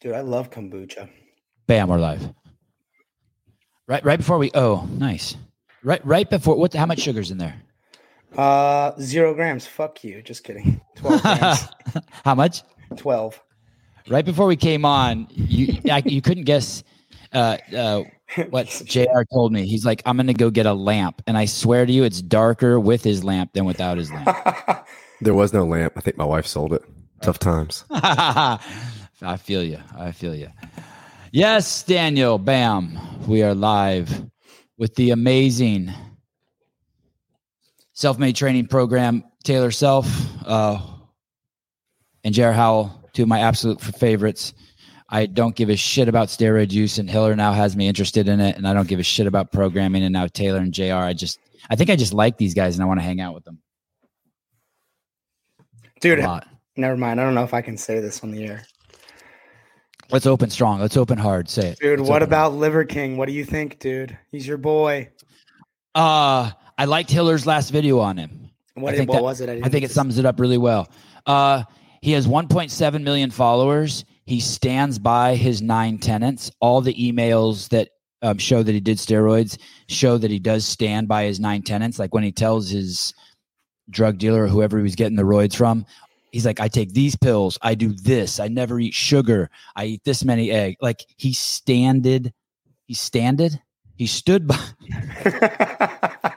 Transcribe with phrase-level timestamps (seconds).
[0.00, 1.08] Dude, I love kombucha.
[1.66, 2.32] Bam, we're live.
[3.88, 4.50] Right, right before we.
[4.54, 5.36] Oh, nice.
[5.82, 6.56] Right, right before.
[6.56, 6.74] What?
[6.74, 7.54] How much sugar's in there?
[8.36, 9.66] Uh, zero grams.
[9.66, 10.22] Fuck you.
[10.22, 10.80] Just kidding.
[10.96, 11.68] Twelve grams.
[12.24, 12.62] how much?
[12.96, 13.40] Twelve.
[14.08, 16.82] Right before we came on, you I, you couldn't guess
[17.32, 18.02] uh, uh,
[18.50, 19.22] what Jr.
[19.32, 19.66] told me.
[19.66, 22.80] He's like, "I'm gonna go get a lamp," and I swear to you, it's darker
[22.80, 24.36] with his lamp than without his lamp.
[25.22, 25.94] There was no lamp.
[25.96, 26.84] I think my wife sold it.
[27.22, 27.86] Tough times.
[29.22, 29.78] I feel you.
[29.96, 30.48] I feel you.
[31.32, 32.38] Yes, Daniel.
[32.38, 32.98] Bam.
[33.26, 34.26] We are live
[34.78, 35.92] with the amazing
[37.94, 39.24] self-made training program.
[39.42, 40.06] Taylor Self
[40.46, 40.80] uh,
[42.24, 44.52] and Jared Howell, two of my absolute favorites.
[45.08, 48.40] I don't give a shit about steroid use, and Hiller now has me interested in
[48.40, 50.02] it, and I don't give a shit about programming.
[50.02, 50.94] And now Taylor and Jr.
[50.94, 51.38] I just,
[51.70, 53.60] I think I just like these guys, and I want to hang out with them.
[56.00, 56.18] Dude,
[56.76, 57.20] never mind.
[57.20, 58.66] I don't know if I can say this on the air.
[60.10, 60.80] Let's open strong.
[60.80, 61.48] Let's open hard.
[61.48, 61.78] Say it.
[61.80, 63.16] Dude, Let's what about Liver King?
[63.16, 64.16] What do you think, dude?
[64.30, 65.10] He's your boy.
[65.94, 68.50] Uh, I liked Hiller's last video on him.
[68.74, 69.48] What, I think what that- was it?
[69.48, 70.90] I didn't think it sums it up really well.
[71.24, 71.64] Uh,
[72.02, 74.04] he has 1.7 million followers.
[74.26, 76.50] He stands by his nine tenants.
[76.60, 77.88] All the emails that
[78.22, 81.98] um, show that he did steroids show that he does stand by his nine tenants.
[81.98, 83.14] Like when he tells his
[83.90, 85.86] drug dealer or whoever he was getting the roids from,
[86.36, 87.58] he's like, I take these pills.
[87.62, 88.38] I do this.
[88.38, 89.48] I never eat sugar.
[89.74, 90.76] I eat this many egg.
[90.82, 92.34] Like he standed,
[92.84, 93.58] he standed,
[93.94, 94.62] he stood by.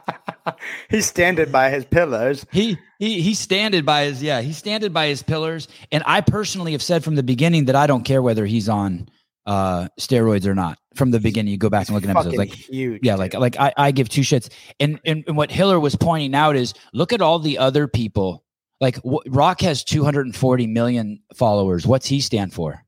[0.90, 2.46] he standing by his pillars.
[2.50, 6.72] He he he standed by his yeah he standed by his pillars and I personally
[6.72, 9.10] have said from the beginning that I don't care whether he's on
[9.46, 12.54] uh steroids or not from the beginning you go back and look at episodes like
[12.54, 13.02] huge.
[13.04, 13.42] yeah like dude.
[13.42, 16.74] like I, I give two shits and, and and what Hiller was pointing out is
[16.94, 18.44] look at all the other people
[18.80, 22.84] like w- Rock has 240 million followers what's he stand for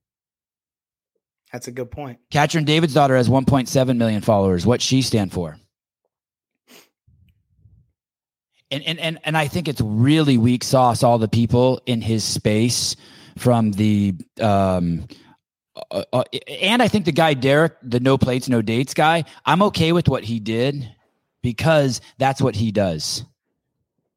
[1.52, 2.18] that's a good point.
[2.32, 5.58] Katrin Davidsdottir has 1.7 million followers what's she stand for
[8.72, 11.04] and and and and I think it's really weak sauce.
[11.04, 12.96] All the people in his space
[13.38, 15.08] from the um,
[15.92, 19.26] uh, uh, and I think the guy Derek, the no plates, no dates guy.
[19.46, 20.90] I'm okay with what he did
[21.44, 23.24] because that's what he does,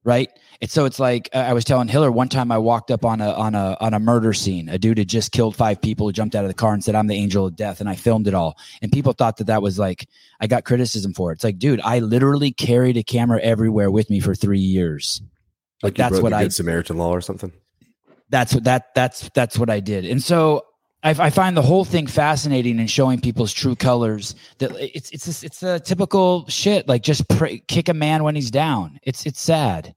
[0.04, 0.30] right?
[0.64, 2.50] It's so it's like uh, I was telling Hiller one time.
[2.50, 4.70] I walked up on a on a on a murder scene.
[4.70, 6.10] A dude had just killed five people.
[6.10, 8.26] Jumped out of the car and said, "I'm the angel of death," and I filmed
[8.28, 8.56] it all.
[8.80, 10.08] And people thought that that was like
[10.40, 11.34] I got criticism for it.
[11.34, 15.20] It's like, dude, I literally carried a camera everywhere with me for three years.
[15.82, 17.52] Like, you that's what I Samaritan law or something.
[18.30, 20.06] that's what that that's that's what I did.
[20.06, 20.64] And so
[21.02, 24.34] I, I find the whole thing fascinating and showing people's true colors.
[24.60, 26.88] That it's it's it's, it's a typical shit.
[26.88, 28.98] Like just pray, kick a man when he's down.
[29.02, 29.94] It's it's sad.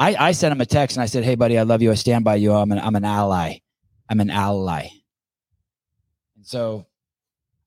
[0.00, 1.92] I I sent him a text and I said, "Hey buddy, I love you.
[1.92, 2.52] I stand by you.
[2.52, 3.58] I'm an I'm an ally.
[4.08, 4.88] I'm an ally."
[6.36, 6.86] And so.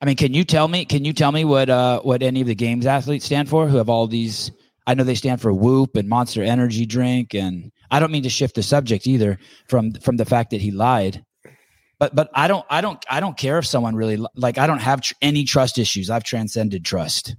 [0.02, 0.84] I mean, can you tell me?
[0.84, 3.70] Can you tell me what uh, what any of the games athletes stand for?
[3.70, 4.52] Who have all these?
[4.86, 8.30] I know they stand for Whoop and Monster Energy Drink, and I don't mean to
[8.30, 9.40] shift the subject either
[9.70, 11.24] from from the fact that he lied.
[12.00, 14.82] But but I don't I don't I don't care if someone really like I don't
[14.82, 16.10] have tr- any trust issues.
[16.10, 17.38] I've transcended trust.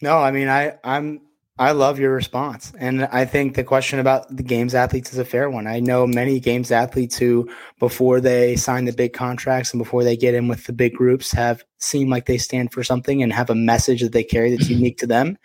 [0.00, 1.20] No, I mean I I'm
[1.58, 2.72] I love your response.
[2.78, 5.66] And I think the question about the games athletes is a fair one.
[5.66, 10.16] I know many games athletes who before they sign the big contracts and before they
[10.16, 13.50] get in with the big groups have seemed like they stand for something and have
[13.50, 15.36] a message that they carry that's unique to them.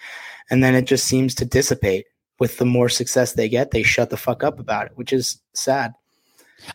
[0.52, 2.06] And then it just seems to dissipate.
[2.40, 5.40] With the more success they get, they shut the fuck up about it, which is
[5.54, 5.94] sad.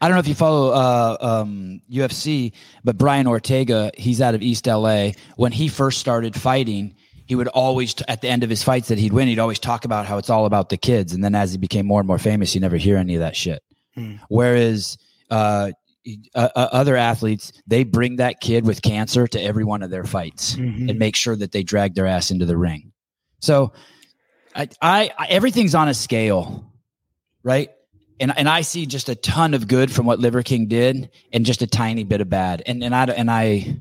[0.01, 2.53] I don't know if you follow uh, um, UFC,
[2.85, 5.11] but Brian Ortega, he's out of East LA.
[5.37, 6.95] When he first started fighting,
[7.29, 9.85] he would always, at the end of his fights that he'd win, he'd always talk
[9.85, 11.13] about how it's all about the kids.
[11.13, 13.37] And then as he became more and more famous, you never hear any of that
[13.37, 13.63] shit.
[13.95, 14.15] Hmm.
[14.29, 14.97] Whereas
[15.31, 15.73] uh,
[16.35, 20.05] uh, uh, other athletes, they bring that kid with cancer to every one of their
[20.05, 20.89] fights Mhm.
[20.89, 22.93] and make sure that they drag their ass into the ring.
[23.41, 23.73] So,
[24.57, 26.65] I, I, I everything's on a scale,
[27.43, 27.69] right?
[28.19, 31.45] And and I see just a ton of good from what Liver King did, and
[31.45, 32.63] just a tiny bit of bad.
[32.67, 33.77] And and I and I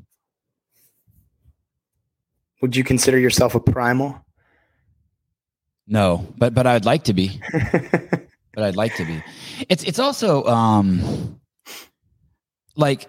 [2.60, 4.24] Would you consider yourself a primal?
[5.86, 7.40] no, but but I'd like to be.
[8.54, 9.22] but I'd like to be.
[9.68, 11.40] It's it's also um
[12.76, 13.08] like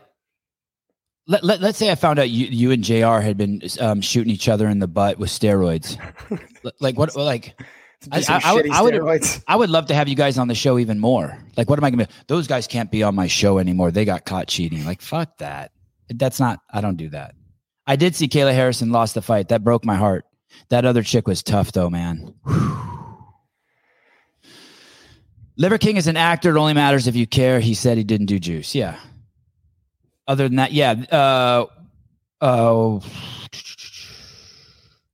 [1.27, 4.31] let, let, let's say I found out you, you and JR had been um, shooting
[4.33, 5.97] each other in the butt with steroids.
[6.81, 7.59] Like what like
[8.11, 9.43] I- I- I would- I would- steroids.
[9.47, 11.37] I would love to have you guys on the show even more.
[11.57, 13.91] Like what am I going to Those guys can't be on my show anymore.
[13.91, 14.85] They got caught cheating.
[14.85, 15.71] Like fuck that.
[16.09, 17.35] That's not I don't do that.
[17.89, 19.47] I did see Kayla Harrison lost the fight.
[19.49, 20.25] That broke my heart.
[20.69, 22.35] That other chick was tough though, man.
[25.57, 26.55] Liver King is an actor.
[26.55, 27.59] It only matters if you care.
[27.59, 28.73] He said he didn't do juice.
[28.75, 28.97] Yeah.
[30.27, 30.91] other than that, yeah.
[31.11, 31.65] Uh,
[32.41, 33.01] oh.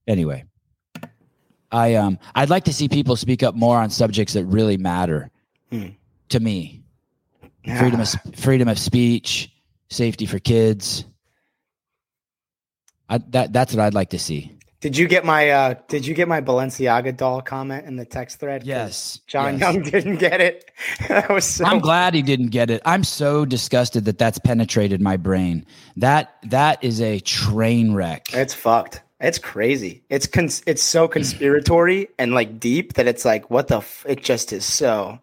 [0.07, 0.44] anyway,
[1.71, 5.31] I um I'd like to see people speak up more on subjects that really matter
[5.71, 5.88] Hmm.
[6.30, 6.83] to me.
[7.80, 9.50] Freedom of freedom of speech,
[9.89, 11.06] safety for kids.
[13.10, 14.56] I, that that's what I'd like to see.
[14.81, 18.40] Did you get my uh did you get my Balenciaga doll comment in the text
[18.40, 18.63] thread?
[18.63, 19.74] Yes, John yes.
[19.74, 20.69] Young didn't get it.
[21.07, 22.84] that was so I'm glad he didn't get it.
[22.86, 25.66] I'm so disgusted that that's penetrated my brain.
[25.98, 28.28] That that is a train wreck.
[28.31, 29.02] It's fucked.
[29.19, 30.04] It's crazy.
[30.10, 34.24] It's cons- it's so conspiratory and like deep that it's like what the f- it
[34.24, 35.19] just is so.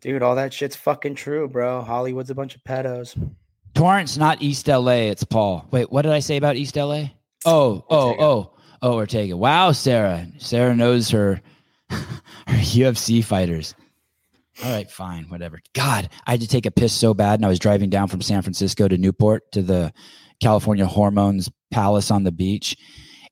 [0.00, 1.82] Dude, all that shit's fucking true, bro.
[1.82, 3.18] Hollywood's a bunch of pedos.
[3.74, 5.08] Torrance, not East LA.
[5.10, 5.66] It's Paul.
[5.70, 7.06] Wait, what did I say about East LA?
[7.44, 8.50] Oh, oh, oh,
[8.82, 9.36] oh, Ortega.
[9.36, 10.26] Wow, Sarah.
[10.38, 11.40] Sarah knows her
[11.90, 12.06] her
[12.46, 13.74] UFC fighters.
[14.62, 15.60] All right, fine, whatever.
[15.72, 18.22] God, I had to take a piss so bad, and I was driving down from
[18.22, 19.92] San Francisco to Newport to the
[20.40, 22.76] California Hormones Palace on the beach.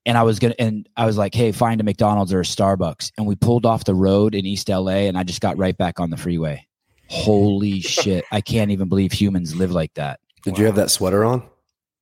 [0.04, 3.12] And I was gonna, and I was like, "Hey, find a McDonald's or a Starbucks."
[3.16, 6.00] And we pulled off the road in East LA, and I just got right back
[6.00, 6.66] on the freeway.
[7.08, 8.24] Holy shit!
[8.32, 10.18] I can't even believe humans live like that.
[10.44, 11.42] Did you have that sweater on?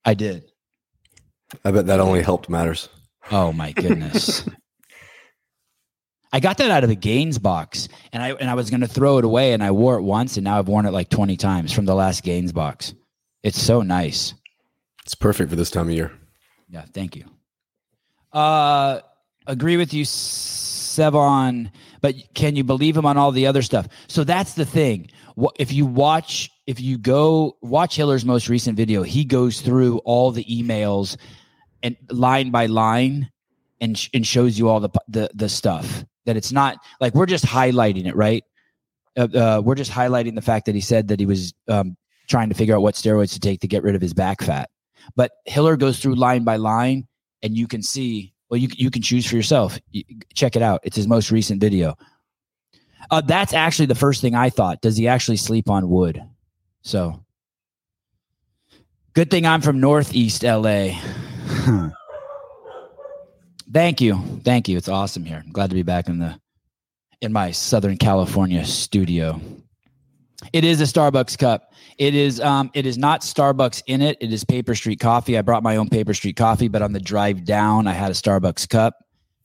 [0.05, 0.51] I did.
[1.65, 2.89] I bet that only helped matters.
[3.31, 4.45] Oh my goodness.
[6.33, 9.19] I got that out of the Gaines box and I and I was gonna throw
[9.19, 11.73] it away and I wore it once and now I've worn it like 20 times
[11.73, 12.95] from the last Gaines box.
[13.43, 14.35] It's so nice.
[15.05, 16.13] It's perfect for this time of year.
[16.69, 17.25] Yeah, thank you.
[18.33, 19.01] Uh
[19.47, 23.89] agree with you, Sevan, but can you believe him on all the other stuff?
[24.07, 25.11] So that's the thing.
[25.59, 30.31] If you watch if you go watch Hiller's most recent video, he goes through all
[30.31, 31.17] the emails
[31.83, 33.29] and line by line
[33.81, 37.27] and sh- and shows you all the the the stuff that it's not like we're
[37.27, 38.45] just highlighting it, right?
[39.17, 41.97] Uh, uh, we're just highlighting the fact that he said that he was um,
[42.29, 44.71] trying to figure out what steroids to take to get rid of his back fat.
[45.17, 47.09] But Hiller goes through line by line,
[47.43, 48.33] and you can see.
[48.49, 49.77] Well, you you can choose for yourself.
[49.91, 50.83] You- check it out.
[50.85, 51.97] It's his most recent video.
[53.11, 54.81] Uh, that's actually the first thing I thought.
[54.83, 56.23] Does he actually sleep on wood?
[56.83, 57.25] So,
[59.13, 60.99] good thing I'm from Northeast LA.
[63.73, 64.77] Thank you, thank you.
[64.77, 65.41] It's awesome here.
[65.45, 66.41] I'm glad to be back in the
[67.21, 69.41] in my Southern California studio.
[70.53, 71.73] It is a Starbucks cup.
[71.97, 74.17] It is um it is not Starbucks in it.
[74.21, 75.39] It is Paper Street coffee.
[75.39, 78.15] I brought my own Paper Street coffee, but on the drive down I had a
[78.15, 78.97] Starbucks cup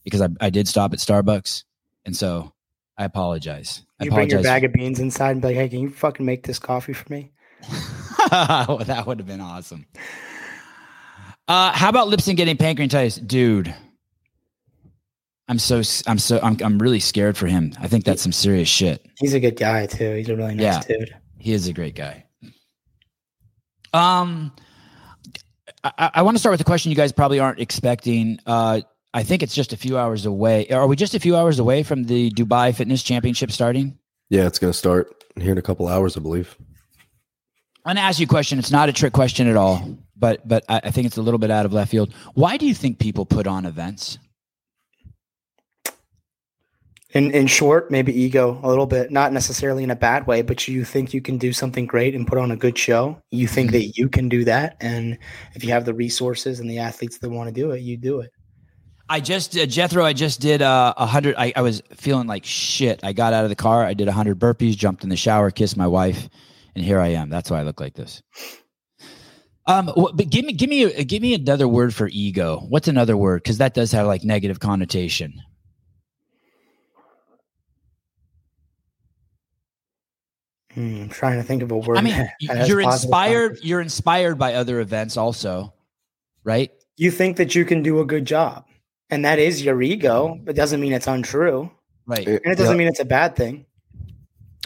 [0.03, 1.63] because I, I did stop at Starbucks.
[2.05, 2.51] And so
[2.97, 3.83] I apologize.
[3.99, 6.25] I You bring your bag of beans inside and be like, hey, can you fucking
[6.25, 7.31] make this coffee for me?
[8.31, 9.85] well, that would have been awesome.
[11.47, 13.73] Uh, how about Lipson getting pancreatitis, dude?
[15.47, 17.73] I'm so I'm so I'm I'm really scared for him.
[17.79, 19.05] I think that's some serious shit.
[19.19, 20.15] He's a good guy too.
[20.15, 21.15] He's a really nice dude.
[21.37, 22.25] He is a great guy.
[23.93, 24.51] Um,
[25.83, 28.39] I, I want to start with a question you guys probably aren't expecting.
[28.45, 28.81] Uh,
[29.15, 30.67] I think it's just a few hours away.
[30.67, 33.97] Are we just a few hours away from the Dubai Fitness Championship starting?
[34.29, 36.57] Yeah, it's going to start here in a couple hours, I believe.
[37.85, 38.59] I'm going to ask you a question.
[38.59, 41.37] It's not a trick question at all, but but I, I think it's a little
[41.37, 42.13] bit out of left field.
[42.33, 44.19] Why do you think people put on events?
[47.11, 50.67] In in short, maybe ego a little bit, not necessarily in a bad way, but
[50.67, 53.21] you think you can do something great and put on a good show.
[53.31, 53.77] You think Mm-hmm.
[53.77, 55.17] that you can do that, and
[55.53, 58.19] if you have the resources and the athletes that want to do it, you do
[58.19, 58.31] it.
[59.07, 60.03] I just uh, Jethro.
[60.03, 61.35] I just did uh, a hundred.
[61.37, 62.99] I, I was feeling like shit.
[63.03, 63.83] I got out of the car.
[63.83, 66.27] I did a hundred burpees, jumped in the shower, kissed my wife,
[66.75, 67.29] and here I am.
[67.29, 68.21] That's why I look like this.
[69.67, 72.65] Um, but give me, give me, give me another word for ego.
[72.69, 73.41] What's another word?
[73.43, 75.41] Because that does have like negative connotation.
[80.73, 81.97] Hmm, I'm trying to think of a word.
[81.97, 83.59] I mean, that y- has you're inspired.
[83.63, 85.73] You're inspired by other events, also,
[86.43, 86.69] right?
[86.97, 88.65] You think that you can do a good job,
[89.09, 90.39] and that is your ego.
[90.43, 91.71] But doesn't mean it's untrue,
[92.05, 92.27] Right.
[92.27, 93.65] and it doesn't Yeah, mean it's a bad thing.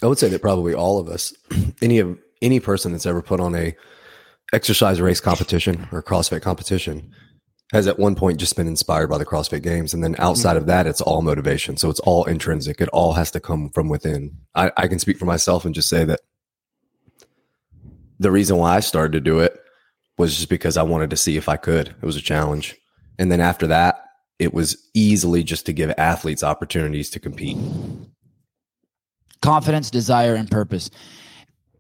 [0.02, 1.34] I would say that probably all of us,
[1.82, 3.76] any of any person that's ever put on a
[4.54, 7.12] exercise race competition or CrossFit competition,
[7.74, 10.66] has at one point just been inspired by the CrossFit Games, and then outside of
[10.66, 11.78] that, it's all motivation.
[11.78, 12.82] So it's all intrinsic.
[12.82, 14.36] It all has to come from within.
[14.56, 16.20] I, I can speak for myself and just say that
[18.20, 19.56] the reason why I started to do it
[20.18, 21.90] was just because I wanted to see if I could.
[21.90, 22.76] It was a challenge,
[23.20, 24.04] and then after that,
[24.40, 27.58] it was easily just to give athletes opportunities to compete.
[29.42, 30.90] confidence, desire, and purpose.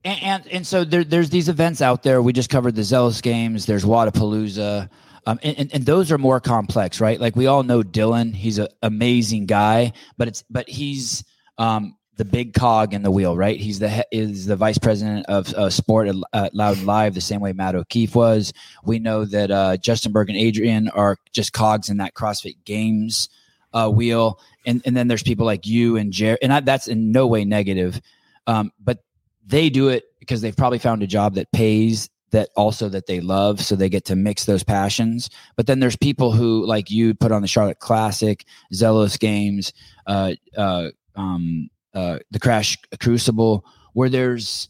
[0.05, 2.21] And and, and so there, there's these events out there.
[2.21, 3.65] We just covered the Zealous Games.
[3.65, 4.89] There's Wodapalooza.
[5.25, 7.19] Um, and, and, and those are more complex, right?
[7.19, 8.33] Like we all know Dylan.
[8.33, 11.23] He's an amazing guy, but it's but he's
[11.57, 13.57] um, the big cog in the wheel, right?
[13.57, 17.39] He's the is the vice president of uh, sport at, at, Loud Live, the same
[17.39, 18.51] way Matt O'Keefe was.
[18.83, 23.29] We know that uh, Justin Bergh and Adrian are just cogs in that CrossFit Games
[23.71, 27.13] uh, wheel, and and then there's people like you and Jerry, and I, that's in
[27.13, 28.01] no way negative,
[28.47, 28.99] um, but
[29.47, 33.21] they do it because they've probably found a job that pays that also that they
[33.21, 37.15] love so they get to mix those passions but then there's people who like you
[37.15, 39.73] put on the charlotte classic zealous games
[40.05, 44.69] uh, uh, um, uh, the crash crucible where there's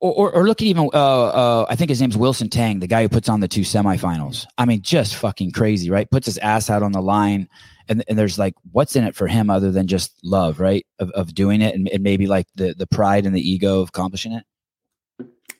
[0.00, 2.86] or, or, or look at even uh, uh, i think his name's wilson tang the
[2.86, 6.38] guy who puts on the two semifinals i mean just fucking crazy right puts his
[6.38, 7.48] ass out on the line
[7.88, 11.10] and, and there's like what's in it for him other than just love right of,
[11.10, 14.32] of doing it and, and maybe like the the pride and the ego of accomplishing
[14.32, 14.44] it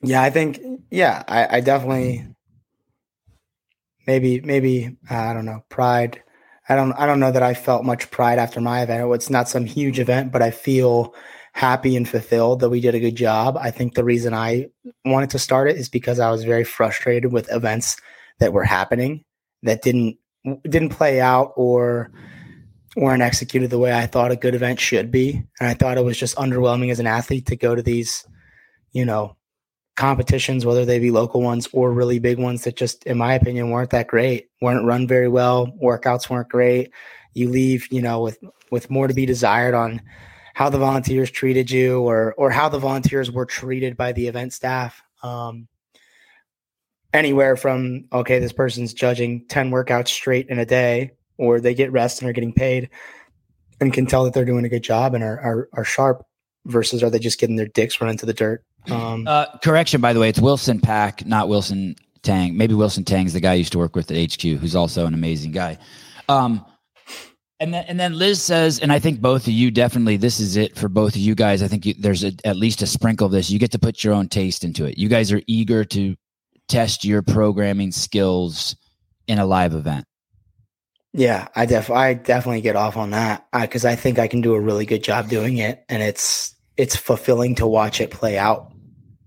[0.02, 0.60] yeah, I think
[0.90, 2.26] yeah, I, I definitely
[4.06, 6.22] maybe maybe I don't know pride.
[6.68, 9.12] I don't I don't know that I felt much pride after my event.
[9.14, 11.14] It's not some huge event, but I feel
[11.52, 13.56] happy and fulfilled that we did a good job.
[13.56, 14.66] I think the reason I
[15.04, 17.96] wanted to start it is because I was very frustrated with events
[18.40, 19.24] that were happening
[19.62, 20.18] that didn't
[20.68, 22.10] didn't play out or
[22.96, 25.42] weren't executed the way I thought a good event should be.
[25.60, 28.26] And I thought it was just underwhelming as an athlete to go to these,
[28.92, 29.36] you know,
[29.96, 33.70] competitions, whether they be local ones or really big ones that just, in my opinion,
[33.70, 36.92] weren't that great, weren't run very well, workouts weren't great.
[37.34, 38.38] You leave, you know, with
[38.70, 40.02] with more to be desired on
[40.54, 44.52] how the volunteers treated you or or how the volunteers were treated by the event
[44.52, 45.02] staff.
[45.22, 45.68] Um,
[47.12, 51.92] anywhere from okay, this person's judging ten workouts straight in a day, or they get
[51.92, 52.90] rest and are getting paid,
[53.80, 56.24] and can tell that they're doing a good job and are are, are sharp.
[56.68, 58.64] Versus, are they just getting their dicks run into the dirt?
[58.90, 62.56] Um, uh, correction, by the way, it's Wilson Pack, not Wilson Tang.
[62.56, 65.14] Maybe Wilson Tang's the guy I used to work with at HQ, who's also an
[65.14, 65.78] amazing guy.
[66.28, 66.64] Um,
[67.58, 70.56] and then, and then Liz says, and I think both of you definitely, this is
[70.56, 71.62] it for both of you guys.
[71.62, 73.50] I think you, there's a, at least a sprinkle of this.
[73.50, 74.98] You get to put your own taste into it.
[74.98, 76.16] You guys are eager to
[76.68, 78.76] test your programming skills
[79.26, 80.04] in a live event.
[81.12, 84.42] Yeah, I def I definitely get off on that because I, I think I can
[84.42, 88.36] do a really good job doing it, and it's it's fulfilling to watch it play
[88.36, 88.70] out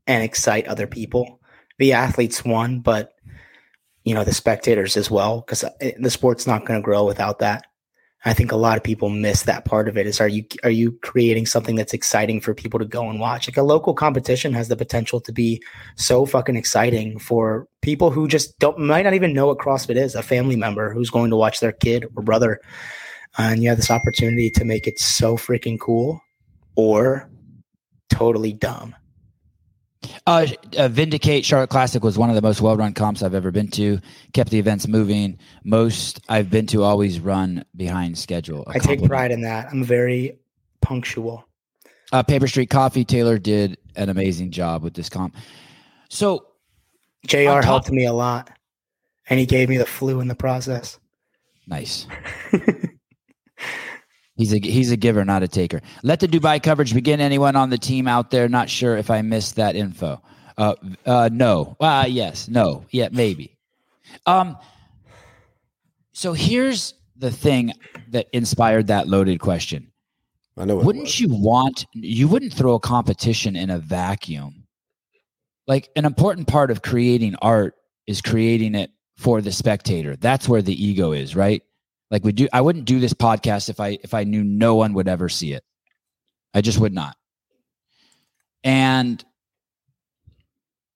[0.10, 1.40] and excite other people.
[1.78, 3.14] The athletes won, but
[4.04, 7.40] you know the spectators as well because uh, the sport's not going to grow without
[7.40, 7.66] that.
[8.26, 10.08] I think a lot of people miss that part of it.
[10.08, 13.48] Is are you are you creating something that's exciting for people to go and watch?
[13.48, 15.62] Like a local competition has the potential to be
[15.96, 20.16] so fucking exciting for people who just don't might not even know what CrossFit is.
[20.16, 22.60] A family member who's going to watch their kid or brother,
[23.38, 26.20] and you have this opportunity to make it so freaking cool,
[26.76, 27.30] or
[28.10, 28.96] totally dumb.
[30.26, 33.52] Uh, uh, Vindicate Charlotte Classic was one of the most well run comps I've ever
[33.52, 34.00] been to.
[34.34, 35.38] Kept the events moving.
[35.64, 38.64] Most I've been to always run behind schedule.
[38.68, 39.70] I take pride in that.
[39.72, 40.40] I'm very
[40.82, 41.46] punctual.
[42.12, 45.36] Uh, Paper Street Coffee Taylor did an amazing job with this comp.
[46.10, 46.48] So,
[47.28, 47.62] Jr.
[47.62, 48.50] Helped me a lot,
[49.30, 51.00] and he gave me the flu in the process.
[51.68, 52.08] Nice.
[54.40, 55.82] He's a he's a giver, not a taker.
[56.02, 57.20] Let the Dubai coverage begin.
[57.20, 58.48] Anyone on the team out there?
[58.48, 60.22] Not sure if I missed that info.
[60.58, 61.76] Uh, uh, no.
[61.78, 62.48] Uh, yes.
[62.48, 62.86] No.
[62.90, 63.10] Yeah.
[63.12, 63.58] Maybe.
[64.26, 64.56] Um.
[66.14, 67.74] So here's the thing
[68.12, 69.92] that inspired that loaded question.
[70.56, 70.78] I know.
[70.78, 71.86] Wouldn't you want?
[71.92, 74.64] You wouldn't throw a competition in a vacuum.
[75.68, 77.76] Like an important part of creating art
[78.08, 80.16] is creating it for the spectator.
[80.16, 81.62] That's where the ego is, right?
[82.12, 84.94] Like we do I wouldn't do this podcast if I if I knew no one
[84.94, 85.64] would ever see it.
[86.54, 87.16] I just would not.
[88.64, 89.24] And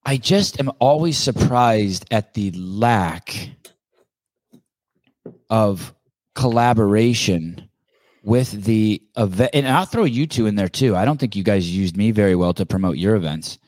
[0.05, 3.51] I just am always surprised at the lack
[5.50, 5.93] of
[6.36, 7.70] collaboration
[8.24, 9.51] with the event.
[9.53, 10.96] And I'll throw you two in there too.
[10.96, 13.60] I don't think you guys used me very well to promote your events.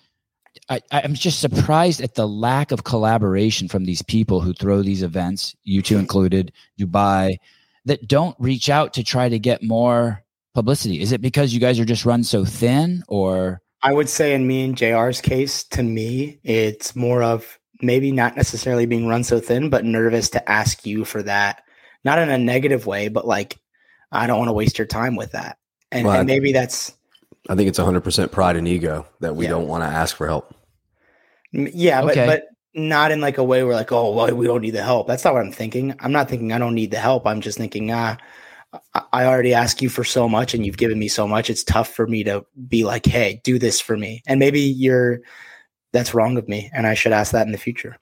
[0.69, 5.03] I, I'm just surprised at the lack of collaboration from these people who throw these
[5.03, 6.01] events, you two mm-hmm.
[6.01, 7.37] included, Dubai,
[7.85, 10.23] that don't reach out to try to get more
[10.55, 11.01] publicity.
[11.01, 13.61] Is it because you guys are just run so thin or?
[13.83, 18.35] I would say in me and JR's case, to me, it's more of maybe not
[18.35, 21.63] necessarily being run so thin, but nervous to ask you for that.
[22.03, 23.59] Not in a negative way, but like,
[24.11, 25.57] I don't want to waste your time with that.
[25.91, 26.95] And, well, and maybe that's
[27.49, 29.51] I think it's 100% pride and ego that we yeah.
[29.51, 30.55] don't want to ask for help.
[31.51, 32.25] Yeah, but okay.
[32.25, 35.07] but not in like a way where like, oh, well, we don't need the help.
[35.07, 35.95] That's not what I'm thinking.
[35.99, 37.25] I'm not thinking I don't need the help.
[37.25, 38.17] I'm just thinking, ah,
[39.13, 41.49] I already ask you for so much and you've given me so much.
[41.49, 44.21] It's tough for me to be like, hey, do this for me.
[44.27, 45.21] And maybe you're
[45.95, 47.97] that's wrong of me, and I should ask that in the future.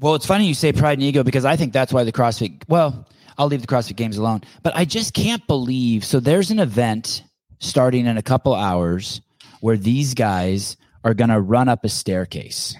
[0.00, 2.62] Well, it's funny you say pride and ego because I think that's why the CrossFit.
[2.68, 3.06] Well,
[3.38, 4.42] I'll leave the CrossFit Games alone.
[4.62, 6.04] But I just can't believe.
[6.04, 7.22] So there's an event
[7.60, 9.20] starting in a couple hours
[9.60, 12.76] where these guys are going to run up a staircase,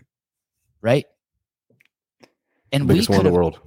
[0.82, 1.06] right?
[2.72, 3.60] And Biggest we one in the world.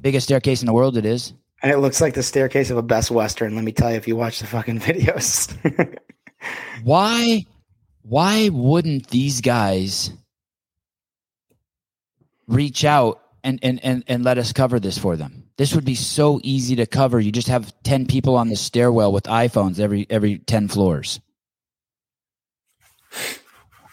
[0.00, 0.96] biggest staircase in the world.
[0.96, 1.34] It is.
[1.62, 3.54] And it looks like the staircase of a Best Western.
[3.54, 5.54] Let me tell you, if you watch the fucking videos.
[6.82, 7.44] Why?
[8.02, 10.10] Why wouldn't these guys
[12.48, 15.41] reach out and and and and let us cover this for them?
[15.56, 17.20] This would be so easy to cover.
[17.20, 21.20] You just have ten people on the stairwell with iPhones every every ten floors.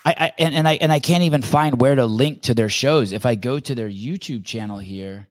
[0.06, 2.70] I, I and, and I and I can't even find where to link to their
[2.70, 3.12] shows.
[3.12, 5.28] If I go to their YouTube channel here,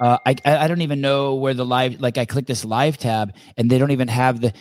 [0.00, 2.00] uh, I I don't even know where the live.
[2.00, 4.52] Like I click this live tab, and they don't even have the.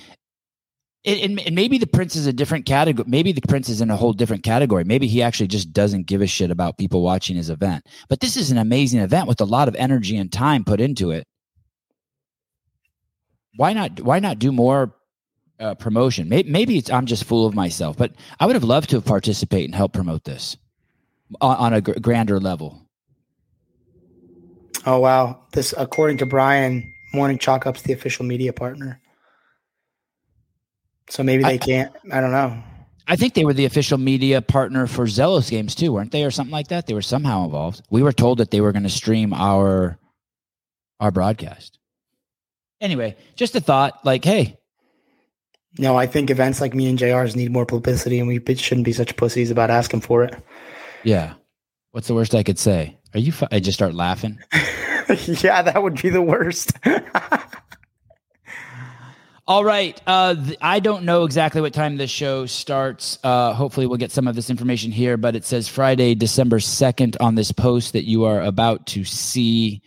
[1.05, 3.05] And, and- maybe the prince is a different category.
[3.07, 4.83] Maybe the prince is in a whole different category.
[4.85, 7.85] Maybe he actually just doesn't give a shit about people watching his event.
[8.09, 11.11] But this is an amazing event with a lot of energy and time put into
[11.11, 11.27] it.
[13.55, 13.99] Why not?
[14.01, 14.95] Why not do more
[15.59, 16.27] uh, promotion?
[16.29, 17.97] Maybe, maybe it's I'm just full of myself.
[17.97, 20.57] But I would have loved to participate and help promote this
[21.39, 22.87] on, on a gr- grander level.
[24.87, 25.43] oh wow.
[25.51, 28.99] This according to Brian, Morning Chalk Up's the official media partner.
[31.09, 31.93] So maybe they I- can't.
[32.11, 32.61] I don't know.
[33.05, 36.31] I think they were the official media partner for Zelos games too, weren't they, or
[36.31, 36.87] something like that?
[36.87, 37.81] They were somehow involved.
[37.89, 39.99] We were told that they were going to stream our
[41.01, 41.79] our broadcast.
[42.79, 44.05] Anyway, just a thought.
[44.05, 44.57] Like, hey,
[45.77, 48.93] No, I think events like me and JRs need more publicity, and we shouldn't be
[48.93, 50.35] such pussies about asking for it.
[51.03, 51.33] yeah,
[51.91, 52.97] what's the worst I could say?
[53.13, 53.33] Are you?
[53.33, 54.39] Fu- I just start laughing.
[55.43, 56.71] yeah, that would be the worst.
[59.45, 59.99] All right.
[60.07, 63.19] Uh, th- I don't know exactly what time this show starts.
[63.23, 67.17] Uh, hopefully, we'll get some of this information here, but it says Friday, December 2nd
[67.19, 69.81] on this post that you are about to see.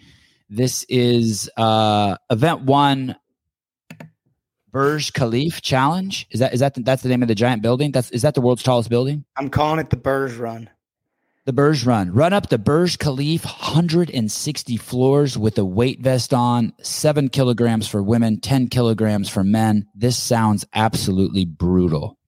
[0.51, 3.17] This is uh, event one,
[4.71, 6.27] Burj Khalifa Challenge.
[6.31, 7.93] Is that is that the, that's the name of the giant building?
[7.93, 9.25] That's is that the world's tallest building?
[9.37, 10.69] I'm calling it the Burj Run.
[11.47, 12.13] The Burj Run.
[12.13, 18.03] Run up the Burj Khalifa, 160 floors with a weight vest on, seven kilograms for
[18.03, 19.87] women, 10 kilograms for men.
[19.95, 22.19] This sounds absolutely brutal.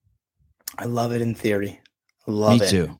[0.77, 1.81] I love it in theory.
[2.27, 2.69] Love Me it.
[2.69, 2.97] too.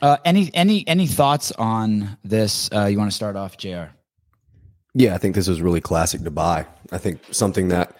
[0.00, 2.68] Uh, any any any thoughts on this?
[2.74, 3.84] Uh, you want to start off, Jr.
[4.94, 6.66] Yeah, I think this is really classic Dubai.
[6.90, 7.96] I think something that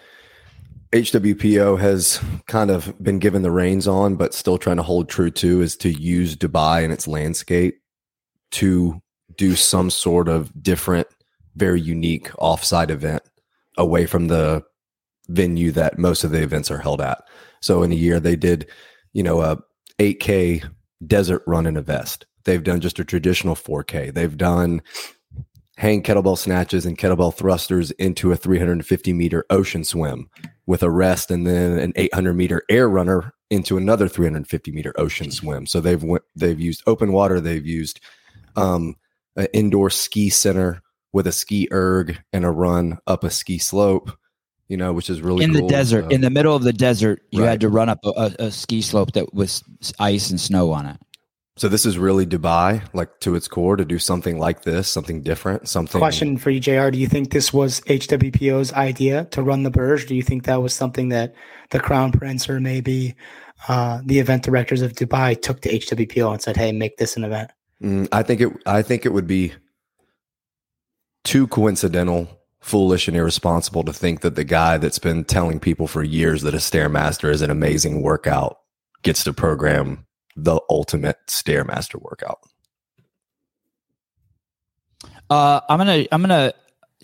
[0.93, 5.31] HWPO has kind of been given the reins on, but still trying to hold true
[5.31, 7.81] to is to use Dubai and its landscape
[8.51, 9.01] to
[9.35, 11.07] do some sort of different,
[11.55, 13.23] very unique offsite event
[13.75, 14.63] away from the
[15.29, 17.23] venue that most of the events are held at.
[17.59, 18.69] So in a year, they did,
[19.13, 19.57] you know, a
[19.97, 20.63] 8K
[21.07, 22.27] desert run in a vest.
[22.43, 24.13] They've done just a traditional 4K.
[24.13, 24.83] They've done
[25.77, 30.29] hang kettlebell snatches and kettlebell thrusters into a 350 meter ocean swim
[30.65, 35.29] with a rest and then an 800 meter air runner into another 350 meter ocean
[35.31, 37.99] swim so they've went, they've used open water they've used
[38.55, 38.95] um,
[39.35, 44.11] an indoor ski center with a ski erg and a run up a ski slope
[44.69, 47.21] you know which is really in the desert, So- in the middle of the desert,
[47.31, 47.49] you Right.
[47.49, 49.61] had to run up a, a, a ski slope that was
[49.99, 50.97] ice and snow on it.
[51.55, 55.21] So this is really dubai like to its core to do something like this something
[55.21, 56.89] different something Question for you, JR.
[56.89, 60.07] Do you think this was HWPO's idea to run the Burj?
[60.07, 61.35] Do you think that was something that
[61.69, 63.15] the Crown Prince or maybe
[63.67, 67.23] uh, the event directors of Dubai took to HWPO and said, hey, make this an
[67.23, 67.51] event?
[67.81, 68.49] Mm, I think it.
[68.65, 69.53] I think it would be
[71.23, 72.27] too coincidental,
[72.61, 76.53] foolish, and irresponsible to think that the guy that's been telling people for years that
[76.53, 78.57] a stairmaster is an amazing workout
[79.03, 82.39] gets to program the ultimate stairmaster workout.
[85.29, 86.53] Uh, I'm gonna I'm gonna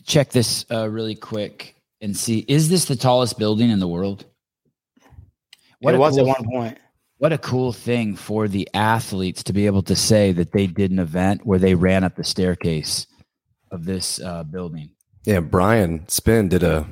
[0.03, 4.25] check this uh, really quick and see is this the tallest building in the world?
[5.81, 6.77] it was cool, at one point.
[7.17, 10.91] what a cool thing for the athletes to be able to say that they did
[10.91, 13.07] an event where they ran up the staircase
[13.71, 14.89] of this uh, building.
[15.25, 16.87] Yeah, Brian Friend did a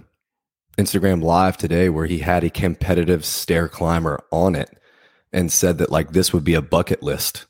[0.78, 4.70] Instagram live today where he had a competitive stair climber on it
[5.34, 7.46] and said that like this would be a bucket list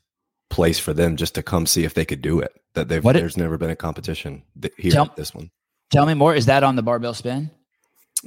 [0.50, 2.52] place for them just to come see if they could do it.
[2.74, 4.42] That they've What it- there's never been a competition
[4.78, 5.50] here Tell- at this one.
[5.90, 6.34] Tell me more.
[6.34, 7.50] Is that on the barbell spin?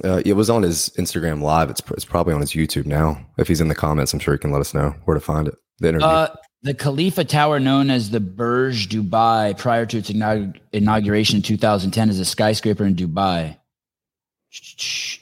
[0.02, 1.68] Uh, it was on his Instagram live.
[1.70, 3.24] It's, it's probably on his YouTube now.
[3.38, 5.46] If he's in the comments, I'm sure he can let us know where to find
[5.48, 5.54] it.
[5.78, 6.06] The interview.
[6.06, 11.42] Uh, the Khalifa Tower, known as the Burj Dubai, prior to its inaug- inauguration in
[11.42, 13.58] 2010, is a skyscraper in Dubai.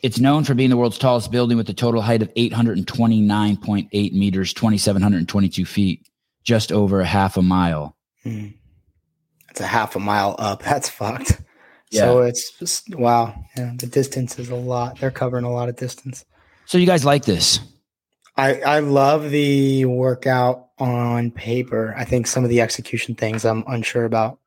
[0.03, 4.53] It's known for being the world's tallest building with a total height of 829.8 meters,
[4.53, 6.09] 2,722 feet,
[6.43, 7.97] just over a half a mile.
[8.25, 8.49] Hmm.
[9.51, 10.63] It's a half a mile up.
[10.65, 11.41] That's fucked.
[11.91, 12.01] Yeah.
[12.03, 13.35] So it's just, wow.
[13.57, 14.99] Yeah, the distance is a lot.
[14.99, 16.25] They're covering a lot of distance.
[16.67, 17.61] So you guys like this?
[18.37, 21.95] I, I love the workout on paper.
[21.97, 24.40] I think some of the execution things I'm unsure about.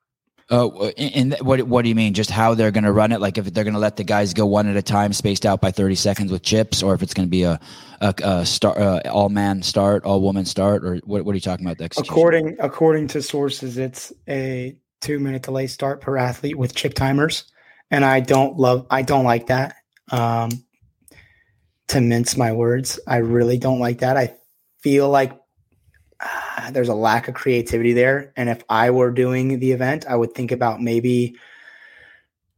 [0.49, 2.13] Oh, and what what do you mean?
[2.13, 3.21] Just how they're going to run it?
[3.21, 5.61] Like if they're going to let the guys go one at a time, spaced out
[5.61, 7.59] by thirty seconds with chips, or if it's going to be a
[8.01, 11.23] a, a start uh, all man start, all woman start, or what?
[11.23, 11.77] What are you talking about?
[11.77, 11.85] The?
[11.97, 17.45] According according to sources, it's a two minute delay start per athlete with chip timers,
[17.89, 19.75] and I don't love I don't like that.
[20.11, 20.49] Um,
[21.87, 24.17] to mince my words, I really don't like that.
[24.17, 24.35] I
[24.81, 25.31] feel like
[26.23, 28.31] uh, there's a lack of creativity there.
[28.35, 31.35] And if I were doing the event, I would think about maybe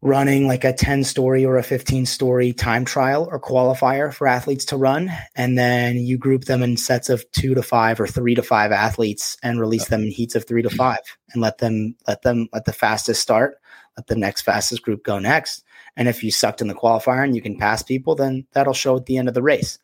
[0.01, 4.65] running like a 10 story or a 15 story time trial or qualifier for athletes
[4.65, 5.11] to run.
[5.35, 8.71] And then you group them in sets of two to five or three to five
[8.71, 10.99] athletes and release them in heats of three to five
[11.33, 13.57] and let them, let them, let the fastest start,
[13.97, 15.63] let the next fastest group go next.
[15.97, 18.97] And if you sucked in the qualifier and you can pass people, then that'll show
[18.97, 19.79] at the end of the race.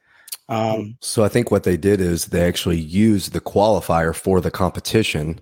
[0.52, 4.52] Um, so I think what they did is they actually used the qualifier for the
[4.52, 5.40] competition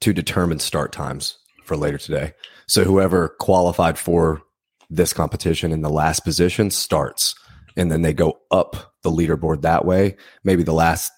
[0.00, 2.32] to determine start times for later today.
[2.66, 4.40] So whoever qualified for
[4.88, 7.34] this competition in the last position starts,
[7.76, 10.16] and then they go up the leaderboard that way.
[10.42, 11.12] Maybe the last,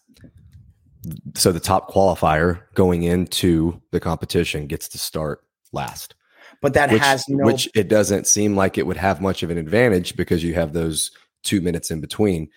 [1.37, 6.17] so the top qualifier going into the competition gets to start last.
[6.61, 9.51] But that which, has no, which it doesn't seem like it would have much of
[9.51, 11.13] an advantage because you have those
[11.45, 12.49] two minutes in between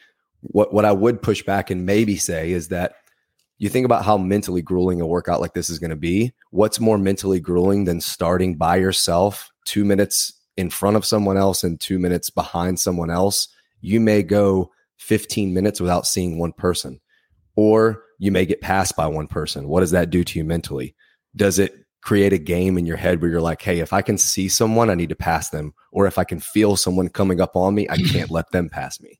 [0.42, 2.96] what what I would push back and maybe say is that
[3.58, 6.34] you think about how mentally grueling a workout like this is going to be.
[6.50, 11.64] What's more mentally grueling than starting by yourself, two minutes in front of someone else
[11.64, 13.48] and two minutes behind someone else?
[13.80, 17.00] You may go 15 minutes without seeing one person,
[17.56, 19.68] or you may get passed by one person.
[19.68, 20.96] What does that do to you mentally?
[21.36, 24.18] Does it create a game in your head where you're like, hey, if I can
[24.18, 25.74] see someone, I need to pass them.
[25.92, 29.00] Or if I can feel someone coming up on me, I can't let them pass
[29.00, 29.20] me.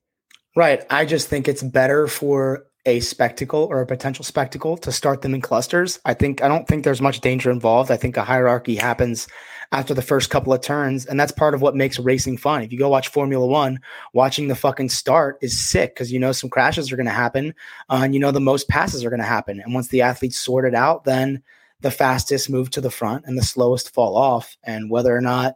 [0.56, 0.84] Right.
[0.90, 5.34] I just think it's better for a spectacle or a potential spectacle to start them
[5.34, 6.00] in clusters.
[6.04, 7.92] I think I don't think there's much danger involved.
[7.92, 9.28] I think a hierarchy happens
[9.72, 12.64] after the first couple of turns, and that's part of what makes racing fun.
[12.64, 13.80] If you go watch Formula One,
[14.14, 17.54] watching the fucking start is sick because you know some crashes are going to happen,
[17.90, 19.62] uh, and you know the most passes are going to happen.
[19.62, 21.44] And once the athletes sort it out, then
[21.80, 24.58] the fastest move to the front and the slowest fall off.
[24.64, 25.56] And whether or not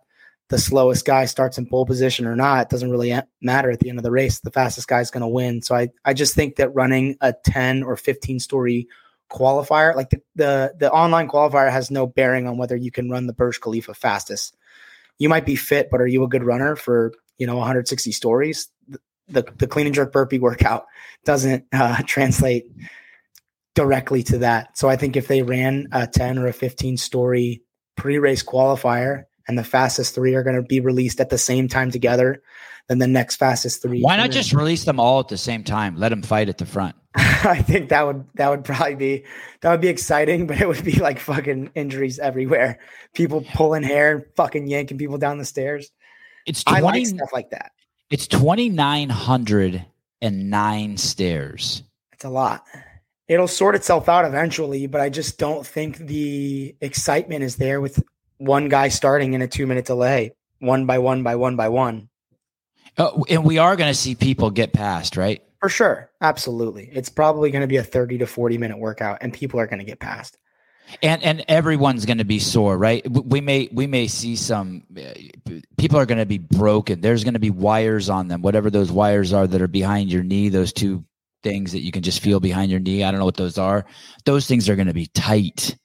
[0.49, 3.89] the slowest guy starts in pole position or not, it doesn't really matter at the
[3.89, 4.39] end of the race.
[4.39, 5.61] The fastest guy is going to win.
[5.61, 8.87] So I, I just think that running a 10 or 15 story
[9.31, 13.25] qualifier, like the, the, the online qualifier has no bearing on whether you can run
[13.25, 14.55] the Burj Khalifa fastest.
[15.17, 18.69] You might be fit, but are you a good runner for, you know, 160 stories?
[18.87, 20.85] The, the, the clean and jerk burpee workout
[21.25, 22.65] doesn't uh, translate
[23.73, 24.77] directly to that.
[24.77, 27.63] So I think if they ran a 10 or a 15 story
[27.97, 31.67] pre race qualifier, and the fastest three are going to be released at the same
[31.67, 32.41] time together,
[32.87, 34.01] then the next fastest three.
[34.01, 35.95] Why not just release them all at the same time?
[35.97, 36.95] Let them fight at the front.
[37.15, 39.23] I think that would that would probably be
[39.61, 42.79] that would be exciting, but it would be like fucking injuries everywhere.
[43.13, 45.91] People pulling hair and fucking yanking people down the stairs.
[46.45, 47.71] It's 20, I like stuff like that.
[48.09, 49.85] It's twenty nine hundred
[50.21, 51.83] and nine stairs.
[52.11, 52.63] It's a lot.
[53.27, 58.03] It'll sort itself out eventually, but I just don't think the excitement is there with
[58.37, 62.09] one guy starting in a two minute delay, one by one by one by one.
[62.97, 65.43] Oh, and we are going to see people get past, right?
[65.59, 66.09] For sure.
[66.21, 66.89] Absolutely.
[66.93, 69.79] It's probably going to be a 30 to 40 minute workout and people are going
[69.79, 70.37] to get past.
[71.01, 73.03] And and everyone's going to be sore, right?
[73.09, 75.15] We may we may see some uh,
[75.77, 77.01] people are going to be broken.
[77.01, 80.21] There's going to be wires on them, whatever those wires are that are behind your
[80.21, 81.03] knee, those two
[81.41, 83.03] things that you can just feel behind your knee.
[83.03, 83.85] I don't know what those are.
[84.25, 85.75] Those things are going to be tight.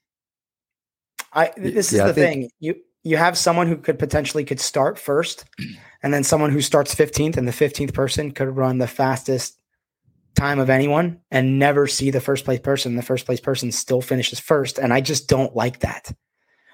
[1.33, 2.51] I this is yeah, the think, thing.
[2.59, 5.45] You you have someone who could potentially could start first,
[6.03, 9.61] and then someone who starts 15th, and the 15th person could run the fastest
[10.37, 12.97] time of anyone and never see the first place person.
[12.97, 14.79] The first place person still finishes first.
[14.79, 16.12] And I just don't like that.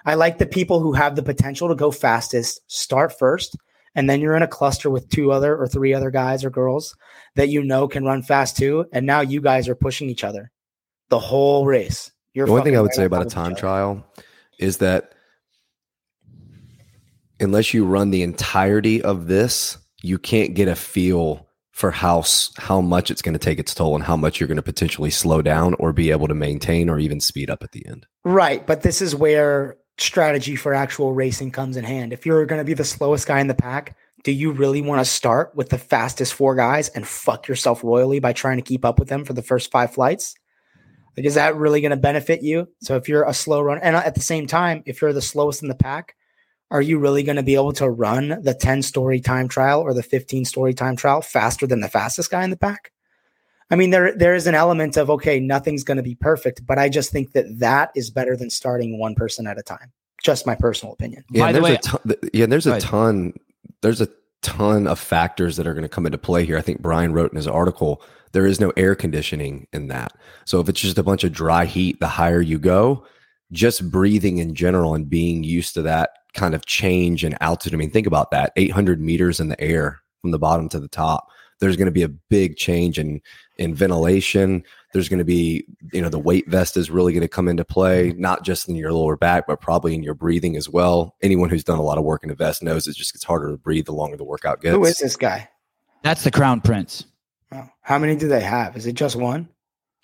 [0.04, 3.56] I like the people who have the potential to go fastest, start first,
[3.94, 6.94] and then you're in a cluster with two other or three other guys or girls
[7.34, 8.84] that you know can run fast too.
[8.92, 10.52] And now you guys are pushing each other
[11.08, 12.12] the whole race.
[12.34, 14.04] You're the one thing I would say about a time trial
[14.58, 15.12] is that
[17.40, 22.24] unless you run the entirety of this, you can't get a feel for how
[22.56, 25.10] how much it's going to take its toll and how much you're going to potentially
[25.10, 28.06] slow down or be able to maintain or even speed up at the end.
[28.24, 32.12] Right, but this is where strategy for actual racing comes in hand.
[32.12, 35.00] If you're going to be the slowest guy in the pack, do you really want
[35.00, 38.84] to start with the fastest four guys and fuck yourself royally by trying to keep
[38.84, 40.34] up with them for the first five flights?
[41.16, 42.68] Like, is that really going to benefit you?
[42.82, 45.62] So if you're a slow runner, and at the same time, if you're the slowest
[45.62, 46.14] in the pack,
[46.70, 49.94] are you really going to be able to run the 10 story time trial or
[49.94, 52.92] the 15 story time trial faster than the fastest guy in the pack?
[53.70, 56.78] I mean, there there is an element of okay, nothing's going to be perfect, but
[56.78, 59.92] I just think that that is better than starting one person at a time.
[60.22, 61.24] Just my personal opinion.
[61.30, 63.34] Yeah, the there's way, a ton, yeah, there's a ton.
[63.82, 64.08] There's a
[64.42, 66.56] ton of factors that are going to come into play here.
[66.56, 68.02] I think Brian wrote in his article
[68.36, 70.12] there is no air conditioning in that.
[70.44, 73.06] So if it's just a bunch of dry heat, the higher you go,
[73.50, 77.72] just breathing in general and being used to that kind of change in altitude.
[77.72, 80.86] I mean, think about that 800 meters in the air from the bottom to the
[80.86, 81.28] top.
[81.60, 83.22] There's going to be a big change in
[83.56, 84.62] in ventilation.
[84.92, 87.64] There's going to be, you know, the weight vest is really going to come into
[87.64, 91.16] play, not just in your lower back, but probably in your breathing as well.
[91.22, 93.50] Anyone who's done a lot of work in a vest knows it just gets harder
[93.50, 94.74] to breathe the longer the workout gets.
[94.76, 95.48] Who is this guy?
[96.02, 97.06] That's the Crown Prince.
[97.80, 98.76] How many do they have?
[98.76, 99.48] Is it just one?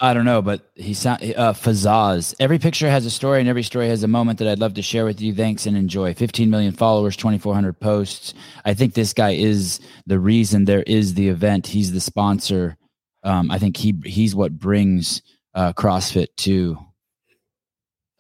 [0.03, 2.35] I don't know, but he sound uh, Fazza.
[2.41, 4.83] Every picture has a story, and every story has a moment that I'd love to
[4.83, 5.33] share with you.
[5.33, 6.13] Thanks and enjoy.
[6.13, 8.35] 15 million followers, 2,400 posts.
[8.65, 11.69] I think this guy is the reason there is the event.
[11.69, 12.77] He's the sponsor.
[13.23, 15.23] Um, I think he he's what brings
[15.55, 16.79] uh, CrossFit to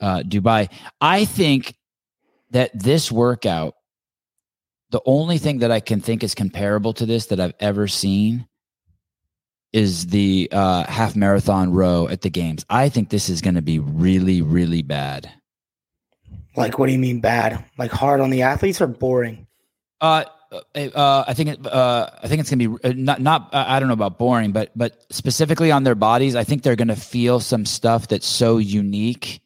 [0.00, 0.70] uh, Dubai.
[1.00, 1.74] I think
[2.50, 3.74] that this workout,
[4.90, 8.46] the only thing that I can think is comparable to this that I've ever seen
[9.72, 12.64] is the uh, half marathon row at the games.
[12.68, 15.30] I think this is going to be really, really bad.
[16.56, 17.64] Like, what do you mean bad?
[17.78, 19.46] Like hard on the athletes or boring?
[20.00, 20.24] Uh,
[20.74, 23.78] uh, uh I think it, uh, I think it's gonna be uh, not not I
[23.78, 27.40] don't know about boring, but but specifically on their bodies, I think they're gonna feel
[27.40, 29.40] some stuff that's so unique,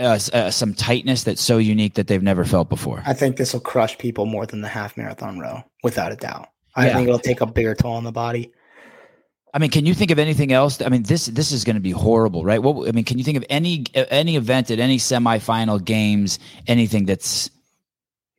[0.00, 3.02] uh, uh, some tightness that's so unique that they've never felt before.
[3.06, 6.48] I think this will crush people more than the half marathon row, without a doubt.
[6.74, 6.94] I yeah.
[6.94, 8.52] think it'll take a bigger toll on the body.
[9.54, 10.80] I mean, can you think of anything else?
[10.82, 12.62] I mean, this this is going to be horrible, right?
[12.62, 17.06] What I mean, can you think of any any event at any semifinal games, anything
[17.06, 17.50] that's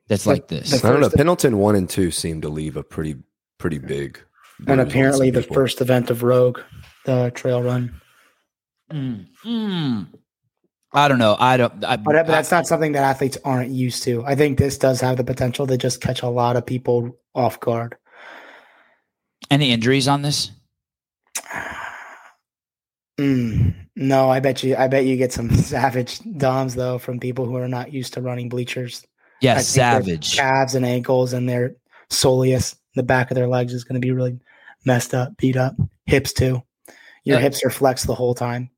[0.08, 0.84] that's like, like this?
[0.84, 1.10] I don't know.
[1.10, 3.16] Pendleton one and two seem to leave a pretty
[3.58, 4.20] pretty big.
[4.68, 6.60] And apparently, the first event of Rogue,
[7.06, 8.02] the trail run.
[8.92, 10.08] Mm, mm.
[10.92, 11.38] I don't know.
[11.40, 11.84] I don't.
[11.86, 14.24] I, but, but that's I, not something that athletes aren't used to.
[14.26, 17.60] I think this does have the potential to just catch a lot of people off
[17.60, 17.96] guard.
[19.50, 20.52] Any injuries on this?
[23.20, 24.78] Mm, no, I bet you.
[24.78, 28.22] I bet you get some savage DOMs though from people who are not used to
[28.22, 29.06] running bleachers.
[29.42, 31.76] Yeah, savage calves and ankles and their
[32.10, 34.40] soleus, the back of their legs is going to be really
[34.86, 35.76] messed up, beat up.
[36.06, 36.64] Hips too.
[37.26, 38.70] Your uh, hips are flexed the whole time.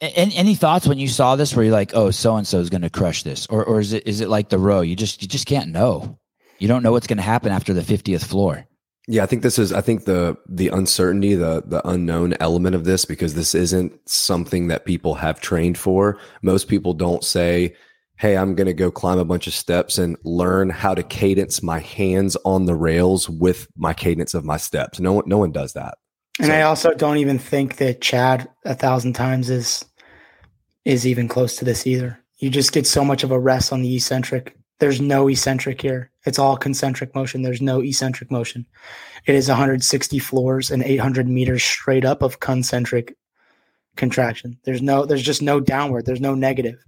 [0.00, 1.54] Any, any thoughts when you saw this?
[1.54, 3.92] Where you're like, oh, so and so is going to crush this, or or is
[3.92, 4.82] it is it like the row?
[4.82, 6.18] You just you just can't know.
[6.58, 8.66] You don't know what's going to happen after the fiftieth floor.
[9.06, 12.84] Yeah, I think this is I think the the uncertainty, the the unknown element of
[12.84, 16.18] this because this isn't something that people have trained for.
[16.42, 17.74] Most people don't say,
[18.16, 21.62] "Hey, I'm going to go climb a bunch of steps and learn how to cadence
[21.62, 25.52] my hands on the rails with my cadence of my steps." No one no one
[25.52, 25.98] does that.
[26.38, 29.84] And so, I also don't even think that Chad a thousand times is
[30.86, 32.18] is even close to this either.
[32.38, 36.10] You just get so much of a rest on the eccentric there's no eccentric here.
[36.26, 37.40] It's all concentric motion.
[37.40, 38.66] There's no eccentric motion.
[39.24, 43.16] It is 160 floors and 800 meters straight up of concentric
[43.96, 44.58] contraction.
[44.64, 46.04] There's no, there's just no downward.
[46.04, 46.84] There's no negative.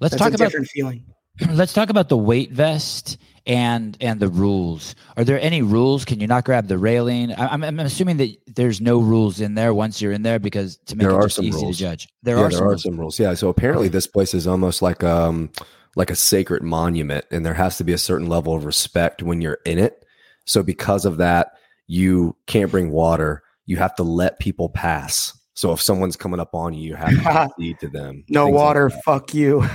[0.00, 1.04] Let's That's talk about different feeling.
[1.52, 3.16] Let's talk about the weight vest
[3.46, 4.96] and and the rules.
[5.16, 6.04] Are there any rules?
[6.04, 7.32] Can you not grab the railing?
[7.38, 10.96] I'm, I'm assuming that there's no rules in there once you're in there because to
[10.96, 11.76] make there it are some easy rules.
[11.76, 12.08] to judge.
[12.24, 12.82] There yeah, are there some are rules.
[12.82, 13.20] some rules.
[13.20, 13.34] Yeah.
[13.34, 15.50] So apparently this place is almost like um
[15.96, 19.40] like a sacred monument and there has to be a certain level of respect when
[19.40, 20.04] you're in it.
[20.46, 21.52] So because of that,
[21.86, 23.42] you can't bring water.
[23.66, 25.36] You have to let people pass.
[25.54, 28.24] So if someone's coming up on you, you have to feed to them.
[28.28, 29.60] No water, like fuck you.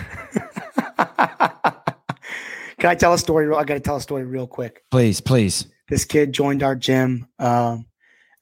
[2.80, 3.54] Can I tell a story?
[3.54, 4.84] I got to tell a story real quick.
[4.92, 5.68] Please, please.
[5.90, 7.86] This kid joined our gym, um,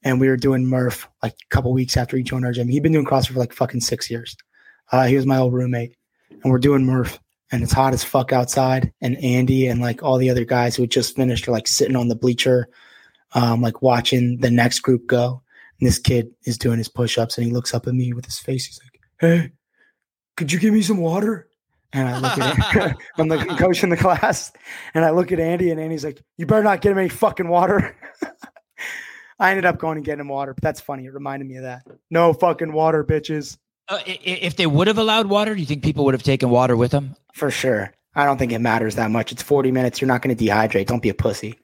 [0.03, 2.67] and we were doing Murph like a couple weeks after he joined our gym.
[2.67, 4.35] He'd been doing CrossFit for like fucking six years.
[4.91, 5.95] Uh, he was my old roommate,
[6.29, 7.19] and we're doing Murph
[7.51, 8.91] and it's hot as fuck outside.
[9.01, 12.07] And Andy and like all the other guys who just finished are like sitting on
[12.07, 12.67] the bleacher,
[13.33, 15.41] um, like watching the next group go.
[15.79, 18.25] And this kid is doing his push ups and he looks up at me with
[18.25, 18.65] his face.
[18.65, 19.51] He's like, Hey,
[20.37, 21.47] could you give me some water?
[21.93, 24.51] And I look at him, I'm the coach in the class,
[24.93, 27.47] and I look at Andy, and Andy's like, "You better not get him any fucking
[27.47, 27.95] water."
[29.39, 31.05] I ended up going and getting him water, but that's funny.
[31.05, 31.85] It reminded me of that.
[32.09, 33.57] No fucking water, bitches.
[33.89, 36.75] Uh, if they would have allowed water, do you think people would have taken water
[36.77, 37.15] with them?
[37.33, 37.93] For sure.
[38.15, 39.31] I don't think it matters that much.
[39.31, 39.99] It's 40 minutes.
[39.99, 40.85] You're not going to dehydrate.
[40.87, 41.59] Don't be a pussy.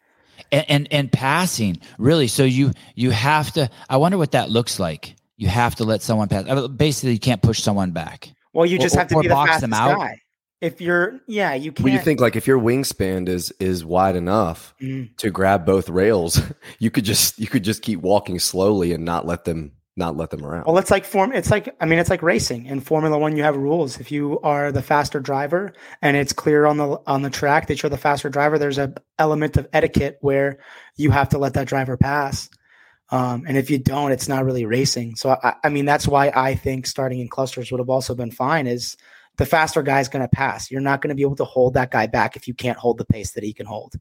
[0.51, 2.27] And, and, and passing really.
[2.27, 3.69] So you you have to.
[3.89, 5.15] I wonder what that looks like.
[5.37, 6.45] You have to let someone pass.
[6.69, 8.29] Basically, you can't push someone back.
[8.53, 10.17] Well, you just or, have to be the fastest guy.
[10.59, 14.15] if you're yeah, you can't Well, you think like if your wingspan is is wide
[14.15, 15.15] enough Mm.
[15.17, 16.41] to grab both rails,
[16.79, 20.31] you could just you could just keep walking slowly and not let them not let
[20.31, 20.65] them around.
[20.65, 21.31] Well, it's like form.
[21.33, 22.65] It's like I mean, it's like racing.
[22.65, 23.99] In Formula One, you have rules.
[23.99, 27.83] If you are the faster driver and it's clear on the on the track that
[27.83, 30.57] you're the faster driver, there's a element of etiquette where
[30.95, 32.49] you have to let that driver pass.
[33.11, 35.15] Um, and if you don't, it's not really racing.
[35.15, 38.31] So I, I mean, that's why I think starting in clusters would have also been
[38.31, 38.67] fine.
[38.67, 38.97] Is
[39.37, 40.71] the faster guy's going to pass?
[40.71, 42.97] You're not going to be able to hold that guy back if you can't hold
[42.97, 43.95] the pace that he can hold.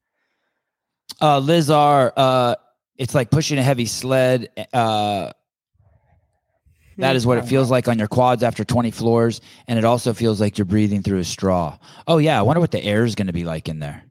[1.21, 2.55] Uh, Liz R, uh,
[2.97, 4.51] it's like pushing a heavy sled.
[4.73, 5.33] Uh,
[6.99, 9.41] that is what it feels like on your quads after 20 floors.
[9.67, 11.79] And it also feels like you're breathing through a straw.
[12.07, 12.39] Oh, yeah.
[12.39, 14.03] I wonder what the air is going to be like in there.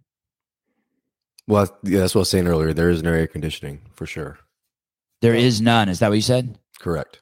[1.47, 2.73] well, yeah, that's what I was saying earlier.
[2.73, 4.39] There is no air conditioning for sure.
[5.21, 5.89] There is none.
[5.89, 6.57] Is that what you said?
[6.79, 7.21] Correct.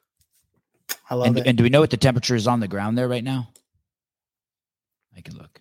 [1.10, 1.46] I love And, it.
[1.46, 3.48] and do we know what the temperature is on the ground there right now?
[5.16, 5.60] I can look.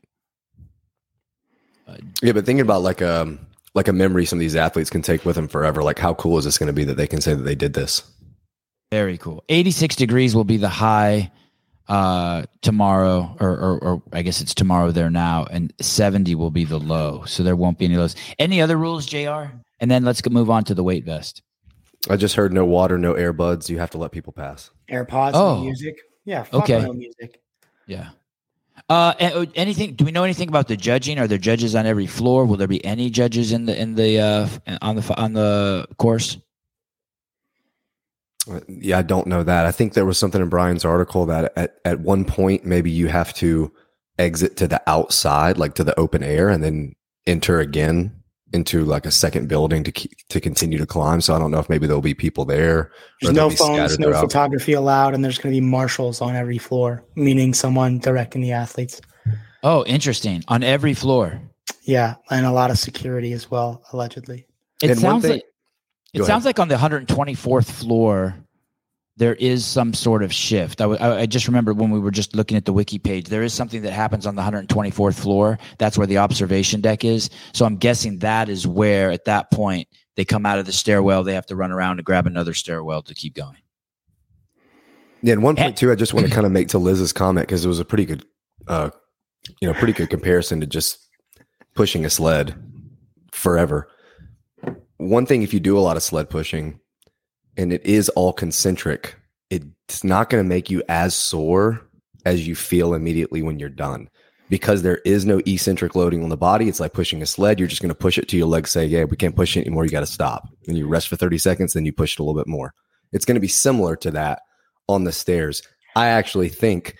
[1.87, 3.39] Uh, Yeah, but thinking about like um
[3.73, 5.81] like a memory some of these athletes can take with them forever.
[5.83, 7.73] Like how cool is this going to be that they can say that they did
[7.73, 8.03] this?
[8.91, 9.43] Very cool.
[9.49, 11.31] 86 degrees will be the high
[11.87, 16.65] uh tomorrow or, or or I guess it's tomorrow there now and 70 will be
[16.65, 17.23] the low.
[17.25, 18.15] So there won't be any lows.
[18.39, 19.51] Any other rules, JR?
[19.79, 21.41] And then let's go move on to the weight vest.
[22.09, 23.69] I just heard no water, no earbuds.
[23.69, 24.71] You have to let people pass.
[24.89, 25.57] AirPods, Oh.
[25.57, 25.95] no music.
[26.23, 26.43] Yeah.
[26.43, 26.81] Fuck Okay.
[26.81, 27.39] No music.
[27.85, 28.09] Yeah.
[28.89, 31.19] Uh uh, anything do we know anything about the judging?
[31.19, 32.45] Are there judges on every floor?
[32.45, 34.49] Will there be any judges in the in the uh
[34.81, 36.37] on the on the course?
[38.67, 39.65] Yeah, I don't know that.
[39.65, 43.07] I think there was something in Brian's article that at, at one point maybe you
[43.07, 43.71] have to
[44.19, 46.93] exit to the outside, like to the open air, and then
[47.27, 48.15] enter again
[48.53, 51.19] into like a second building to keep, to continue to climb.
[51.19, 52.91] So I don't know if maybe there'll be people there.
[53.21, 54.21] There's no phones, no throughout.
[54.21, 58.51] photography allowed, and there's going to be marshals on every floor, meaning someone directing the
[58.53, 59.01] athletes.
[59.63, 60.43] Oh, interesting.
[60.47, 61.41] On every floor.
[61.81, 64.45] Yeah, and a lot of security as well, allegedly.
[64.81, 65.43] It And one sounds thing- like
[66.15, 66.33] it Go ahead.
[66.33, 68.35] sounds like on the 124th floor
[69.17, 70.81] there is some sort of shift.
[70.81, 73.27] I, w- I I just remember when we were just looking at the wiki page,
[73.29, 75.57] there is something that happens on the 124th floor.
[75.77, 77.29] That's where the observation deck is.
[77.53, 81.23] So I'm guessing that is where at that point they come out of the stairwell,
[81.23, 83.57] they have to run around to grab another stairwell to keep going.
[85.21, 87.47] Yeah, and one point too, I just want to kind of make to Liz's comment
[87.47, 88.25] because it was a pretty good,
[88.67, 88.89] uh,
[89.61, 90.99] you know, pretty good comparison to just
[91.73, 92.53] pushing a sled
[93.31, 93.87] forever.
[94.97, 96.79] One thing, if you do a lot of sled pushing,
[97.57, 99.15] and it is all concentric,
[99.49, 101.81] it's not going to make you as sore
[102.25, 104.09] as you feel immediately when you're done.
[104.47, 106.67] Because there is no eccentric loading on the body.
[106.67, 107.59] It's like pushing a sled.
[107.59, 109.61] You're just going to push it till your legs say, Yeah, we can't push it
[109.61, 109.85] anymore.
[109.85, 110.47] You got to stop.
[110.67, 112.73] And you rest for 30 seconds, then you push it a little bit more.
[113.11, 114.43] It's going to be similar to that
[114.87, 115.63] on the stairs.
[115.95, 116.95] I actually think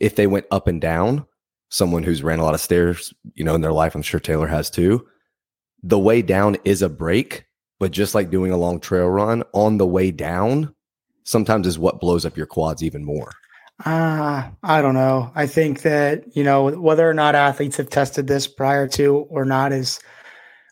[0.00, 1.24] if they went up and down,
[1.70, 4.46] someone who's ran a lot of stairs, you know, in their life, I'm sure Taylor
[4.46, 5.06] has too.
[5.82, 7.44] The way down is a break,
[7.78, 10.74] but just like doing a long trail run on the way down,
[11.24, 13.32] sometimes is what blows up your quads even more.
[13.84, 15.30] Ah, I don't know.
[15.36, 19.44] I think that, you know, whether or not athletes have tested this prior to or
[19.44, 20.00] not is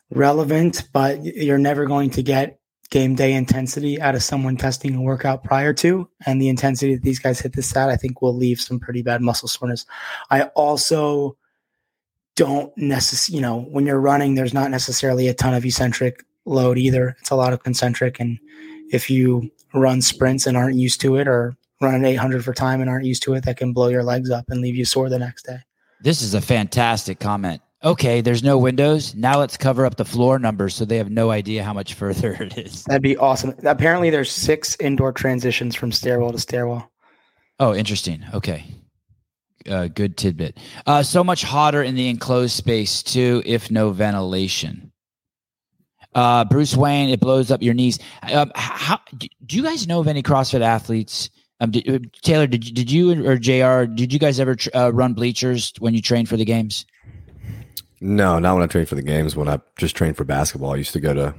[0.09, 5.01] relevant, but you're never going to get game day intensity out of someone testing a
[5.01, 6.09] workout prior to.
[6.25, 9.01] And the intensity that these guys hit this at, I think will leave some pretty
[9.01, 9.85] bad muscle soreness.
[10.29, 11.37] I also
[12.37, 16.77] don't necessarily, you know, when you're running, there's not necessarily a ton of eccentric load
[16.77, 17.17] either.
[17.19, 18.19] It's a lot of concentric.
[18.19, 18.39] And
[18.91, 22.79] if you run sprints and aren't used to it or run an 800 for time
[22.79, 25.09] and aren't used to it, that can blow your legs up and leave you sore
[25.09, 25.57] the next day.
[25.99, 27.61] This is a fantastic comment.
[27.83, 29.15] Okay, there's no windows.
[29.15, 32.33] Now let's cover up the floor numbers so they have no idea how much further
[32.39, 32.83] it is.
[32.83, 33.55] That'd be awesome.
[33.63, 36.91] Apparently, there's six indoor transitions from stairwell to stairwell.
[37.59, 38.23] Oh, interesting.
[38.33, 38.65] Okay.
[39.67, 40.57] Uh, good tidbit.
[40.85, 44.91] Uh, so much hotter in the enclosed space too, if no ventilation.
[46.15, 47.99] Uh, Bruce Wayne, it blows up your knees.
[48.31, 51.29] Um, how do you guys know of any CrossFit athletes?
[51.59, 53.85] Um, did, uh, Taylor, did did you or Jr.
[53.91, 56.85] Did you guys ever tr- uh, run bleachers when you trained for the games?
[57.99, 59.35] No, not when I trained for the games.
[59.35, 61.33] When I just trained for basketball, I used to go to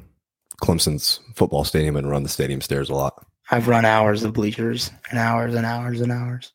[0.61, 3.25] Clemson's football stadium and run the stadium stairs a lot.
[3.51, 6.53] I've run hours of bleachers and hours and hours and hours.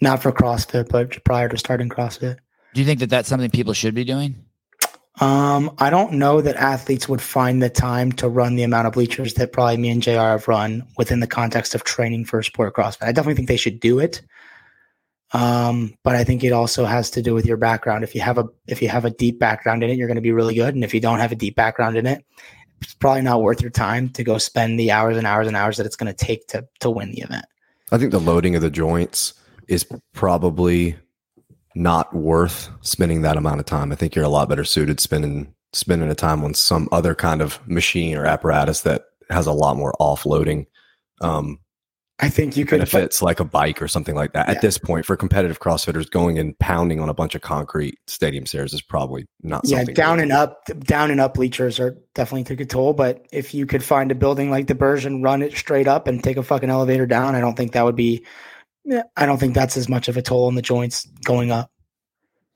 [0.00, 2.36] Not for CrossFit, but prior to starting CrossFit.
[2.74, 4.44] Do you think that that's something people should be doing?
[5.20, 8.92] Um, I don't know that athletes would find the time to run the amount of
[8.92, 12.44] bleachers that probably me and JR have run within the context of training for a
[12.44, 13.06] sport CrossFit.
[13.06, 14.20] I definitely think they should do it.
[15.32, 18.04] Um, but I think it also has to do with your background.
[18.04, 20.22] If you have a if you have a deep background in it, you're going to
[20.22, 20.74] be really good.
[20.74, 22.24] And if you don't have a deep background in it,
[22.80, 25.78] it's probably not worth your time to go spend the hours and hours and hours
[25.78, 27.46] that it's going to take to to win the event.
[27.90, 29.34] I think the loading of the joints
[29.68, 30.96] is probably
[31.74, 33.92] not worth spending that amount of time.
[33.92, 37.42] I think you're a lot better suited spending spending a time on some other kind
[37.42, 40.66] of machine or apparatus that has a lot more offloading
[41.20, 41.58] um,
[42.18, 44.48] I think you could benefits like a bike or something like that.
[44.48, 44.54] Yeah.
[44.54, 48.46] At this point, for competitive CrossFitters, going and pounding on a bunch of concrete stadium
[48.46, 52.60] stairs is probably not yeah, down and up, down and up bleachers are definitely take
[52.60, 52.94] a toll.
[52.94, 56.06] But if you could find a building like the Burj and run it straight up
[56.06, 58.24] and take a fucking elevator down, I don't think that would be.
[58.86, 61.70] Yeah, I don't think that's as much of a toll on the joints going up.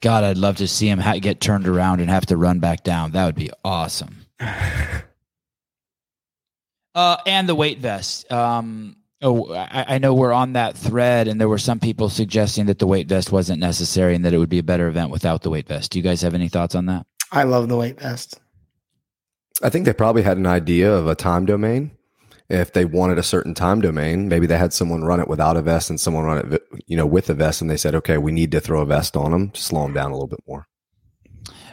[0.00, 2.84] God, I'd love to see him ha- get turned around and have to run back
[2.84, 3.12] down.
[3.12, 4.24] That would be awesome.
[6.92, 8.30] Uh, and the weight vest.
[8.32, 12.66] Um, oh, I, I know we're on that thread, and there were some people suggesting
[12.66, 15.42] that the weight vest wasn't necessary and that it would be a better event without
[15.42, 15.92] the weight vest.
[15.92, 17.06] Do you guys have any thoughts on that?
[17.30, 18.40] I love the weight vest.
[19.62, 21.92] I think they probably had an idea of a time domain.
[22.50, 25.62] If they wanted a certain time domain, maybe they had someone run it without a
[25.62, 28.32] vest and someone run it, you know, with a vest, and they said, "Okay, we
[28.32, 30.66] need to throw a vest on them to slow them down a little bit more."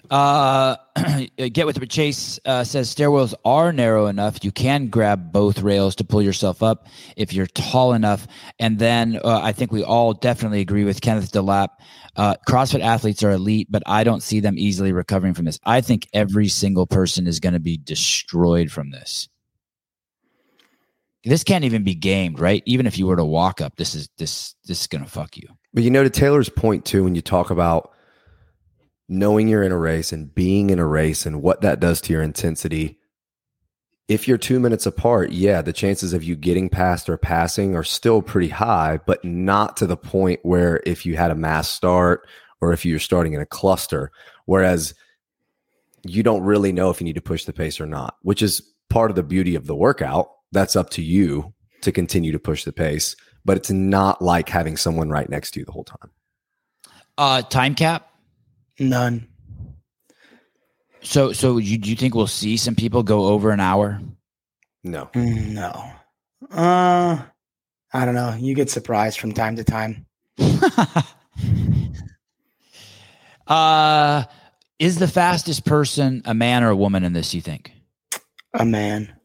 [0.09, 0.75] Uh,
[1.51, 1.89] get with it.
[1.89, 4.43] Chase uh, says stairwells are narrow enough.
[4.43, 8.28] You can grab both rails to pull yourself up if you're tall enough.
[8.59, 11.69] And then uh, I think we all definitely agree with Kenneth Delap.
[12.15, 15.59] Uh, CrossFit athletes are elite, but I don't see them easily recovering from this.
[15.65, 19.28] I think every single person is going to be destroyed from this.
[21.28, 22.63] This can't even be gamed, right?
[22.65, 25.47] Even if you were to walk up, this is this this is to fuck you.
[25.73, 27.91] But you know, to Taylor's point too, when you talk about
[29.09, 32.13] knowing you're in a race and being in a race and what that does to
[32.13, 32.97] your intensity,
[34.07, 37.84] if you're two minutes apart, yeah, the chances of you getting past or passing are
[37.84, 42.28] still pretty high, but not to the point where if you had a mass start
[42.61, 44.11] or if you're starting in a cluster,
[44.45, 44.93] whereas
[46.05, 48.61] you don't really know if you need to push the pace or not, which is
[48.89, 50.30] part of the beauty of the workout.
[50.52, 54.78] That's up to you to continue to push the pace, but it's not like having
[54.78, 56.12] someone right next to you the whole time.
[57.18, 58.10] Uh, time cap.
[58.80, 59.28] None.
[61.02, 64.02] So, so you do you think we'll see some people go over an hour?
[64.84, 65.10] No.
[65.16, 65.91] No.
[66.52, 67.18] Uh,
[67.93, 68.36] I don't know.
[68.38, 70.06] You get surprised from time to time.
[73.48, 74.24] uh,
[74.80, 77.34] is the fastest person a man or a woman in this?
[77.34, 77.72] You think?
[78.54, 79.16] A man.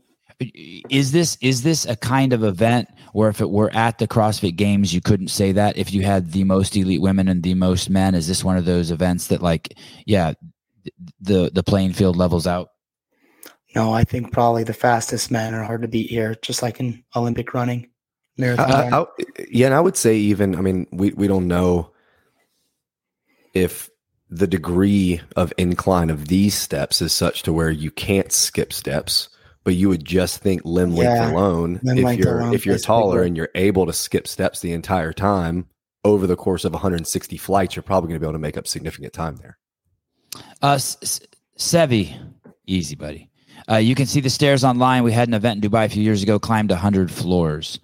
[0.90, 4.56] Is this is this a kind of event where if it were at the CrossFit
[4.56, 7.90] Games, you couldn't say that if you had the most elite women and the most
[7.90, 8.14] men?
[8.14, 9.76] Is this one of those events that, like,
[10.06, 10.32] yeah,
[11.20, 12.68] the the playing field levels out?
[13.74, 17.02] No, I think probably the fastest men are hard to beat here, just like in
[17.16, 17.88] Olympic running,
[18.38, 18.70] I, marathon.
[18.92, 19.06] I- I-
[19.50, 20.56] yeah, and I would say even.
[20.56, 21.90] I mean, we we don't know
[23.54, 23.90] if
[24.30, 29.28] the degree of incline of these steps is such to where you can't skip steps,
[29.64, 31.80] but you would just think limb length Yeah, alone.
[31.82, 33.26] limb if length you're alone if you're plays a big taller role.
[33.26, 35.66] and you're able to skip steps the entire time
[36.04, 38.66] over the course of 160 flights, you're probably going to be able to make up
[38.66, 39.56] significant time there.
[40.60, 41.20] Uh, S- S-
[41.56, 42.18] Sevi,
[42.66, 43.30] easy, buddy.
[43.70, 45.04] Uh, you can see the stairs online.
[45.04, 47.78] We had an event in Dubai a few years ago, climbed 100 floors.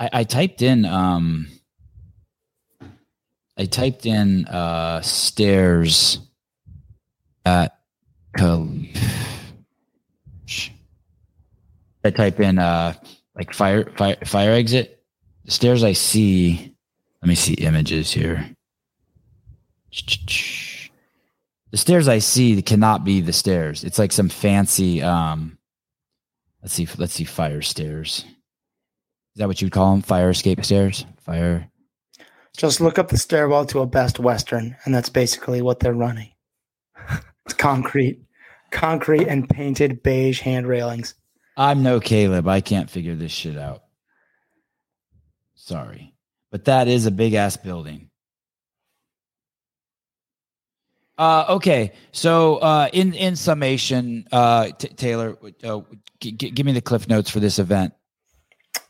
[0.00, 1.46] I, I typed in, um,
[3.56, 6.18] I typed in uh, stairs
[7.46, 7.78] at
[8.36, 8.96] Khalif.
[12.04, 12.94] I type in uh,
[13.34, 15.02] like fire, fire, fire exit.
[15.44, 16.74] The stairs I see.
[17.22, 18.50] Let me see images here.
[21.70, 23.82] The stairs I see cannot be the stairs.
[23.82, 25.58] It's like some fancy um
[26.62, 28.24] let's see let's see fire stairs.
[29.34, 30.02] Is that what you'd call them?
[30.02, 31.06] Fire escape stairs?
[31.18, 31.68] Fire
[32.56, 36.30] Just look up the stairwell to a Best Western, and that's basically what they're running.
[37.44, 38.20] it's concrete,
[38.70, 41.14] concrete and painted beige hand railings.
[41.56, 42.48] I'm no Caleb.
[42.48, 43.84] I can't figure this shit out.
[45.54, 46.14] Sorry.
[46.50, 48.10] But that is a big ass building.
[51.16, 55.80] Uh, okay, so uh, in in summation, uh, T- Taylor, uh,
[56.20, 57.94] g- g- give me the cliff notes for this event.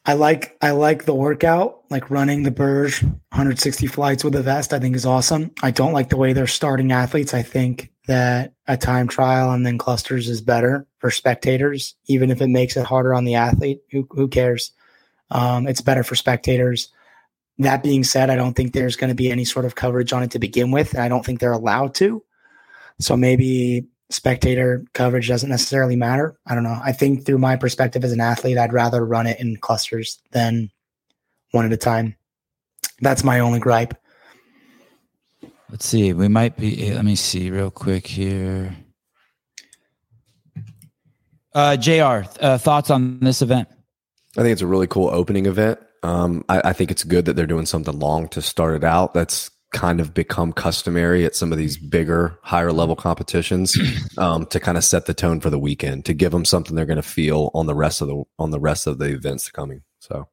[0.07, 4.73] I like I like the workout, like running the Burj 160 flights with a vest.
[4.73, 5.51] I think is awesome.
[5.63, 7.35] I don't like the way they're starting athletes.
[7.35, 12.41] I think that a time trial and then clusters is better for spectators, even if
[12.41, 13.81] it makes it harder on the athlete.
[13.91, 14.73] Who who cares?
[15.31, 16.89] Um, it's better for spectators.
[17.59, 20.23] That being said, I don't think there's going to be any sort of coverage on
[20.23, 22.23] it to begin with, and I don't think they're allowed to.
[22.99, 26.39] So maybe spectator coverage doesn't necessarily matter.
[26.47, 26.81] I don't know.
[26.83, 30.71] I think through my perspective as an athlete, I'd rather run it in clusters than
[31.53, 32.17] one at a time.
[33.01, 33.95] That's my only gripe.
[35.75, 36.13] Let's see.
[36.13, 36.95] We might be.
[36.95, 38.77] Let me see real quick here.
[41.53, 42.29] Uh, Jr.
[42.39, 43.67] Uh, thoughts on this event?
[44.39, 45.81] I think it's a really cool opening event.
[46.05, 49.15] Um, I, I think it's good that they're doing something long to start it out.
[49.15, 53.77] That's kind of become customary at some of these bigger, higher level competitions
[54.19, 56.87] um, to kind of set the tone for the weekend, to give them something they're
[56.87, 59.83] going to feel on the rest of the on the rest of the events coming.
[59.99, 60.29] So,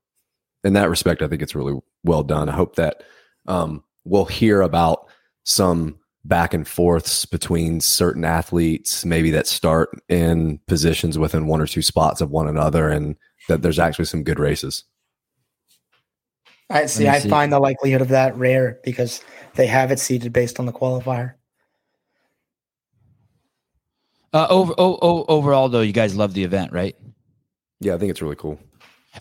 [0.64, 2.48] in that respect, I think it's really well done.
[2.48, 3.02] I hope that
[3.48, 5.08] um, we'll hear about
[5.44, 11.68] some back and forths between certain athletes, maybe that start in positions within one or
[11.68, 13.16] two spots of one another, and
[13.48, 14.84] that there's actually some good races.
[16.70, 17.08] I see.
[17.08, 17.30] I see.
[17.30, 19.22] find the likelihood of that rare because
[19.56, 21.34] they have it seeded based on the qualifier.
[24.34, 26.96] Uh, over, oh, overall, though, you guys love the event, right?
[27.82, 28.58] Yeah, I think it's really cool.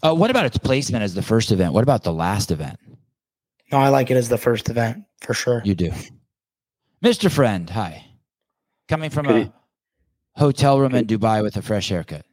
[0.04, 1.72] Uh, what about its placement as the first event?
[1.72, 2.78] What about the last event?
[3.72, 5.62] No, I like it as the first event for sure.
[5.64, 5.92] You do,
[7.04, 7.30] Mr.
[7.30, 7.68] Friend.
[7.70, 8.04] Hi,
[8.88, 9.52] coming from a
[10.36, 12.24] hotel room in Dubai with a fresh haircut.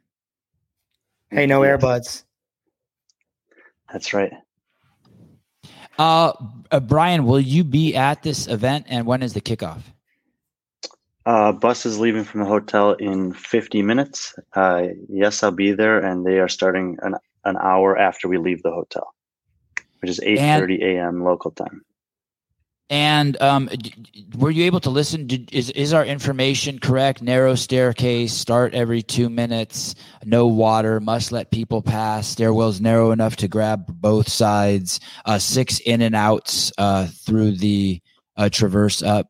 [1.30, 2.24] Hey, no earbuds.
[3.92, 4.32] That's right.
[5.98, 6.32] Uh,
[6.70, 9.82] uh, Brian, will you be at this event and when is the kickoff?
[11.26, 14.34] Uh, bus is leaving from the hotel in 50 minutes.
[14.54, 18.62] Uh, yes, I'll be there, and they are starting an, an hour after we leave
[18.62, 19.14] the hotel,
[20.00, 21.24] which is 8:30 a.m.
[21.24, 21.84] local time.
[22.90, 23.68] And um,
[24.38, 25.26] were you able to listen?
[25.26, 27.20] Did, is is our information correct?
[27.20, 29.94] Narrow staircase, start every two minutes,
[30.24, 32.34] no water, must let people pass.
[32.34, 35.00] Stairwells narrow enough to grab both sides.
[35.26, 38.00] Uh, six in and outs uh, through the
[38.38, 39.28] uh, traverse up.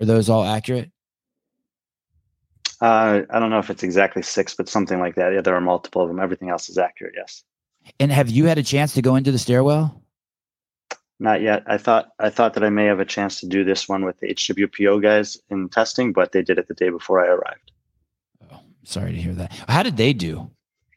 [0.00, 0.90] Are those all accurate?
[2.80, 5.32] Uh, I don't know if it's exactly six, but something like that.
[5.32, 6.20] Yeah, there are multiple of them.
[6.20, 7.14] Everything else is accurate.
[7.16, 7.44] Yes.
[8.00, 10.03] And have you had a chance to go into the stairwell?
[11.20, 11.62] Not yet.
[11.66, 14.18] I thought I thought that I may have a chance to do this one with
[14.20, 17.72] the HWPO guys in testing, but they did it the day before I arrived.
[18.52, 19.52] Oh, sorry to hear that.
[19.68, 20.50] How did they do?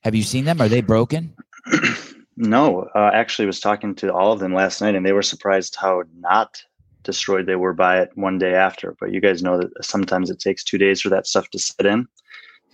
[0.04, 0.60] Have you seen them?
[0.62, 1.36] Are they broken?
[2.38, 5.76] no, uh, actually, was talking to all of them last night, and they were surprised
[5.80, 6.62] how not
[7.04, 8.96] destroyed they were by it one day after.
[9.00, 11.86] But you guys know that sometimes it takes two days for that stuff to set
[11.86, 12.08] in.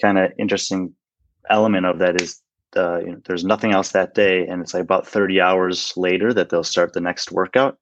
[0.02, 0.94] Kind of interesting
[1.50, 2.42] element of that is
[2.76, 6.34] uh, you know, there's nothing else that day, and it's like about 30 hours later
[6.34, 7.78] that they'll start the next workout.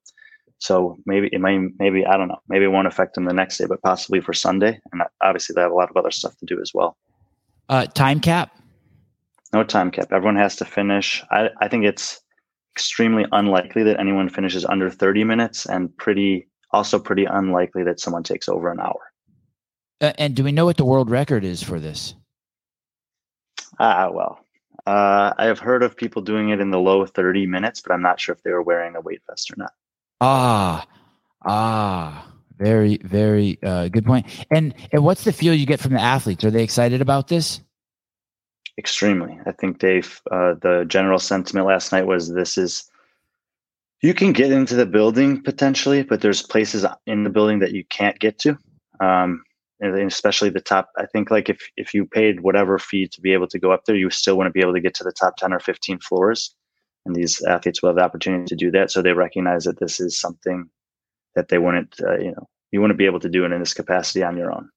[0.58, 3.58] So maybe it might, maybe I don't know, maybe it won't affect them the next
[3.58, 4.80] day, but possibly for Sunday.
[4.92, 6.96] And obviously, they have a lot of other stuff to do as well.
[7.68, 8.56] Uh, time cap?
[9.52, 10.12] No time cap.
[10.12, 11.22] Everyone has to finish.
[11.30, 12.20] I, I think it's
[12.74, 18.22] extremely unlikely that anyone finishes under 30 minutes, and pretty also pretty unlikely that someone
[18.22, 19.00] takes over an hour.
[20.00, 22.14] Uh, and do we know what the world record is for this?
[23.78, 24.38] Ah, well,
[24.86, 28.02] uh, I have heard of people doing it in the low 30 minutes, but I'm
[28.02, 29.72] not sure if they were wearing a weight vest or not.
[30.20, 30.86] Ah,
[31.44, 34.26] ah, very, very uh, good point.
[34.50, 36.44] And and what's the feel you get from the athletes?
[36.44, 37.60] Are they excited about this?
[38.78, 39.38] Extremely.
[39.46, 40.20] I think Dave.
[40.30, 42.88] Uh, the general sentiment last night was this is.
[44.00, 47.84] You can get into the building potentially, but there's places in the building that you
[47.84, 48.58] can't get to.
[48.98, 49.44] Um,
[49.82, 53.32] and especially the top i think like if if you paid whatever fee to be
[53.32, 55.36] able to go up there you still wouldn't be able to get to the top
[55.36, 56.54] 10 or 15 floors.
[57.04, 59.98] And these athletes will have the opportunity to do that so they recognize that this
[59.98, 60.70] is something
[61.34, 63.74] that they wouldn't uh, you know you wouldn't be able to do it in this
[63.74, 64.70] capacity on your own.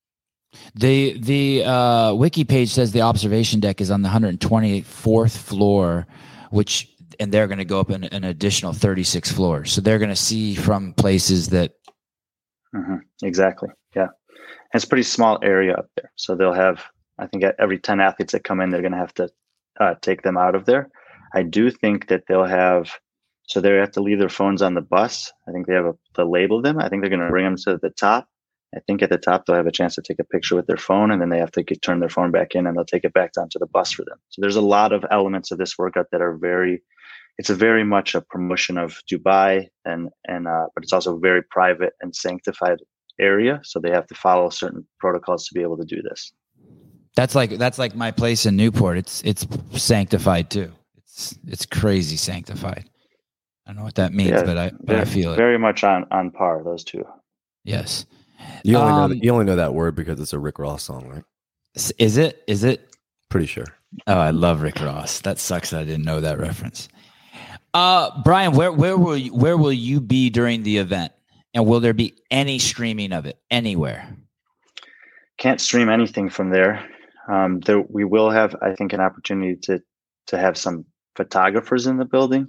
[0.73, 6.07] The the uh, wiki page says the observation deck is on the 124th floor
[6.49, 6.89] which
[7.19, 9.71] and they're going to go up an, an additional 36 floors.
[9.71, 11.73] So they're going to see from places that
[12.73, 12.97] mm-hmm.
[13.21, 13.69] exactly.
[13.95, 14.07] Yeah
[14.75, 16.11] it's a pretty small area up there.
[16.15, 16.83] So they'll have,
[17.17, 19.29] I think, every 10 athletes that come in, they're going to have to
[19.79, 20.89] uh, take them out of there.
[21.33, 22.91] I do think that they'll have,
[23.47, 25.31] so they have to leave their phones on the bus.
[25.47, 26.79] I think they have a, to label them.
[26.79, 28.27] I think they're going to bring them to the top.
[28.75, 30.77] I think at the top they'll have a chance to take a picture with their
[30.77, 33.05] phone, and then they have to get, turn their phone back in, and they'll take
[33.05, 34.17] it back down to the bus for them.
[34.29, 36.81] So there's a lot of elements of this workout that are very,
[37.37, 41.43] it's a very much a promotion of Dubai, and and uh, but it's also very
[41.43, 42.79] private and sanctified
[43.19, 46.31] area, so they have to follow certain protocols to be able to do this.
[47.15, 48.97] That's like that's like my place in Newport.
[48.97, 50.71] It's it's sanctified too.
[50.97, 52.89] It's it's crazy sanctified.
[53.65, 55.83] I don't know what that means, yeah, but I but I feel it very much
[55.83, 56.61] on on par.
[56.63, 57.05] Those two.
[57.63, 58.05] Yes.
[58.63, 61.07] You only um, know you only know that word because it's a Rick Ross song,
[61.07, 61.23] right?
[61.97, 62.43] Is it?
[62.47, 62.95] Is it?
[63.29, 63.65] Pretty sure.
[64.07, 65.21] Oh, I love Rick Ross.
[65.21, 65.71] That sucks.
[65.71, 66.89] That I didn't know that reference.
[67.73, 71.11] Uh, Brian, where where will you, where will you be during the event?
[71.55, 74.13] And will there be any streaming of it anywhere?
[75.37, 76.85] Can't stream anything from there.
[77.29, 79.81] Um, there we will have, I think, an opportunity to
[80.27, 80.85] to have some
[81.15, 82.47] photographers in the building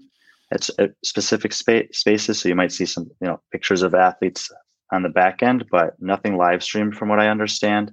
[0.51, 2.41] at, at specific spa- spaces.
[2.41, 4.51] So you might see some, you know, pictures of athletes
[4.93, 7.93] on the back end, but nothing live streamed, from what I understand.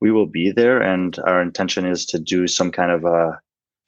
[0.00, 3.38] We will be there, and our intention is to do some kind of a,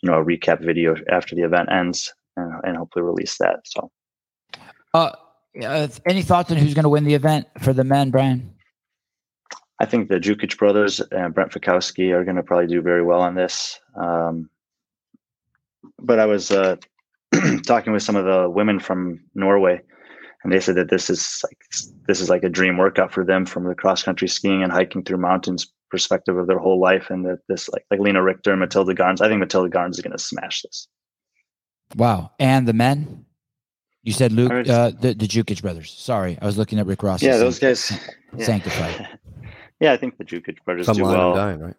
[0.03, 3.61] you know, a recap video after the event ends, and, and hopefully release that.
[3.65, 3.91] So,
[4.95, 5.13] uh,
[5.63, 8.55] Uh, any thoughts on who's going to win the event for the men, Brian?
[9.81, 13.21] I think the Jukic brothers and Brent Fikowski are going to probably do very well
[13.21, 13.79] on this.
[14.01, 14.51] Um,
[16.01, 16.77] but I was uh,
[17.67, 19.81] talking with some of the women from Norway,
[20.43, 21.59] and they said that this is like
[22.07, 25.05] this is like a dream workout for them from the cross country skiing and hiking
[25.05, 28.61] through mountains perspective of their whole life, and that this like like Lena Richter, and
[28.61, 29.21] Matilde Garnes.
[29.21, 30.89] I think Matilde Garnes is going to smash this.
[31.97, 32.33] Wow!
[32.39, 33.27] And the men,
[34.03, 35.91] you said Luke, uh, the the Jukic brothers.
[35.93, 37.23] Sorry, I was looking at Rick Ross.
[37.23, 37.91] Yeah, those guys.
[38.37, 38.45] Yeah.
[38.45, 39.09] Sanctified.
[39.81, 41.35] yeah, I think the Jukic brothers Some do line well.
[41.35, 41.75] dying, right?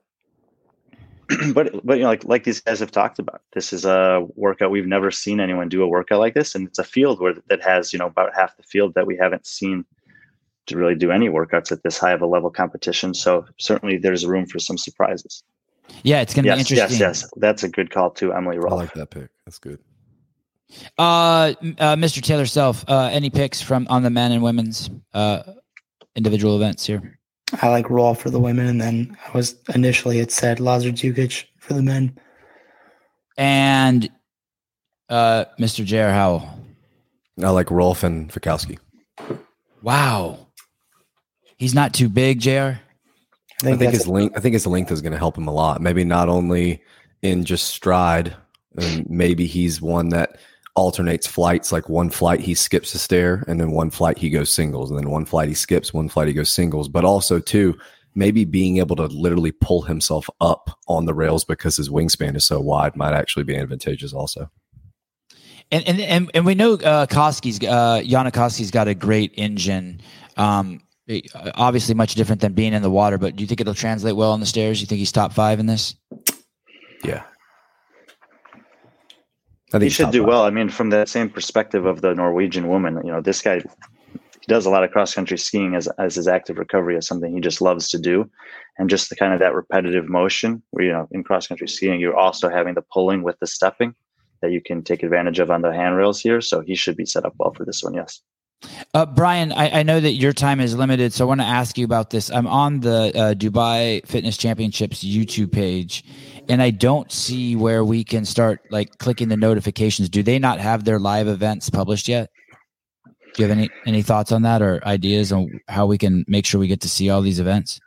[1.54, 4.72] but but you know like like these guys have talked about this is a workout
[4.72, 7.62] we've never seen anyone do a workout like this and it's a field where that
[7.62, 9.86] has you know about half the field that we haven't seen
[10.66, 14.26] to really do any workouts at this high of a level competition so certainly there's
[14.26, 15.44] room for some surprises
[16.02, 17.00] Yeah, it's going to be yes interesting.
[17.00, 19.30] yes yes that's a good call too emily I like that pick.
[19.46, 19.78] That's good.
[20.98, 22.22] Uh, uh, Mr.
[22.22, 25.44] Taylor Self, uh, any picks from on the men and women's uh
[26.16, 27.20] individual events here?
[27.62, 31.46] I like Raw for the women, and then I was initially it said Lazar Jukic
[31.58, 32.18] for the men.
[33.38, 34.10] And
[35.10, 35.84] uh, Mr.
[35.84, 36.12] J.R.
[36.12, 36.48] Howell.
[37.44, 38.78] I like Rolf and Fikowski.
[39.82, 40.48] Wow,
[41.58, 42.50] he's not too big, Jr.
[42.52, 42.78] I
[43.62, 44.38] I think, think his length.
[44.38, 45.82] I think his length is going to help him a lot.
[45.82, 46.84] Maybe not only
[47.22, 48.36] in just stride,
[48.78, 50.38] and maybe he's one that
[50.80, 51.72] alternates flights.
[51.72, 54.98] Like one flight he skips a stair, and then one flight he goes singles, and
[54.98, 56.88] then one flight he skips, one flight he goes singles.
[56.88, 57.78] But also too,
[58.16, 62.46] maybe being able to literally pull himself up on the rails because his wingspan is
[62.46, 64.14] so wide might actually be advantageous.
[64.14, 64.50] Also,
[65.70, 68.02] And and and, and we know uh, Koski's uh,
[68.32, 70.02] Koski's got a great engine.
[70.38, 70.82] Um,
[71.56, 73.18] obviously, much different than being in the water.
[73.18, 74.80] But do you think it'll translate well on the stairs?
[74.80, 75.96] You think he's top five in this?
[77.04, 77.24] yeah.
[79.74, 80.44] I think he should do well.
[80.44, 83.62] I mean from the same perspective of the norwegian woman you know this guy
[84.42, 87.34] he does a lot of cross country skiing as, as his active recovery is something
[87.34, 88.30] he just loves to do.
[88.78, 92.00] And just the kind of that repetitive motion where you know in cross country skiing
[92.00, 93.94] you're also having the pulling with the stepping
[94.42, 96.40] that you can take advantage of on the handrails here.
[96.40, 98.22] So he should be set up well for this one yes.
[98.94, 101.78] Uh, Brian, I, I know that your time is limited, so I want to ask
[101.78, 102.30] you about this.
[102.30, 106.04] I'm on the uh, Dubai Fitness Championships YouTube page,
[106.50, 110.10] and I don't see where we can start like clicking the notifications.
[110.10, 112.30] Do they not have their live events published yet?
[113.34, 116.46] Do you have any any thoughts on that or ideas on how we can make
[116.46, 117.80] sure we get to see all these events?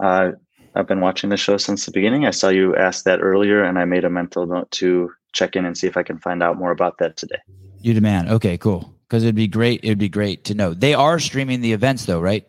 [0.00, 0.30] uh,
[0.76, 3.78] i've been watching the show since the beginning i saw you ask that earlier and
[3.78, 6.56] i made a mental note to check in and see if i can find out
[6.56, 7.38] more about that today
[7.80, 8.30] You demand.
[8.30, 8.94] Okay, cool.
[9.08, 9.80] Because it'd be great.
[9.82, 10.72] It'd be great to know.
[10.72, 12.46] They are streaming the events, though, right?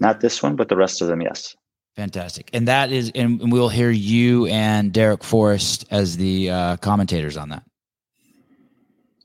[0.00, 1.54] not this one but the rest of them yes
[1.96, 2.48] Fantastic.
[2.52, 7.50] And that is, and we'll hear you and Derek Forrest as the uh, commentators on
[7.50, 7.64] that.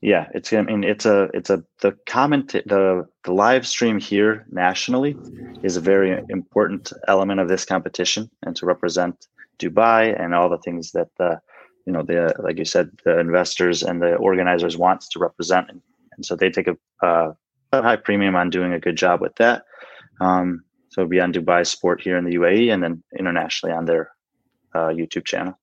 [0.00, 4.46] Yeah, it's I mean it's a it's a the comment the the live stream here
[4.50, 5.16] nationally
[5.64, 9.26] is a very important element of this competition and to represent
[9.58, 11.40] Dubai and all the things that the
[11.84, 15.82] you know the like you said the investors and the organizers wants to represent and,
[16.20, 17.32] so they take a, uh,
[17.70, 19.62] a high premium on doing a good job with that.
[20.20, 20.64] Um,
[20.98, 24.10] so it'll be on Dubai Sport here in the UAE and then internationally on their
[24.74, 25.56] uh, YouTube channel.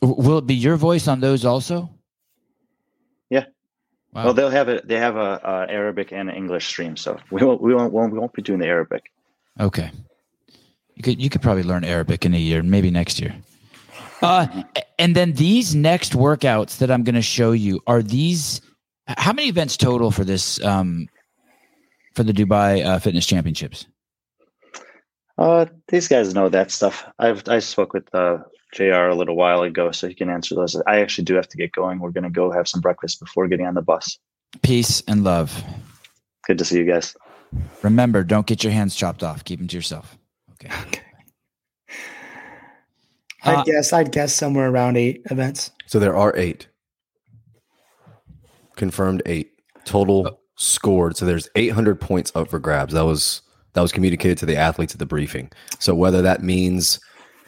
[0.00, 1.90] Will it be your voice on those also?
[3.28, 3.46] Yeah.
[4.12, 4.26] Wow.
[4.26, 4.86] Well, they'll have it.
[4.86, 8.12] They have a, a Arabic and an English stream, so we won't we won't, won't
[8.12, 9.10] we won't be doing the Arabic.
[9.58, 9.90] okay.
[10.94, 13.34] You could you could probably learn Arabic in a year, maybe next year.
[14.22, 14.46] Uh,
[15.00, 18.60] and then these next workouts that I'm going to show you are these.
[19.08, 20.62] How many events total for this?
[20.64, 21.08] Um,
[22.14, 23.86] for the Dubai uh, Fitness Championships.
[25.38, 27.06] Uh, these guys know that stuff.
[27.18, 28.38] I've I spoke with uh,
[28.74, 29.08] Jr.
[29.08, 30.74] a little while ago, so he can answer those.
[30.86, 32.00] I actually do have to get going.
[32.00, 34.18] We're gonna go have some breakfast before getting on the bus.
[34.62, 35.62] Peace and love.
[36.46, 37.16] Good to see you guys.
[37.82, 39.44] Remember, don't get your hands chopped off.
[39.44, 40.18] Keep them to yourself.
[40.52, 40.74] Okay.
[40.88, 41.02] Okay.
[43.44, 45.70] I'd Uh, guess I'd guess somewhere around eight events.
[45.86, 46.66] So there are eight
[48.76, 49.52] confirmed eight
[49.84, 51.16] total scored.
[51.16, 52.94] So there's 800 points up for grabs.
[52.94, 55.50] That was that was communicated to the athletes at the briefing.
[55.78, 57.00] So whether that means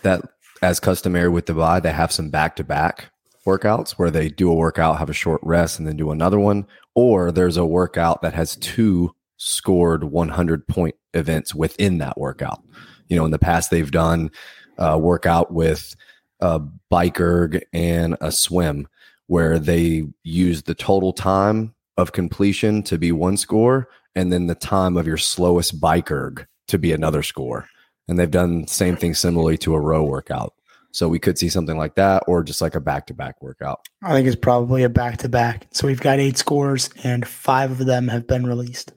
[0.02, 0.22] that,
[0.62, 3.10] as customary with Dubai, they have some back to back
[3.46, 6.66] workouts where they do a workout, have a short rest, and then do another one,
[6.94, 12.62] or there's a workout that has two scored 100 point events within that workout.
[13.08, 14.30] You know, in the past they've done
[14.78, 15.96] a workout with
[16.40, 18.86] a bike erg and a swim
[19.26, 23.88] where they use the total time of completion to be one score
[24.20, 27.66] and then the time of your slowest bike erg to be another score.
[28.06, 30.52] And they've done same thing similarly to a row workout.
[30.92, 33.80] So we could see something like that, or just like a back to back workout.
[34.02, 35.68] I think it's probably a back to back.
[35.70, 38.92] So we've got eight scores, and five of them have been released.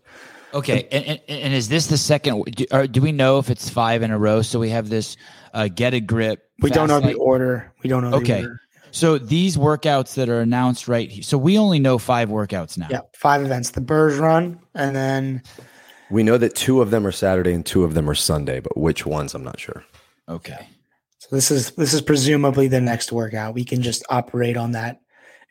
[0.56, 2.44] Okay, and, and, and is this the second?
[2.46, 4.42] Do, or do we know if it's five in a row?
[4.42, 5.18] So we have this
[5.54, 6.44] uh, get a grip.
[6.60, 7.72] We don't know Fast the order.
[7.84, 8.10] We don't know.
[8.10, 8.42] the Okay.
[8.42, 8.60] order.
[8.90, 11.24] So these workouts that are announced right here.
[11.24, 12.88] So we only know five workouts now.
[12.90, 15.42] Yeah, five events: the Burj Run, and then
[16.10, 18.78] We know that two of them are Saturday and two of them are Sunday, but
[18.78, 19.84] which ones I'm not sure.
[20.30, 20.68] Okay.
[21.20, 23.54] so this is this is presumably the next workout.
[23.54, 25.00] We can just operate on that.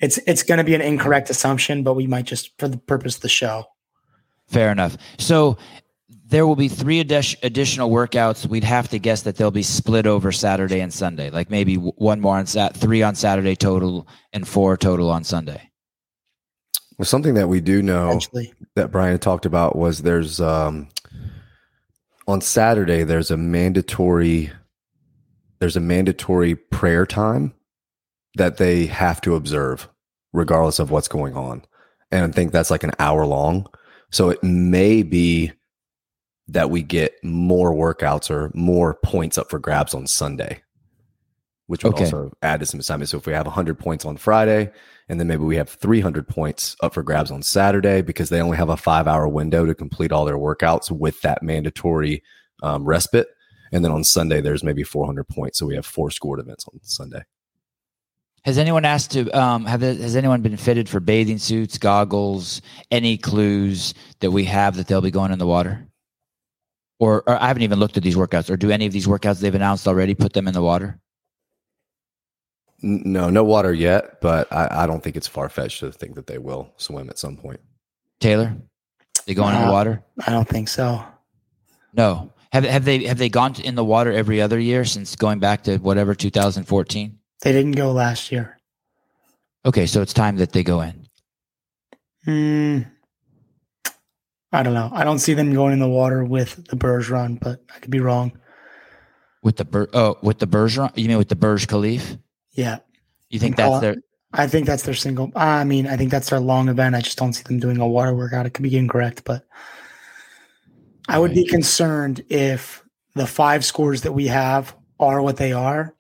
[0.01, 3.17] It's it's going to be an incorrect assumption, but we might just for the purpose
[3.17, 3.65] of the show.
[4.49, 4.97] Fair enough.
[5.19, 5.57] So
[6.27, 8.47] there will be three addi- additional workouts.
[8.47, 12.21] We'd have to guess that they'll be split over Saturday and Sunday, like maybe one
[12.21, 15.71] more on Sat, three on Saturday total, and four total on Sunday.
[17.03, 20.89] Well, something that we do know Eventually, that Brian talked about was there's um,
[22.29, 24.53] on Saturday there's a mandatory
[25.59, 27.55] there's a mandatory prayer time
[28.37, 29.89] that they have to observe
[30.33, 31.65] regardless of what's going on.
[32.13, 33.67] And I think that's like an hour long.
[34.13, 35.51] So it may be
[36.47, 40.63] that we get more workouts or more points up for grabs on Sunday,
[41.67, 42.05] which would Okay.
[42.05, 43.11] also add to some assignments.
[43.11, 44.71] So if we have 100 points on Friday,
[45.13, 48.57] and then maybe we have 300 points up for grabs on Saturday because they only
[48.57, 52.23] have a five hour window to complete all their workouts with that mandatory
[52.63, 53.29] um, respite.
[53.73, 55.59] And then on Sunday, there's maybe 400 points.
[55.59, 57.25] So we have four scored events on Sunday.
[58.47, 63.19] Has anyone asked to um, have has anyone been fitted for bathing suits, goggles, any
[63.19, 65.87] clues that we have that they'll be going in the water?
[67.01, 68.49] Or, or I haven't even looked at these workouts.
[68.49, 71.02] Or do any of these workouts they've announced already put them in the water?
[72.83, 76.15] N- No, no water yet, but I, I don't think it's far fetched to think
[76.15, 77.61] that they will swim at some point.
[78.21, 78.57] Taylor,
[79.27, 80.05] they going in the Uh, water?
[80.27, 81.05] I don't think so.
[81.95, 82.33] No.
[82.53, 85.63] Have have they have they gone in the water every other year since going back
[85.65, 87.19] to whatever 2014?
[87.41, 88.59] They didn't go last year.
[89.65, 91.07] Okay, so it's time that they go in.
[92.25, 92.81] Hmm.
[94.53, 94.91] I don't know.
[94.93, 97.91] I don't see them going in the water with the Burj Run, but I could
[97.91, 98.33] be wrong.
[99.43, 102.19] With the Bur- oh, with the Burj, you mean with the Burj Khalif?
[102.53, 102.79] Yeah,
[103.31, 103.97] You think that's their
[104.35, 105.31] I think that's their single.
[105.37, 106.95] I mean, I think that's their long event.
[106.95, 108.47] I just don't see them doing a water workout.
[108.47, 109.45] It could be incorrect, but
[111.09, 112.83] I would be concerned if
[113.15, 115.95] the five scores that we have are what they are,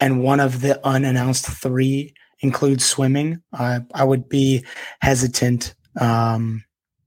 [0.00, 3.42] and one of the unannounced three includes swimming.
[3.52, 4.64] I I would be
[5.00, 5.74] hesitant.
[6.00, 6.64] Um,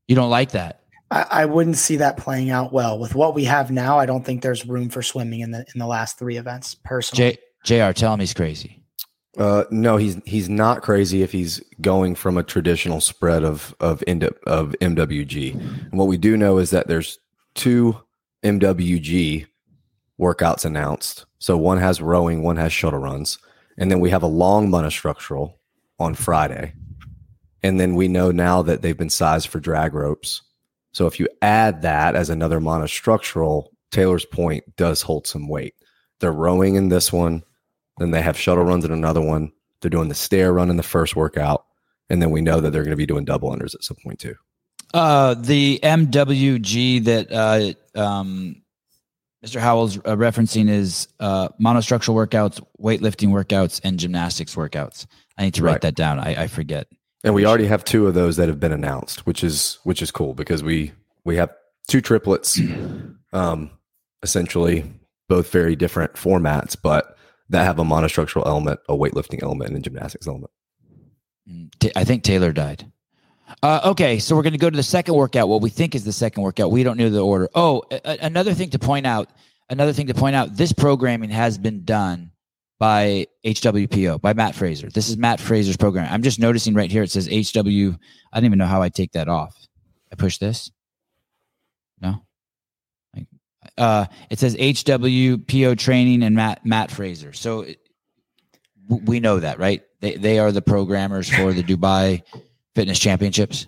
[0.08, 0.82] you don't like that?
[1.10, 3.98] I, I wouldn't see that playing out well with what we have now.
[3.98, 6.76] I don't think there's room for swimming in the in the last three events.
[6.76, 7.92] Personally, J, Jr.
[7.92, 8.82] Tell him he's crazy.
[9.38, 14.04] Uh, no, he's he's not crazy if he's going from a traditional spread of of
[14.46, 15.54] of MWG.
[15.54, 17.18] And what we do know is that there's
[17.56, 17.98] two
[18.44, 19.48] MWG
[20.20, 21.26] workouts announced.
[21.40, 23.40] So one has rowing, one has shuttle runs,
[23.78, 25.56] and then we have a long monostructural
[26.00, 26.74] on Friday.
[27.64, 30.42] And then we know now that they've been sized for drag ropes.
[30.94, 35.76] So if you add that as another monostructural, Taylor's point does hold some weight.
[36.20, 37.44] They're rowing in this one,
[38.02, 39.52] then they have shuttle runs in another one.
[39.82, 41.66] They're doing the stair run in the first workout.
[42.10, 44.20] And then we know that they're going to be doing double unders at some point
[44.20, 44.36] too.
[44.94, 48.62] Uh, the MWG that uh, um,
[49.46, 49.60] Mr.
[49.60, 55.06] Howell's uh, referencing is uh, monostructural workouts, weightlifting workouts, and gymnastics workouts.
[55.38, 55.82] I need to write Right.
[55.82, 56.20] that down.
[56.20, 56.88] I, I forget.
[57.24, 60.12] And we already have two of those that have been announced, which is which is
[60.12, 60.92] cool because we
[61.24, 61.52] we have
[61.88, 62.60] two triplets,
[63.34, 63.70] um,
[64.24, 64.84] essentially
[65.30, 67.11] both very different formats, but
[67.52, 70.52] that have a monostructural element, a weightlifting element, and a gymnastics element.
[71.50, 72.92] Mm, I think Taylor died.
[73.62, 75.50] Uh, okay, so we're going to go to the second workout.
[75.50, 76.72] What we think is the second workout.
[76.72, 77.50] We don't know the order.
[77.54, 79.30] Oh, a- another thing to point out.
[79.70, 80.56] Another thing to point out.
[80.56, 82.32] This programming has been done
[82.80, 84.90] by HWPO by Matt Fraser.
[84.90, 86.08] This is Matt Fraser's program.
[86.12, 87.04] I'm just noticing right here.
[87.04, 87.96] It says HW.
[88.34, 89.56] I don't even know how I take that off.
[90.12, 90.72] I push this.
[92.00, 92.24] No.
[93.78, 97.34] Like, Uh, it says HWPO training and Matt Matt Fraser.
[97.34, 97.80] So it,
[98.88, 99.82] we know that, right?
[100.02, 102.22] They they are the programmers for the Dubai
[102.76, 103.68] Fitness Championships.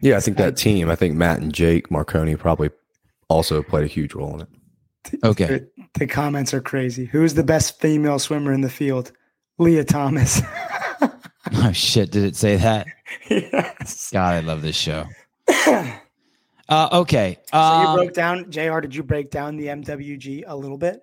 [0.00, 2.70] Yeah, I think that team, I think Matt and Jake Marconi probably
[3.28, 4.48] also played a huge role in it.
[5.24, 5.46] Okay.
[5.46, 7.06] the, the comments are crazy.
[7.06, 9.12] Who's the best female swimmer in the field?
[9.58, 10.40] Lia Thomas.
[11.54, 12.10] Oh shit!
[12.10, 12.86] Did it say that?
[13.30, 14.10] yes.
[14.12, 15.06] God, I love this show.
[16.68, 17.38] Uh, okay.
[17.50, 18.80] So you Um, broke down, Jr.
[18.80, 21.02] Did you break down the MWG a little bit?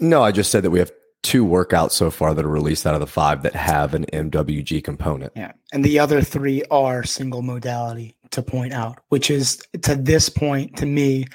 [0.00, 0.92] No, I just said that we have
[1.22, 4.82] two workouts so far that are released out of the five that have an MWG
[4.82, 5.32] component.
[5.34, 5.52] Yeah.
[5.72, 10.76] And the other three are single modality to point out, which is to this point,
[10.76, 11.26] to me,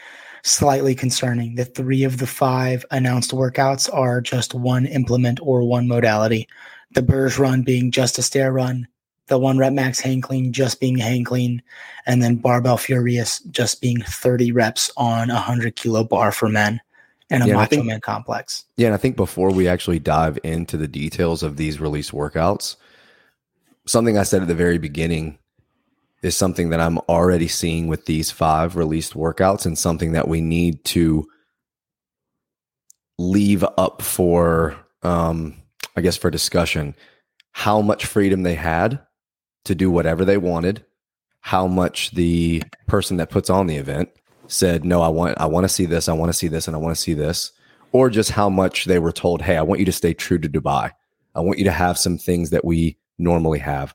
[0.43, 5.87] slightly concerning that three of the five announced workouts are just one implement or one
[5.87, 6.47] modality.
[6.91, 8.87] The Burj run being just a stair run,
[9.27, 11.61] the one rep max hang clean just being hang clean,
[12.05, 16.81] and then barbell furious just being 30 reps on a 100 kilo bar for men
[17.29, 18.65] and a Yeah, macho think- man complex.
[18.77, 22.75] Yeah, and I think before we actually dive into the details of these release workouts,
[23.85, 25.37] something I said at the very beginning
[26.21, 30.39] is something that I'm already seeing with these five released workouts and something that we
[30.41, 31.27] need to
[33.19, 35.55] leave up for um
[35.95, 36.95] I guess for discussion
[37.51, 38.99] how much freedom they had
[39.65, 40.85] to do whatever they wanted,
[41.41, 44.09] how much the person that puts on the event
[44.47, 46.75] said, "No, I want I want to see this, I want to see this and
[46.75, 47.51] I want to see this."
[47.91, 50.49] Or just how much they were told, "Hey, I want you to stay true to
[50.49, 50.91] Dubai.
[51.35, 53.93] I want you to have some things that we normally have."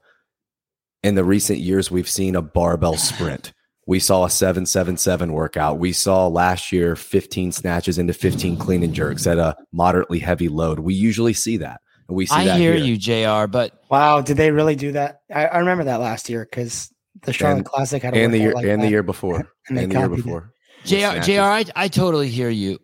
[1.03, 3.53] In the recent years, we've seen a barbell sprint.
[3.87, 5.79] We saw a 777 workout.
[5.79, 10.49] We saw last year 15 snatches into 15 clean and jerks at a moderately heavy
[10.49, 10.81] load.
[10.81, 11.81] We usually see that.
[12.09, 12.85] And we see I that hear here.
[12.85, 13.47] you, Jr.
[13.47, 15.21] But Wow, did they really do that?
[15.33, 16.91] I, I remember that last year because
[17.23, 19.53] the Charlotte And- Classic had a and the year like and the year before.
[19.69, 20.25] And and the year copied it.
[20.25, 20.53] before.
[20.85, 21.21] Jr.
[21.21, 21.41] Jr.
[21.43, 22.79] I, I totally hear you.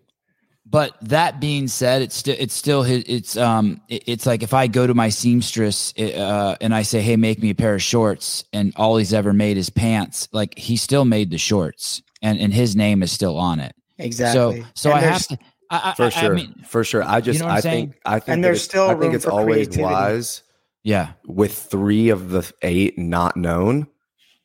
[0.66, 4.52] But that being said, it's still it's still his, it's um it- it's like if
[4.52, 7.82] I go to my seamstress uh, and I say, "Hey, make me a pair of
[7.82, 12.38] shorts," and all he's ever made is pants, like he still made the shorts, and
[12.40, 13.74] and his name is still on it.
[13.98, 14.60] Exactly.
[14.62, 15.38] So so And I have to.
[15.74, 16.32] I, I, For sure.
[16.32, 17.02] I mean, for sure.
[17.02, 17.86] I just know I'm saying?
[17.90, 19.82] think I think And there's still I think room it's for always creativity.
[19.82, 20.42] wise
[20.82, 21.12] yeah.
[21.26, 23.86] with three of the eight not known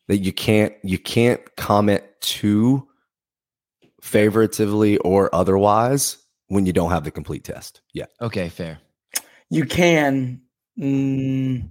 [0.08, 2.88] that you can't you can't comment too
[4.02, 6.18] favoritively or otherwise
[6.48, 7.82] when you don't have the complete test.
[7.94, 8.06] Yeah.
[8.22, 8.50] Okay.
[8.50, 8.80] Fair.
[9.50, 10.42] you can.
[10.80, 11.70] Mm,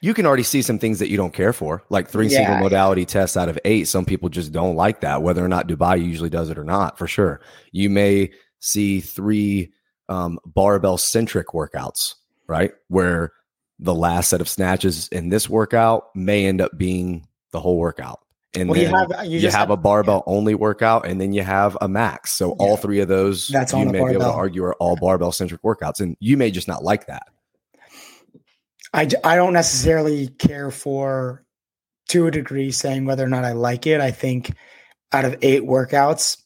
[0.00, 3.04] You can already see some things that you don't care for, like three single modality
[3.04, 3.88] tests out of eight.
[3.88, 6.98] Some people just don't like that, whether or not Dubai usually does it or not,
[6.98, 7.40] for sure.
[7.72, 8.30] You may
[8.62, 9.72] see three
[10.08, 12.14] um, barbell centric workouts,
[12.46, 12.72] right?
[12.88, 13.32] Where
[13.78, 18.20] the last set of snatches in this workout may end up being the whole workout.
[18.54, 21.32] And well, you then have you, you, just have a barbell only workout and then
[21.32, 22.32] you have a max.
[22.32, 25.32] So all three of those That's you may be able to argue are all barbell
[25.32, 26.00] centric workouts.
[26.00, 27.24] And you may just not like that.
[28.92, 31.44] I I don't necessarily care for
[32.10, 34.02] to a degree saying whether or not I like it.
[34.02, 34.54] I think
[35.12, 36.41] out of eight workouts,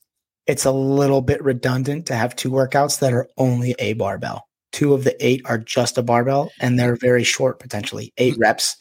[0.46, 4.48] it's a little bit redundant to have two workouts that are only a barbell.
[4.72, 8.42] Two of the eight are just a barbell and they're very short, potentially eight mm-hmm.
[8.42, 8.76] reps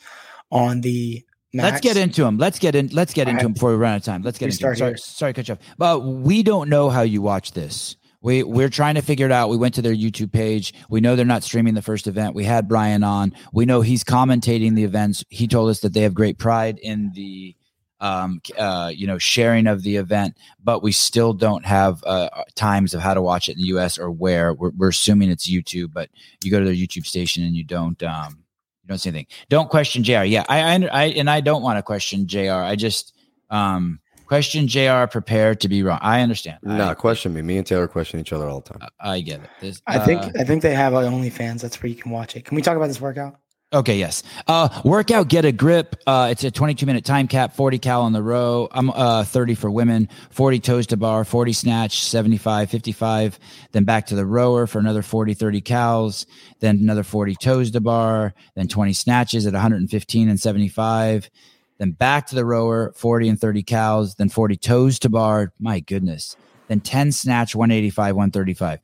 [0.52, 1.72] on the max.
[1.72, 2.38] Let's get into them.
[2.38, 2.88] Let's get in.
[2.90, 3.44] Let's get All into right.
[3.44, 4.22] them before we run out of time.
[4.22, 5.60] Let's get into start Sorry, sorry, cut you off.
[5.78, 7.96] But we don't know how you watch this.
[8.22, 9.50] We we're trying to figure it out.
[9.50, 10.74] We went to their YouTube page.
[10.90, 12.36] We know they're not streaming the first event.
[12.36, 13.34] We had Brian on.
[13.54, 15.24] We know he's commentating the events.
[15.30, 17.56] He told us that they have great pride in the
[18.02, 22.94] um uh you know sharing of the event but we still don't have uh times
[22.94, 25.94] of how to watch it in the us or where we're, we're assuming it's youtube
[25.94, 26.10] but
[26.44, 28.46] you go to their youtube station and you don't um
[28.86, 29.28] you don't see anything.
[29.50, 30.24] Don't question JR.
[30.24, 32.52] Yeah, I, I, I and I don't want to question JR.
[32.52, 33.16] I just
[33.50, 35.98] um question JR prepared to be wrong.
[36.04, 36.60] I understand.
[36.62, 37.42] No, I, question me.
[37.42, 38.88] Me and Taylor question each other all the time.
[39.00, 39.50] I get it.
[39.60, 41.62] This, I think uh, I think they have OnlyFans.
[41.62, 42.46] That's where you can watch it.
[42.46, 43.40] Can we talk about this workout?
[43.76, 44.24] Okay, yes.
[44.48, 45.98] Uh workout get a grip.
[46.08, 48.70] Uh it's a 22 minute time cap, 40 cal on the row.
[48.72, 53.38] I'm uh 30 for women, 40 toes to bar, 40 snatch, 75, 55,
[53.74, 56.26] then back to the rower for another 40 30 cals,
[56.62, 61.30] then another 40 toes to bar, then 20 snatches at 115 and 75,
[61.78, 65.52] then back to the rower, 40 and 30 cals, then 40 toes to bar.
[65.60, 66.38] My goodness.
[66.70, 68.80] Then 10 snatch, 185, 135.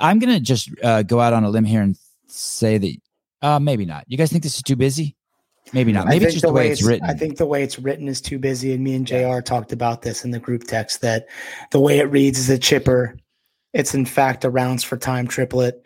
[0.00, 2.96] I'm going to just uh, go out on a limb here and say that
[3.42, 4.04] uh, maybe not.
[4.08, 5.16] You guys think this is too busy?
[5.72, 6.08] Maybe not.
[6.08, 7.08] Maybe it's just the way it's written.
[7.08, 8.72] I think the way it's written is too busy.
[8.72, 11.26] And me and JR talked about this in the group text that
[11.70, 13.16] the way it reads is a chipper.
[13.72, 15.84] It's in fact a rounds for time triplet.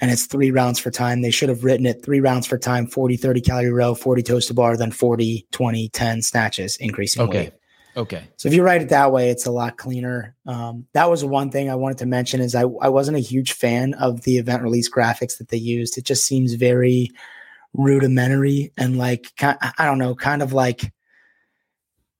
[0.00, 1.22] And it's three rounds for time.
[1.22, 4.46] They should have written it three rounds for time, 40, 30 calorie row, 40 toes
[4.46, 7.38] to bar, then 40, 20, 10 snatches, increasing Okay.
[7.44, 7.52] weight.
[7.96, 8.28] Okay.
[8.36, 10.34] So if you write it that way, it's a lot cleaner.
[10.46, 13.52] Um, that was one thing I wanted to mention is I, I wasn't a huge
[13.52, 15.98] fan of the event release graphics that they used.
[15.98, 17.10] It just seems very
[17.72, 20.92] rudimentary and like I don't know, kind of like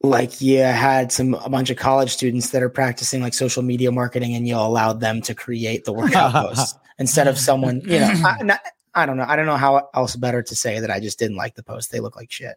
[0.05, 3.91] like you had some a bunch of college students that are practicing like social media
[3.91, 8.15] marketing and you allowed them to create the workout posts instead of someone you know
[8.25, 8.61] I, not,
[8.95, 11.37] I don't know I don't know how else better to say that I just didn't
[11.37, 12.57] like the post they look like shit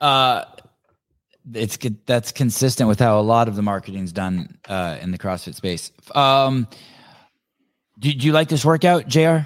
[0.00, 0.44] Uh,
[1.52, 1.98] it's good.
[2.06, 5.90] That's consistent with how a lot of the marketing's done uh, in the CrossFit space.
[6.14, 6.68] Um,
[7.98, 9.38] do, do you like this workout, Jr?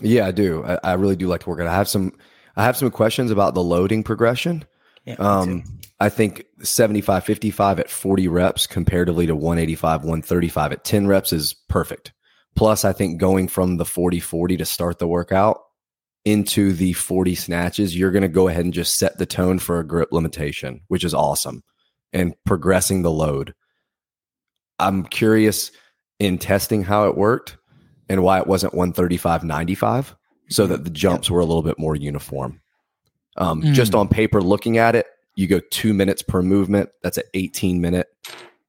[0.00, 0.64] Yeah, I do.
[0.64, 1.66] I, I really do like to work it.
[1.66, 2.12] I have some
[2.56, 4.64] I have some questions about the loading progression.
[5.04, 5.14] yeah.
[5.14, 5.64] Um,
[6.00, 11.54] I think 75 55 at 40 reps comparatively to 185 135 at 10 reps is
[11.68, 12.12] perfect.
[12.54, 15.62] Plus, I think going from the 40 40 to start the workout
[16.24, 19.78] into the 40 snatches, you're going to go ahead and just set the tone for
[19.80, 21.62] a grip limitation, which is awesome,
[22.12, 23.54] and progressing the load.
[24.78, 25.70] I'm curious
[26.18, 27.56] in testing how it worked
[28.08, 30.14] and why it wasn't 135 95
[30.48, 32.60] so that the jumps were a little bit more uniform.
[33.36, 33.72] Um, Mm.
[33.72, 36.90] Just on paper, looking at it, you go two minutes per movement.
[37.02, 38.08] That's an 18 minute,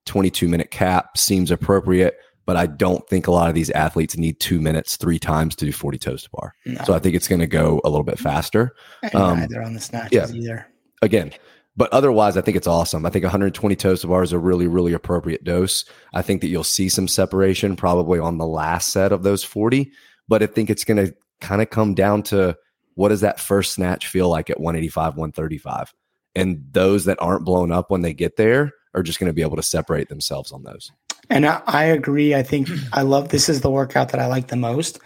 [0.05, 1.17] 22 minute cap.
[1.17, 2.15] Seems appropriate,
[2.45, 5.65] but I don't think a lot of these athletes need two minutes three times to
[5.65, 6.55] do 40 toes to bar.
[6.65, 8.75] No, So I think it's going to go a little bit faster.
[9.01, 10.41] and um, neither on the snatches yeah.
[10.41, 10.67] either.
[11.01, 11.33] Again,
[11.75, 13.05] but otherwise, I think it's awesome.
[13.05, 15.85] I think 120 toes to bar is a really, really appropriate dose.
[16.13, 19.91] I think that you'll see some separation probably on the last set of those 40,
[20.27, 22.57] but I think it's going to kind of come down to
[22.95, 25.93] what does that first snatch feel like at 185, 135?
[26.35, 29.41] And those that aren't blown up when they get there are just going to be
[29.41, 30.91] able to separate themselves on those.
[31.29, 32.35] And I, I agree.
[32.35, 34.99] I think I love this is the workout that I like the most.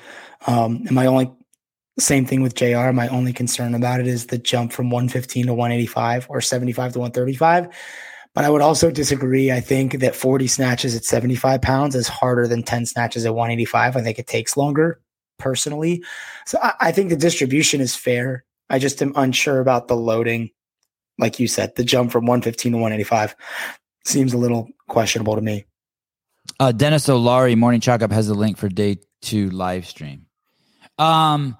[0.45, 1.31] Um, and my only
[1.99, 2.91] same thing with JR.
[2.91, 6.99] My only concern about it is the jump from 115 to 185 or 75 to
[6.99, 7.67] 135.
[8.35, 9.51] But I would also disagree.
[9.51, 13.95] I think that 40 snatches at 75 pounds is harder than 10 snatches at 185.
[13.95, 15.01] I think it takes longer
[15.39, 16.03] personally.
[16.45, 18.45] So I, I think the distribution is fair.
[18.69, 20.51] I just am unsure about the loading.
[21.17, 23.35] Like you said, the jump from 115 to 185
[24.05, 25.65] seems a little questionable to me.
[26.59, 30.25] Uh, Dennis O'Lari, Morning Chalk Up has the link for day two live stream.
[30.97, 31.55] Um,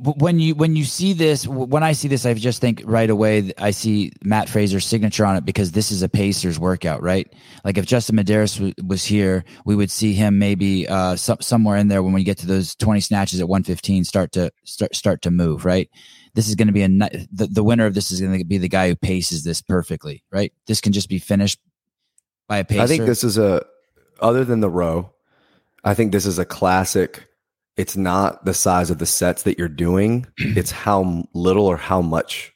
[0.00, 3.52] when you when you see this, when I see this, I just think right away.
[3.56, 7.32] I see Matt Fraser's signature on it because this is a Pacers workout, right?
[7.64, 11.78] Like if Justin Medeiros w- was here, we would see him maybe uh, some, somewhere
[11.78, 14.94] in there when we get to those twenty snatches at one fifteen, start to start
[14.94, 15.88] start to move, right?
[16.34, 18.58] This is going to be a the, the winner of this is going to be
[18.58, 20.52] the guy who paces this perfectly, right?
[20.66, 21.58] This can just be finished
[22.48, 22.82] by a pacer.
[22.82, 23.64] I think this is a,
[24.20, 25.12] other than the row,
[25.84, 27.28] I think this is a classic.
[27.76, 32.00] It's not the size of the sets that you're doing, it's how little or how
[32.00, 32.52] much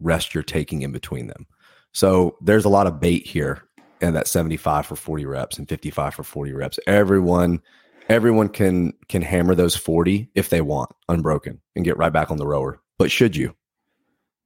[0.00, 1.46] rest you're taking in between them.
[1.92, 3.62] So there's a lot of bait here
[4.00, 6.78] and that 75 for 40 reps and 55 for 40 reps.
[6.86, 7.62] Everyone
[8.08, 12.36] everyone can can hammer those 40 if they want unbroken and get right back on
[12.36, 12.80] the rower.
[12.98, 13.54] But should you?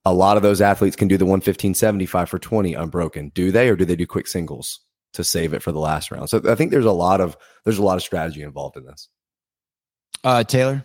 [0.04, 3.30] A lot of those athletes can do the 115 75 for 20 unbroken.
[3.34, 4.80] Do they or do they do quick singles
[5.14, 6.28] to save it for the last round?
[6.30, 9.08] So I think there's a lot of there's a lot of strategy involved in this.
[10.24, 10.84] Uh, Taylor.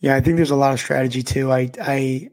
[0.00, 1.52] Yeah, I think there's a lot of strategy too.
[1.52, 2.30] I I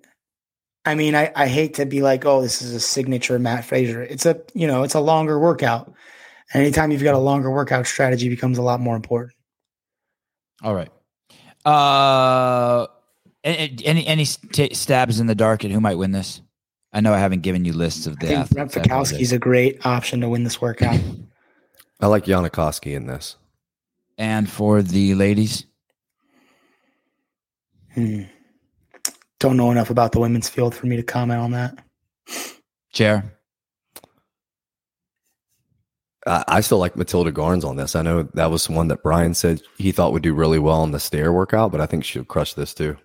[0.85, 4.03] I mean, I, I hate to be like, oh, this is a signature Matt Fraser.
[4.03, 5.93] It's a you know, it's a longer workout.
[6.53, 9.33] Anytime you've got a longer workout, strategy becomes a lot more important.
[10.61, 10.89] All right.
[11.65, 12.85] Uh,
[13.45, 16.41] a- a- any any st- stabs in the dark at who might win this?
[16.93, 18.77] I know I haven't given you lists of I the think Brent athletes.
[18.77, 19.17] I apologize.
[19.19, 20.99] Fikowski's a great option to win this workout.
[21.99, 23.35] I like Yanikoski in this.
[24.17, 25.65] and for the ladies,
[27.93, 28.23] Hmm.
[29.39, 31.77] Don't know enough about the women's field for me to comment on that.
[32.91, 33.37] chair.
[36.25, 37.95] I, I still like Matilde Garnes on this.
[37.95, 40.91] I know that was one that Brian said he thought would do really well on
[40.91, 42.97] the stair workout, but I think she'll crush this too.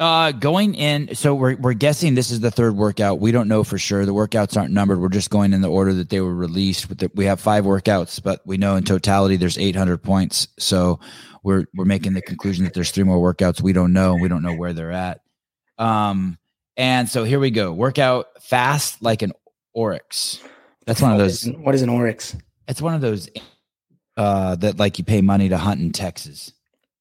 [0.00, 3.20] Uh, going in, so we're we're guessing this is the third workout.
[3.20, 4.04] We don't know for sure.
[4.04, 5.00] The workouts aren't numbered.
[5.00, 6.88] We're just going in the order that they were released.
[6.98, 10.48] The, we have five workouts, but we know in totality there's 800 points.
[10.58, 10.98] So
[11.44, 13.62] we're we're making the conclusion that there's three more workouts.
[13.62, 14.16] We don't know.
[14.16, 15.20] We don't know where they're at.
[15.78, 16.38] Um,
[16.76, 17.72] and so here we go.
[17.72, 19.32] Workout fast like an
[19.74, 20.40] oryx.
[20.86, 21.44] That's one of What those.
[21.46, 22.36] is- What is an oryx?
[22.66, 23.28] It's one of those
[24.16, 26.52] uh, that like you pay money to hunt in Texas.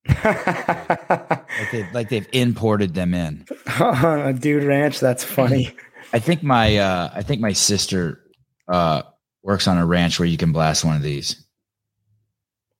[0.07, 3.45] Like they like they've imported them in.
[3.79, 5.73] A dude Ranch, that's funny.
[6.11, 8.19] I think my uh I think my sister
[8.67, 9.03] uh
[9.43, 11.45] works on a ranch where you can blast one of these.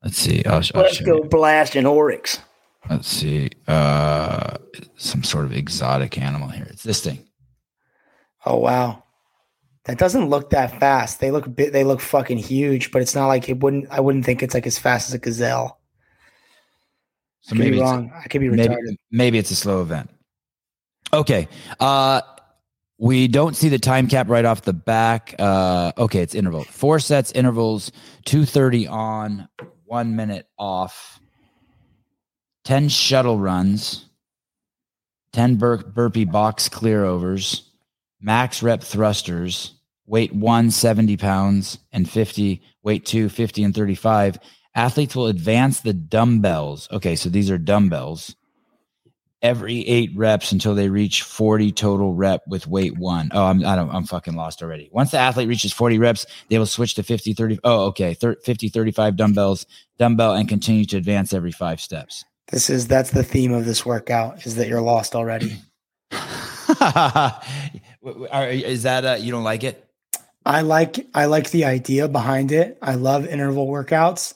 [0.04, 0.44] Let's see.
[0.46, 1.24] I'll, I'll Let's show go you.
[1.30, 2.40] blast an oryx.
[2.90, 3.52] Let's see.
[3.68, 4.58] Uh
[4.98, 6.68] some sort of exotic animal here.
[6.70, 7.26] It's this thing.
[8.46, 9.04] Oh wow.
[9.86, 11.20] That doesn't look that fast.
[11.20, 14.26] They look bit they look fucking huge, but it's not like it wouldn't I wouldn't
[14.26, 15.80] think it's like as fast as a gazelle.
[17.44, 18.12] So maybe wrong.
[18.16, 18.96] I could be maybe retarded.
[19.12, 20.10] maybe it's a slow event.
[21.14, 21.48] Okay.
[21.80, 22.22] Uh
[22.98, 25.36] we don't see the time cap right off the back.
[25.38, 26.64] Uh okay, it's interval.
[26.64, 27.92] Four sets intervals,
[28.26, 29.48] 230 on,
[29.86, 31.20] 1 minute off.
[32.64, 34.06] 10 shuttle runs,
[35.34, 37.70] 10 bur- burpee box clear overs,
[38.22, 39.74] max rep thrusters,
[40.06, 44.40] weight one, 70 pounds, and 50, weight two, 50 and 35.
[44.76, 46.88] Athletes will advance the dumbbells.
[46.92, 48.36] Okay, so these are dumbbells
[49.44, 53.30] every eight reps until they reach 40 total rep with weight one.
[53.34, 54.90] Oh, I'm, I don't, I'm fucking lost already.
[54.94, 57.60] Once the athlete reaches 40 reps, they will switch to 50, 30.
[57.64, 58.14] Oh, okay.
[58.14, 59.66] 30, 50, 35 dumbbells,
[60.00, 62.24] dumbbell, and continue to advance every five steps.
[62.48, 65.58] This is, that's the theme of this workout is that you're lost already.
[66.12, 66.20] is
[68.84, 69.88] that, uh, you don't like it?
[70.46, 72.78] I like, I like the idea behind it.
[72.82, 74.34] I love interval workouts.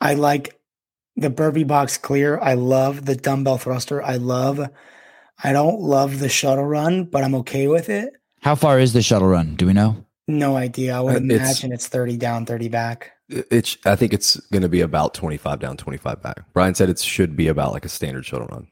[0.00, 0.58] I like
[1.16, 2.38] the burpee box clear.
[2.38, 4.02] I love the dumbbell thruster.
[4.02, 4.60] I love,
[5.42, 8.12] I don't love the shuttle run, but I'm okay with it.
[8.40, 9.56] How far is the shuttle run?
[9.56, 10.04] Do we know?
[10.28, 10.96] No idea.
[10.96, 13.12] I would Uh, it's- imagine it's, 30 down, 30 back.
[13.30, 16.40] It's I think it's going to be about 25 down, 25 back.
[16.54, 18.68] Brian said it should be about like a standard shuttle run.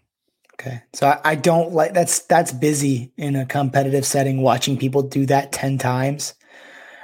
[0.55, 0.83] Okay.
[0.95, 5.27] So I, I don't like that's that's busy in a competitive setting watching people do
[5.27, 6.33] that 10 times.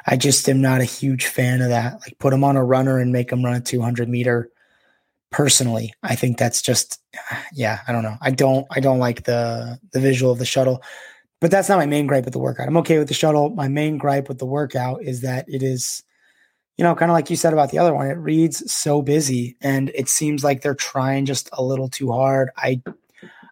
[0.06, 2.00] I just am not a huge fan of that.
[2.00, 4.50] Like put them on a runner and make them run a 200 meter
[5.30, 5.92] personally.
[6.02, 7.00] I think that's just
[7.52, 8.16] yeah, I don't know.
[8.20, 10.82] I don't I don't like the the visual of the shuttle.
[11.40, 12.68] But that's not my main gripe with the workout.
[12.68, 13.50] I'm okay with the shuttle.
[13.50, 16.04] My main gripe with the workout is that it is
[16.78, 19.56] you know, kind of like you said about the other one, it reads so busy
[19.60, 22.50] and it seems like they're trying just a little too hard.
[22.56, 22.80] I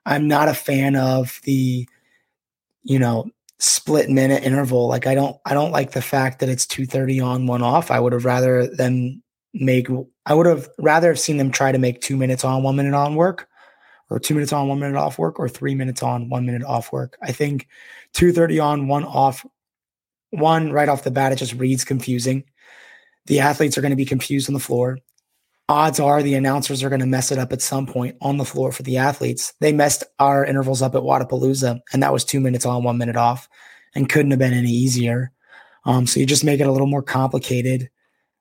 [0.07, 1.87] I'm not a fan of the,
[2.83, 3.31] you know,
[3.61, 4.89] split minute interval.
[4.89, 7.91] Like I don't I don't like the fact that it's 230 on, one off.
[7.91, 9.23] I would have rather them
[9.55, 9.89] make
[10.27, 12.95] I would have rather have seen them try to make two minutes on, one minute
[12.95, 13.49] on work,
[14.09, 16.93] or two minutes on, one minute off work, or three minutes on, one minute off
[16.93, 17.17] work.
[17.23, 17.69] I think
[18.15, 19.45] 230 on, one off,
[20.31, 22.45] one right off the bat, it just reads confusing.
[23.27, 24.99] The athletes are going to be confused on the floor
[25.71, 28.45] odds are the announcers are going to mess it up at some point on the
[28.45, 29.55] floor for the athletes.
[29.61, 33.17] They messed our intervals up at Wodapalooza, and that was two minutes on, one minute
[33.17, 33.49] off,
[33.95, 35.31] and couldn't have been any easier.
[35.85, 37.89] Um, so you just make it a little more complicated.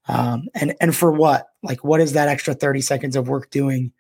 [0.07, 1.49] Um, and and for what?
[1.61, 3.93] Like, what is that extra thirty seconds of work doing?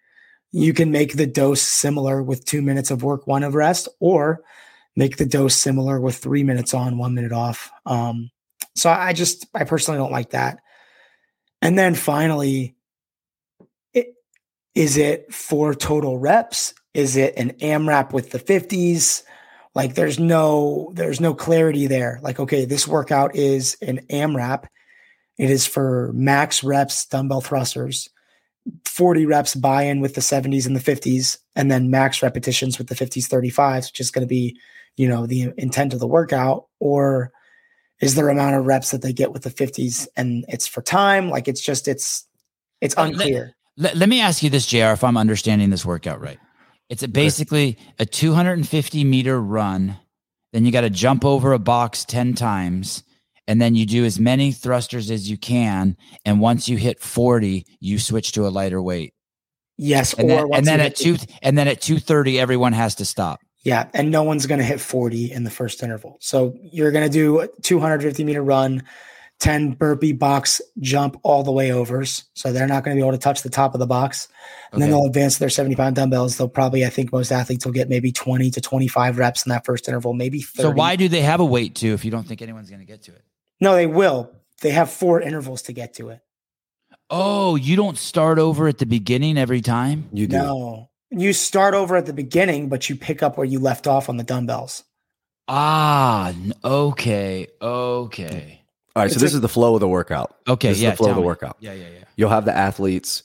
[0.51, 4.41] You can make the dose similar with two minutes of work, one of rest, or
[4.95, 7.69] make the dose similar with three minutes on, one minute off.
[7.85, 8.31] Um,
[8.75, 10.59] so I just, I personally don't like that.
[11.61, 12.75] And then finally,
[14.79, 16.73] is it four total reps?
[16.93, 19.23] Is it an AMRAP with the 50s?
[19.75, 22.17] Like there's no there's no clarity there.
[22.23, 24.67] Like, okay, this workout is an AMRAP.
[25.37, 28.07] It is for max reps dumbbell thrusters,
[28.85, 32.95] 40 reps buy-in with the 70s and the 50s, and then max repetitions with the
[32.95, 34.57] 50s, 35s, which is going to be,
[34.95, 37.33] you know, the intent of the workout, or
[37.99, 41.29] is there amount of reps that they get with the 50s and it's for time?
[41.29, 42.25] Like it's just it's
[42.79, 43.57] it's unclear.
[43.79, 46.37] Let, let me ask you this, JR, if I'm understanding this workout right.
[46.89, 49.97] It's a basically a 250 meter run.
[50.51, 53.03] Then you got to jump over a box 10 times.
[53.47, 55.97] And then you do as many thrusters as you can.
[56.25, 59.13] And once you hit 40, you switch to a lighter weight.
[59.77, 60.13] Yes.
[60.13, 63.39] And then, once and then at two and then at 230, everyone has to stop.
[63.63, 66.17] Yeah, and no one's going to hit 40 in the first interval.
[66.21, 68.83] So you're going to do a 250 meter run,
[69.39, 72.25] 10 burpee box jump all the way overs.
[72.33, 74.27] So they're not going to be able to touch the top of the box.
[74.73, 76.37] And then they'll advance their 70 pound dumbbells.
[76.37, 79.65] They'll probably, I think most athletes will get maybe 20 to 25 reps in that
[79.65, 80.63] first interval, maybe 30.
[80.63, 82.85] So why do they have a weight too if you don't think anyone's going to
[82.85, 83.23] get to it?
[83.61, 84.31] No, they will.
[84.61, 86.19] They have four intervals to get to it.
[87.09, 90.09] Oh, you don't start over at the beginning every time?
[90.13, 90.37] You do.
[90.37, 90.89] No.
[91.11, 94.17] You start over at the beginning, but you pick up where you left off on
[94.17, 94.83] the dumbbells.
[95.47, 97.47] Ah, n- okay.
[97.59, 98.58] Okay.
[98.99, 100.35] All right, so this is the flow of the workout.
[100.45, 100.89] Okay, This is yeah.
[100.91, 101.27] the flow of the me.
[101.27, 101.55] workout.
[101.61, 102.03] Yeah, yeah, yeah.
[102.17, 103.23] You'll have the athletes.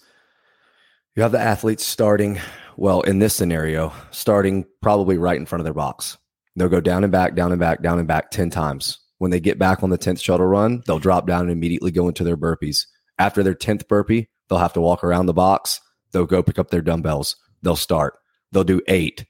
[1.17, 2.41] You have the athletes starting,
[2.77, 6.17] well, in this scenario, starting probably right in front of their box.
[6.55, 9.01] They'll go down and back, down and back, down and back 10 times.
[9.19, 12.07] When they get back on the 10th shuttle run, they'll drop down and immediately go
[12.07, 12.87] into their burpees.
[13.19, 15.81] After their 10th burpee, they'll have to walk around the box.
[16.13, 17.35] They'll go pick up their dumbbells.
[17.63, 18.15] They'll start.
[18.53, 19.25] They'll do eight.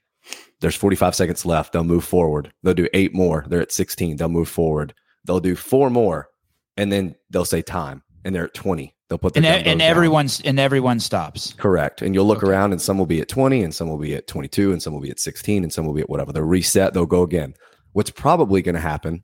[0.61, 1.73] There's 45 seconds left.
[1.73, 2.53] They'll move forward.
[2.63, 3.47] They'll do eight more.
[3.49, 4.17] They're at 16.
[4.19, 4.93] They'll move forward.
[5.25, 6.29] They'll do four more.
[6.77, 8.03] And then they'll say time.
[8.25, 8.95] And they're at 20.
[9.09, 9.81] They'll put And, e- dumbbells down.
[9.83, 11.53] everyone's and everyone stops.
[11.59, 12.01] Correct.
[12.01, 12.49] And you'll look Okay.
[12.51, 14.95] around and some will be at 20 and some will be at 22 and some
[14.95, 16.33] will be at 16 and some will be at whatever.
[16.33, 17.55] They'll reset, they'll go again.
[17.93, 19.23] What's probably going to happen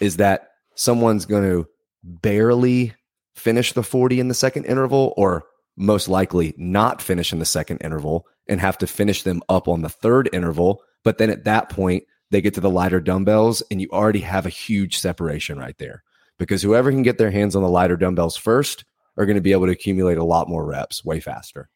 [0.00, 1.66] is that someone's going to
[2.04, 2.94] barely
[3.34, 5.44] finish the 40 in the second interval or
[5.76, 9.80] most likely not finish in the second interval and have to finish them up on
[9.82, 10.82] the third interval.
[11.02, 14.44] But then at that point, they get to the lighter dumbbells and you already have
[14.44, 16.02] a huge separation right there
[16.38, 18.84] because whoever can get their hands on the lighter dumbbells first
[19.16, 21.68] are going to be able to accumulate a lot more reps way faster.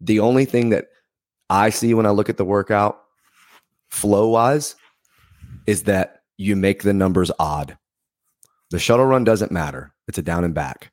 [0.00, 0.86] The only thing that
[1.48, 3.00] I see when I look at the workout
[3.88, 4.76] flow wise
[5.66, 7.76] is that you make the numbers odd.
[8.70, 10.90] The shuttle run doesn't matter, it's a down and back.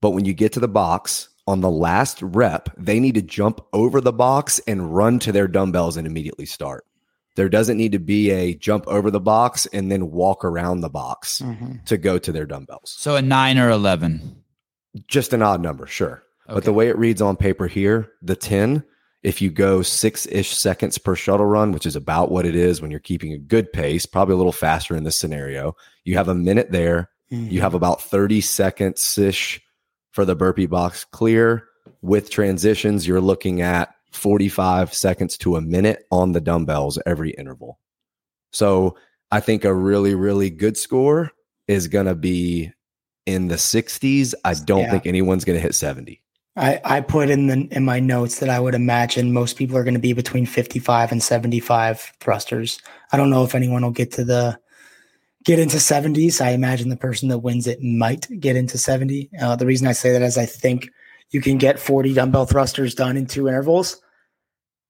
[0.00, 3.60] But when you get to the box on the last rep, they need to jump
[3.72, 6.84] over the box and run to their dumbbells and immediately start.
[7.36, 10.88] There doesn't need to be a jump over the box and then walk around the
[10.88, 11.84] box Mhm.
[11.86, 12.94] to go to their dumbbells.
[12.96, 14.42] So a nine or eleven.
[15.08, 16.22] Just an odd number, sure.
[16.46, 18.84] But the way it reads on paper here, the 10,
[19.22, 22.80] if you go six ish seconds per shuttle run, which is about what it is
[22.82, 25.74] when you're keeping a good pace, probably a little faster in this scenario,
[26.04, 27.08] you have a minute there.
[27.32, 27.50] Mhm.
[27.50, 29.60] You have about 30 seconds ish
[30.12, 31.64] for the burpee box clear.
[32.02, 37.78] With transitions, you're looking at 45 seconds to a minute on the dumbbells every interval.
[38.52, 38.96] So
[39.30, 41.32] I think a really, really good score
[41.66, 42.72] is going to be
[43.26, 44.34] in the 60s.
[44.44, 44.90] I don't Yeah.
[44.90, 46.20] think anyone's going to hit 70.
[46.56, 49.82] I, I put in the in my notes that I would imagine most people are
[49.82, 52.80] going to be between 55 and 75 thrusters.
[53.12, 54.56] I don't know if anyone will get to the
[55.44, 56.40] get into 70s.
[56.40, 59.30] I imagine the person that wins it might get into 70.
[59.40, 60.90] Uh, the reason I say that is I think
[61.30, 64.00] you can get 40 dumbbell thrusters done in two intervals,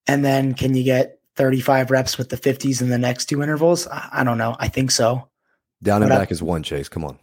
[0.06, 3.86] and then can you get 35 reps with the 50s in the next two intervals?
[3.88, 4.56] I, I don't know.
[4.58, 5.28] I think so.
[5.82, 6.88] Down and But I- back is one chase.
[6.88, 7.18] Come on.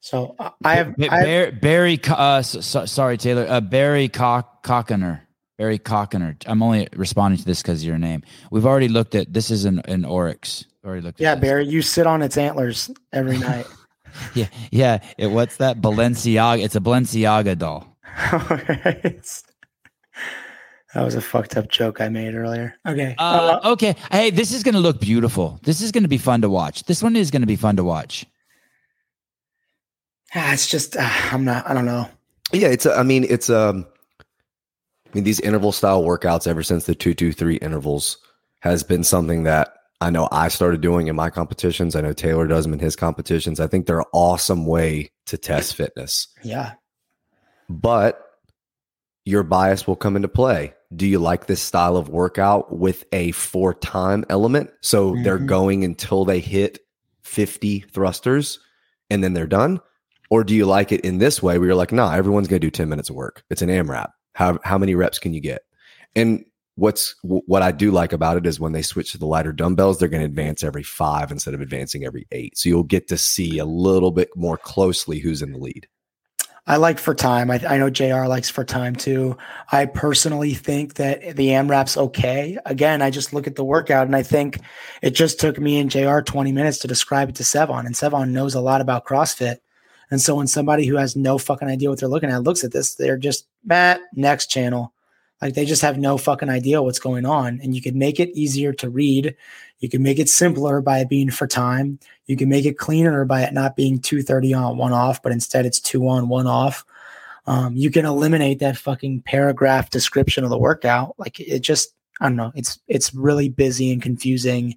[0.00, 1.24] So uh, I have, Ba- I have
[1.60, 3.46] Barry, Barry uh, so, so- sorry, Taylor.
[3.48, 5.20] Uh, Barry Cock Cockiner.
[5.58, 6.36] Barry Cockiner.
[6.46, 8.22] I'm only responding to this because of your name.
[8.50, 9.50] We've already looked at this.
[9.50, 10.64] Is an, an Oryx.
[10.84, 11.20] Already looked.
[11.20, 11.42] yeah, this.
[11.42, 11.68] Barry.
[11.68, 13.66] You sit on its antlers every night.
[14.34, 14.98] Yeah, yeah.
[15.18, 15.80] It, what's that?
[15.80, 16.64] Balenciaga.
[16.64, 17.86] It's a Balenciaga doll.
[19.04, 19.44] It's-
[20.94, 22.74] that was a fucked up joke I made earlier.
[22.86, 23.14] Okay.
[23.18, 23.96] Uh, Uh, okay.
[24.10, 25.58] Hey, this is going to look beautiful.
[25.62, 26.84] This is going to be fun to watch.
[26.84, 28.26] This one is going to be fun to watch.
[30.34, 31.68] ah, it's just uh, I'm not.
[31.68, 32.08] I don't know.
[32.52, 32.86] Yeah, it's.
[32.86, 33.48] A, I mean, it's.
[33.50, 33.86] Um,
[34.20, 38.18] I mean, these interval style workouts ever since the two two three intervals
[38.60, 41.94] has been something that I know I started doing in my competitions.
[41.96, 43.60] I know Taylor does them in his competitions.
[43.60, 46.72] I think they're an awesome way to test fitness, Yeah.
[47.68, 48.24] but
[49.24, 50.74] your bias will come into play.
[50.94, 54.70] Do you like this style of workout with a four time element?
[54.82, 55.46] So they're Mhm.
[55.46, 56.80] going until they hit
[57.22, 58.58] 50 thrusters
[59.10, 59.80] and then they're done?
[60.30, 62.66] Or do you like it in this way where you're like, nah, everyone's going to
[62.66, 63.44] do 10 minutes of work?
[63.50, 64.10] It's an AMRAP.
[64.34, 65.62] How, how many reps can you get?
[66.16, 66.44] And
[66.76, 69.98] what's what I do like about it is when they switch to the lighter dumbbells,
[69.98, 72.56] they're going to advance every five instead of advancing every eight.
[72.56, 75.86] So you'll get to see a little bit more closely who's in the lead.
[76.66, 77.50] I like for time.
[77.50, 79.36] I, I know JR likes for time too.
[79.72, 82.56] I personally think that the AMRAP's okay.
[82.64, 84.60] Again, I just look at the workout and I think
[85.02, 87.84] it just took me and JR 20 minutes to describe it to Sevan.
[87.84, 89.56] And Sevan knows a lot about CrossFit.
[90.12, 92.70] And so when somebody who has no fucking idea what they're looking at looks at
[92.70, 94.92] this, they're just, Matt, next channel.
[95.40, 97.58] Like they just have no fucking idea what's going on.
[97.60, 99.34] And you could make it easier to read.
[99.80, 101.98] You can make it simpler by being for time.
[102.32, 105.66] You can make it cleaner by it not being 230 on, one off, but instead
[105.66, 106.82] it's two on, one off.
[107.46, 111.14] Um, you can eliminate that fucking paragraph description of the workout.
[111.18, 112.52] Like it just, I don't know.
[112.54, 114.76] It's it's really busy and confusing,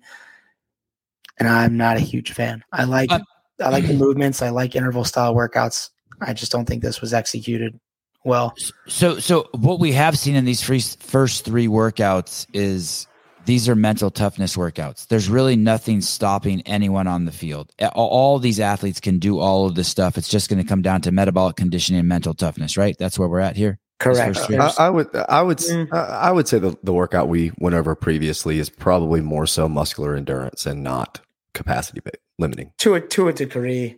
[1.40, 2.61] and I'm not a huge fan.
[2.73, 3.19] I like Uh,
[3.64, 4.41] I like the movements.
[4.41, 5.91] I like interval style workouts.
[6.19, 7.80] I just don't think this was executed
[8.26, 8.53] well.
[8.88, 13.07] So, so what we have seen in these free, first three workouts is
[13.46, 15.08] these are mental toughness workouts.
[15.08, 17.72] There's really nothing stopping anyone on the field.
[17.94, 20.18] All, all these athletes can do all of this stuff.
[20.18, 22.98] It's just going to come down to metabolic conditioning and mental toughness, right?
[22.98, 23.80] That's where we're at here.
[24.00, 24.36] Correct.
[24.36, 24.58] first three.
[24.58, 25.88] I, I would, I would, Mm.
[25.94, 25.98] I
[26.28, 30.16] I would say the, the workout we went over previously is probably more so muscular
[30.16, 31.22] endurance and not
[31.54, 32.02] capacity
[32.38, 32.72] limiting.
[32.80, 33.98] to a to a degree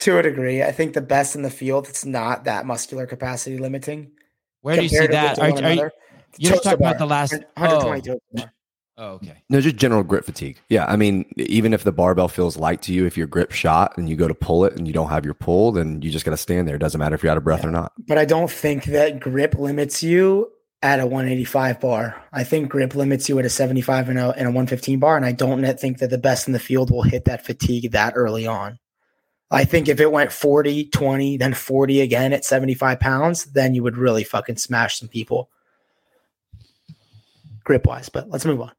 [0.00, 3.56] to a degree i think the best in the field it's not that muscular capacity
[3.56, 4.10] limiting
[4.60, 5.36] Where do you see that?
[5.36, 5.92] to Are, are you, another.
[6.36, 7.32] you're just Toes talking about the last.
[7.32, 8.52] 120 Oh, toes to bar.
[8.98, 9.42] Oh, okay.
[9.48, 10.60] No, just general grip fatigue.
[10.68, 13.96] Yeah, I mean, even if the barbell feels light to you, if your grip shot
[13.96, 16.24] and you go to pull it and you don't have your pull, then you just
[16.24, 16.76] got to stand there.
[16.76, 17.92] It doesn't matter if you're out of breath or not.
[18.06, 20.50] but i don't think that grip limits you
[20.82, 24.46] at a 185 bar i think grip limits you at a 75 and a, and
[24.48, 27.24] a 115 bar and i don't think that the best in the field will hit
[27.24, 28.78] that fatigue that early on
[29.50, 33.82] i think if it went 40 20 then 40 again at 75 pounds then you
[33.82, 35.50] would really fucking smash some people
[37.64, 38.72] grip wise but let's move on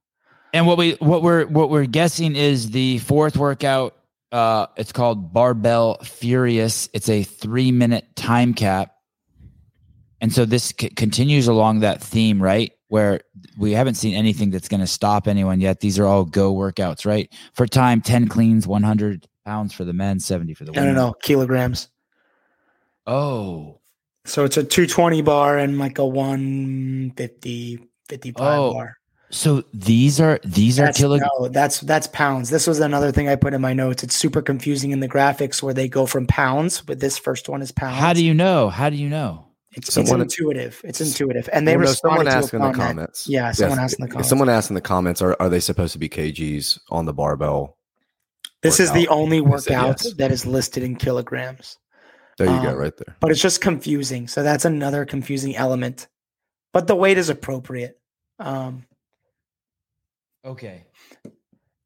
[0.53, 3.95] And what we what we're what we're guessing is the fourth workout.
[4.31, 6.89] Uh, it's called Barbell Furious.
[6.93, 8.93] It's a three minute time cap,
[10.21, 12.71] and so this c- continues along that theme, right?
[12.87, 13.21] Where
[13.57, 15.79] we haven't seen anything that's going to stop anyone yet.
[15.79, 17.31] These are all go workouts, right?
[17.53, 20.89] For time, ten cleans, one hundred pounds for the men, seventy for the women.
[20.89, 21.89] no no no kilograms
[23.05, 23.81] Oh,
[24.25, 28.95] So it's a 220 bar and like a 150, 55 Oh, bar.
[29.33, 31.31] So these are these are That's, kilograms.
[31.39, 32.49] no, that's that's pounds.
[32.49, 34.03] This was another thing I put in my notes.
[34.03, 37.61] It's super confusing in the graphics where they go from pounds, but this first one
[37.61, 37.97] is pounds.
[37.97, 38.69] How do you know?
[38.69, 39.47] How do you know?
[39.75, 40.79] It's, Someone- it's intuitive.
[40.83, 43.27] It's intuitive, and they Well, no, someone to a asked in the comments.
[43.27, 44.29] Yeah, someone Yes, asked in the comments.
[44.29, 47.77] Someone asked in the comments, are, are they supposed to be kgs on the barbell?
[48.61, 50.13] this is the only I workout yes.
[50.13, 51.77] that is listed in kilograms,
[52.37, 53.15] There you go, Um, right there.
[53.19, 54.27] but it's just confusing.
[54.27, 56.07] So that's another confusing element.
[56.71, 57.99] But the weight is appropriate.
[58.39, 58.85] Um,
[60.45, 60.85] Okay.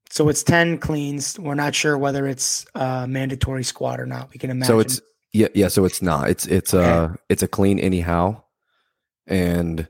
[0.10, 1.38] so it's ten cleans.
[1.40, 4.30] We're not sure whether it's uh, mandatory squat or not.
[4.34, 4.74] We can imagine.
[4.74, 5.02] So it's
[5.34, 5.68] yeah, yeah.
[5.68, 6.30] So it's not.
[6.30, 6.90] It's it's Okay.
[6.90, 8.42] uh it's a clean anyhow,
[9.28, 9.88] and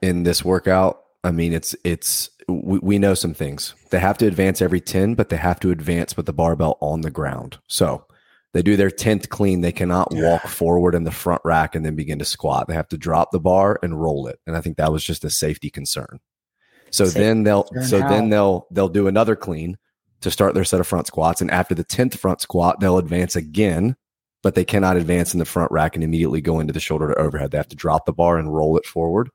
[0.00, 3.74] in this workout, I mean, it's it's we, we know some things.
[3.90, 7.02] They have to advance every ten, but they have to advance with the barbell on
[7.02, 7.58] the ground.
[7.68, 8.06] So
[8.54, 9.60] they do their tenth clean.
[9.60, 12.66] They cannot walk forward in the front rack and then begin to squat.
[12.68, 14.40] They have to drop the bar and roll it.
[14.46, 16.20] And I think that was just a safety concern.
[16.92, 18.08] So then they'll so how?
[18.08, 19.78] then they'll they'll do another clean
[20.20, 21.40] to start their set of front squats.
[21.40, 23.96] And after the 10th front squat, they'll advance again,
[24.42, 27.18] but they cannot advance in the front rack and immediately go into the shoulder to
[27.18, 27.50] overhead.
[27.50, 29.30] They have to drop the bar and roll it forward.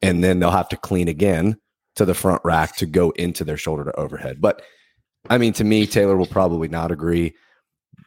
[0.00, 1.58] And then they'll have to clean again
[1.94, 4.40] to the front rack to go into their shoulder to overhead.
[4.40, 4.62] But
[5.30, 7.34] I mean, to me, Taylor will probably not agree.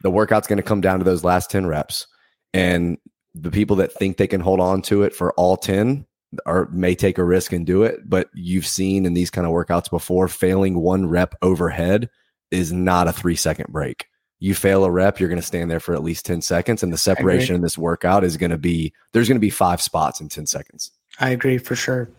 [0.02, 2.06] The workout's going to come down to those last 10 reps.
[2.52, 2.98] And
[3.34, 6.06] the people that think they can hold on to it for all 10
[6.44, 8.08] or may take a risk and do it.
[8.08, 12.10] But you've seen in these kind of workouts before, failing one rep overhead
[12.50, 14.06] is not a three second break.
[14.38, 16.82] You fail a rep, you're going to stand there for at least 10 seconds.
[16.82, 19.80] And the separation in this workout is going to be there's going to be five
[19.80, 20.90] spots in 10 seconds.
[21.18, 22.10] I agree for sure.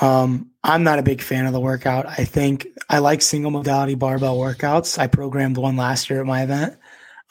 [0.00, 2.06] Um, I'm not a big fan of the workout.
[2.06, 4.98] I think I like single modality barbell workouts.
[4.98, 6.76] I programmed one last year at my event.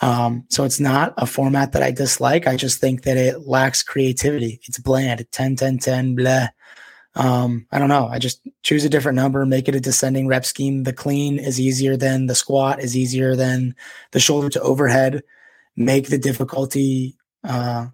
[0.01, 2.47] Um, so it's not a format that I dislike.
[2.47, 4.59] I just think that it lacks creativity.
[4.63, 6.47] It's bland, 10, 10, 10, blah.
[7.15, 8.07] Um, I don't know.
[8.07, 10.83] I just choose a different number, make it a descending rep scheme.
[10.83, 13.73] The clean is easier than the squat is easier than
[14.11, 15.23] the shoulder to overhead.
[15.77, 17.87] Make the difficulty, uh,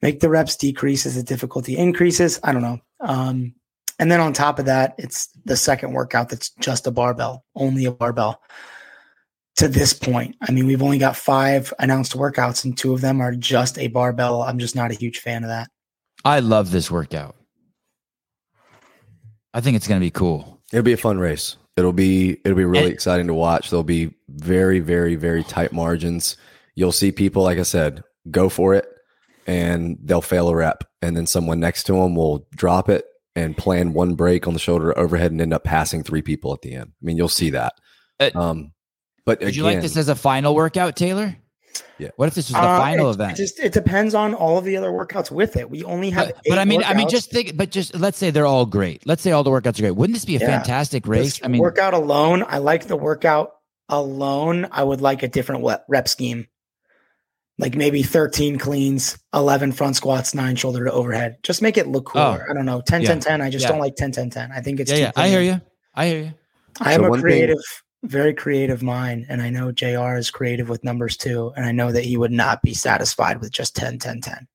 [0.00, 2.40] make the reps decrease as the difficulty increases.
[2.42, 2.80] I don't know.
[3.00, 3.54] Um,
[3.98, 7.84] and then on top of that, it's the second workout that's just a barbell, only
[7.84, 8.40] a barbell.
[9.56, 13.20] To this point, I mean, we've only got five announced workouts, and two of them
[13.20, 14.42] are just a barbell.
[14.42, 15.68] I'm just not a huge fan of that.
[16.24, 17.36] I love this workout.
[19.54, 20.60] I think it's going to be cool.
[20.72, 21.56] It'll be a fun race.
[21.76, 23.70] It'll be it'll be really And- exciting to watch.
[23.70, 26.36] There'll be very very very tight margins.
[26.74, 28.86] You'll see people like I said, go for it
[29.46, 33.04] and they'll fail a rep and then someone next to them will drop it
[33.34, 36.60] and plan one break on the shoulder overhead and end up passing three people at
[36.62, 36.92] the end.
[36.94, 37.72] I mean, you'll see that.
[38.20, 38.72] Uh, um
[39.24, 41.36] but Would again, you like this as a final workout, Taylor?
[41.98, 42.08] Yeah.
[42.16, 43.32] What if this was the Uh, final it- event?
[43.32, 45.70] It just it depends on all of the other workouts with it.
[45.70, 46.28] We only have.
[46.28, 47.56] but, but I eight mean, I mean, just think.
[47.56, 49.06] But just let's say they're all great.
[49.06, 49.92] Let's say all the workouts are great.
[49.96, 50.46] Wouldn't this be a Yeah.
[50.48, 51.38] fantastic race?
[51.38, 52.44] This I mean, workout alone.
[52.48, 53.52] I like the workout
[53.88, 54.66] alone.
[54.72, 56.46] I would like a different we- rep scheme,
[57.58, 61.36] like maybe 13 cleans, 11 front squats, nine shoulder to overhead.
[61.42, 62.44] Just make it look cooler.
[62.48, 62.50] Oh.
[62.50, 63.08] I don't know, 10, Yeah.
[63.08, 63.40] 10, 10.
[63.40, 63.70] I just Yeah.
[63.70, 64.50] don't like 10, 10, 10.
[64.52, 65.12] I think it's yeah, too yeah.
[65.16, 65.60] I hear you.
[65.94, 66.34] I hear you.
[66.80, 67.58] I am So a one thing- creative,
[68.02, 71.52] very creative mind, and I know JR is creative with numbers too.
[71.56, 74.48] And I know that he would not be satisfied with just 10, 10, 10.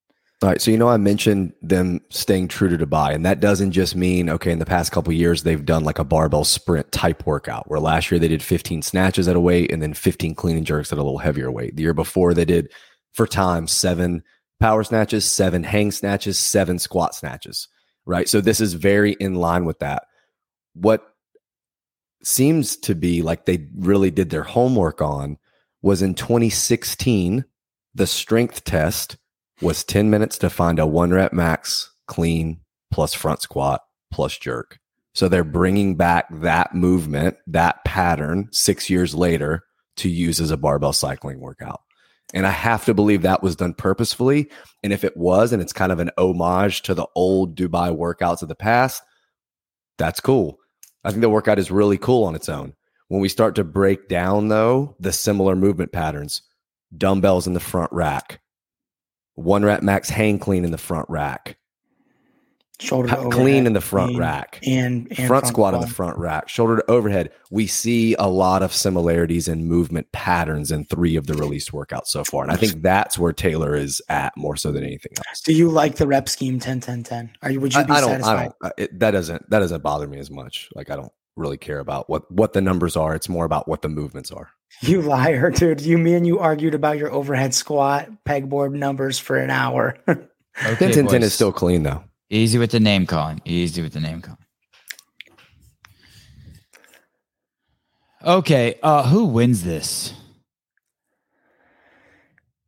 [0.44, 3.72] All right, so you know I mentioned them staying true to Dubai, and that doesn't
[3.72, 4.52] just mean okay.
[4.52, 7.68] In the past couple years, they've done like a barbell sprint type workout.
[7.68, 10.66] Where last year they did 15 snatches at a weight, and then 15 clean and
[10.66, 11.76] jerks at a little heavier weight.
[11.76, 12.72] The year before they did
[13.14, 14.24] for time seven
[14.60, 17.68] power snatches, seven hang snatches, seven squat snatches.
[18.06, 20.04] Right, so this is very in line with that.
[20.76, 21.16] What
[22.24, 25.38] seems to be like they really did their homework on
[25.82, 27.46] was in 2016
[27.94, 29.18] the strength test
[29.62, 32.60] was 10 minutes to find a one rep max clean
[32.92, 33.82] plus front squat
[34.12, 34.80] plus jerk.
[35.14, 39.64] So they're bringing back that movement, that pattern six years later
[39.98, 41.82] to use as a barbell cycling workout.
[42.34, 44.52] And I have to believe that was done purposefully.
[44.84, 48.44] And if it was, and it's kind of an homage to the old Dubai workouts
[48.44, 49.02] of the past,
[49.98, 50.60] that's cool.
[51.08, 52.74] I think the workout is really cool on its own.
[53.08, 56.42] When we start to break down, though, the similar movement patterns,
[56.98, 58.42] dumbbells in the front rack,
[59.36, 61.58] one rep max hang clean in the front rack,
[62.80, 66.16] Shoulder to clean in the front clean, rack, and, and front, squat in the front
[66.20, 67.32] rack, shoulder to overhead.
[67.50, 72.08] We see a lot of similarities in movement patterns in three of the released workouts
[72.08, 72.44] so far.
[72.44, 75.42] And I think that's where Taylor is at more so than anything else.
[75.42, 77.32] Do you like the rep scheme 10 10 10?
[77.42, 78.52] Are you would you be I don't, satisfied?
[78.62, 80.70] I don't, it, that doesn't, that doesn't bother me as much.
[80.76, 83.16] Like, I don't really care about what, what the numbers are.
[83.16, 84.52] It's more about what the movements are.
[84.82, 85.82] You liar, dude.
[85.82, 89.98] You me and you argued about your overhead squat pegboard numbers for an hour.
[90.66, 92.04] Okay, 10 10 10 is still clean though.
[92.30, 93.42] Easy with the name calling.
[93.46, 94.38] Easy with the name calling.
[98.24, 100.14] Okay, uh, who wins this?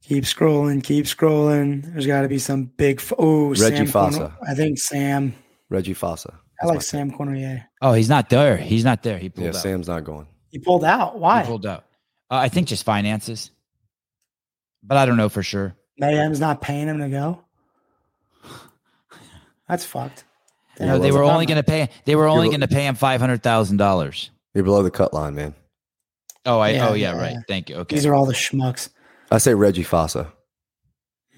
[0.03, 1.91] Keep scrolling, keep scrolling.
[1.91, 2.99] There's got to be some big.
[2.99, 4.17] F- oh, Reggie Sam Fasa.
[4.17, 5.35] Corn- I think Sam.
[5.69, 6.33] Reggie Fasa.
[6.61, 7.63] I like Sam Cournoyer.
[7.81, 8.57] Oh, he's not there.
[8.57, 9.17] He's not there.
[9.17, 9.55] He pulled Yeah, out.
[9.55, 10.27] Sam's not going.
[10.49, 11.19] He pulled out.
[11.19, 11.41] Why?
[11.41, 11.85] He pulled out.
[12.31, 13.51] Uh, I think just finances,
[14.83, 15.75] but I don't know for sure.
[15.97, 17.43] Mayhem's not paying him to go.
[19.69, 20.25] That's fucked.
[20.79, 21.89] No, Yeah, they were That's only going to pay.
[22.05, 24.31] They were only going to pay him five hundred thousand dollars.
[24.53, 25.53] You're below the cut line, man.
[26.45, 26.71] Oh, I.
[26.71, 27.21] Yeah, oh, yeah, yeah.
[27.21, 27.35] right.
[27.47, 27.77] Thank you.
[27.77, 27.95] Okay.
[27.95, 28.89] These are all the schmucks.
[29.31, 30.31] I say Reggie Fasa.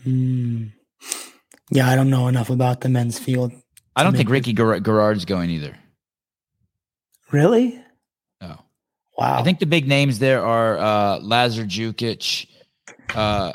[0.03, 0.67] Hmm.
[1.71, 3.51] Yeah, I don't know enough about the men's field.
[3.95, 5.77] I don't think Ricky Gar- Garard's going either.
[7.31, 7.81] Really?
[8.41, 8.61] No.
[9.17, 9.39] Wow.
[9.39, 12.47] I think the big names there are uh, Lazar Jukic,
[13.13, 13.53] uh,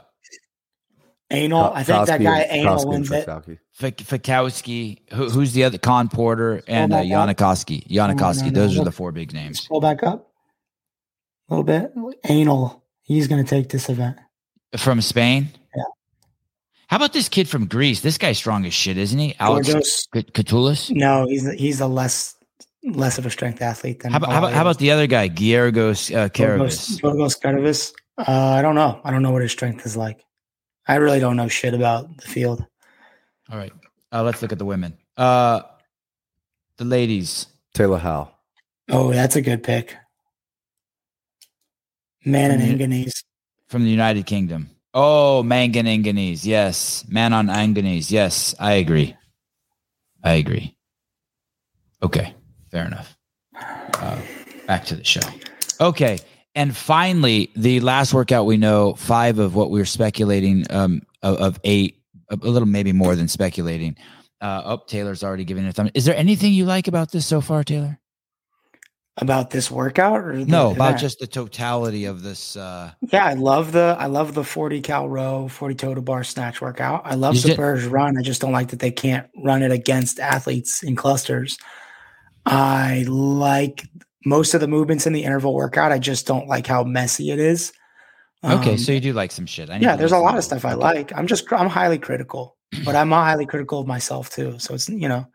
[1.30, 1.72] anal.
[1.74, 3.26] I think that guy anal Koski wins it.
[3.26, 3.58] Trafalki.
[3.78, 4.98] Fikowski.
[5.12, 5.78] Who, who's the other?
[5.78, 6.98] Con Porter and uh.
[6.98, 7.86] Yanikoski.
[7.88, 8.44] Yanikoski.
[8.44, 9.60] no, no, Those are the four big names.
[9.60, 10.30] Scroll back up
[11.48, 11.92] a little bit.
[12.28, 12.82] Anal.
[13.02, 14.16] He's going to take this event.
[14.76, 15.48] From Spain?
[15.76, 15.82] Yeah.
[16.88, 18.00] How about this kid from Greece?
[18.00, 19.34] This guy's strong as shit, isn't he?
[19.38, 20.24] Alex K-
[20.90, 22.34] No, he's he's a less
[22.82, 24.12] less of a strength athlete than.
[24.12, 27.00] How about, how about, how about the other guy, Georgos uh, Karavis?
[27.00, 27.92] Georgos Karavis?
[28.18, 29.00] Uh, I don't know.
[29.04, 30.24] I don't know what his strength is like.
[30.88, 32.64] I really don't know shit about the field.
[33.50, 33.72] All right.
[34.12, 34.96] Uh, let's look at the women.
[35.16, 35.62] Uh,
[36.76, 37.46] the ladies.
[37.74, 38.30] Taylor Howe.
[38.90, 39.96] Oh, that's a good pick.
[42.24, 42.78] Man and Mhm.
[42.78, 43.22] Anganese.
[43.68, 44.70] from the United Kingdom.
[44.94, 46.46] Oh, Manganese.
[46.46, 47.04] Yes.
[47.08, 48.10] Man on Anganese.
[48.10, 49.16] Yes, I agree.
[50.22, 50.76] I agree.
[52.02, 52.34] Okay,
[52.70, 53.16] fair enough.
[53.54, 54.20] Uh,
[54.66, 55.20] back to the show.
[55.80, 56.18] Okay.
[56.54, 61.36] And finally, the last workout we know, five of what we are speculating um, of,
[61.36, 62.00] of eight,
[62.30, 63.96] a a little maybe more than speculating.
[64.40, 65.90] Uh, oh, Taylor's already giving it a thumb.
[65.94, 67.98] Is there anything you like about this so far, Taylor?
[69.18, 71.00] About this workout or the No, about event?
[71.00, 72.54] just the totality of this.
[72.54, 76.60] Uh, Yeah, I love the I love the 40 cal row, 40 total bar snatch
[76.60, 77.00] workout.
[77.06, 77.58] I love the did-
[77.90, 78.18] run.
[78.18, 81.56] I just don't like that they can't run it against athletes in clusters.
[82.44, 83.86] I like
[84.26, 85.92] most of the movements in the interval workout.
[85.92, 87.72] I just don't like how messy it is.
[88.46, 89.70] Okay, Um, so you do like some shit.
[89.70, 91.12] I yeah, there's a lot of stuff I like.
[91.16, 94.58] I'm just I'm highly critical, but I'm highly critical of myself too.
[94.58, 95.26] So it's you know,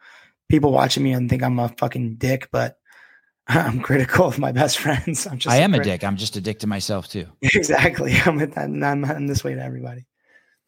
[0.49, 2.77] people watching me and think I'm a fucking dick, but
[3.47, 5.27] I'm critical of my best friends.
[5.27, 6.03] I'm just I am a crit- dick.
[6.03, 7.27] I'm just a dick to myself too.
[7.41, 8.13] exactly.
[8.25, 10.05] I'm, at that, I'm, I'm this way to everybody.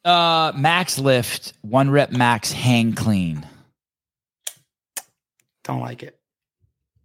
[0.03, 3.47] Uh, max lift, one rep max hang clean.
[5.63, 6.19] Don't like it.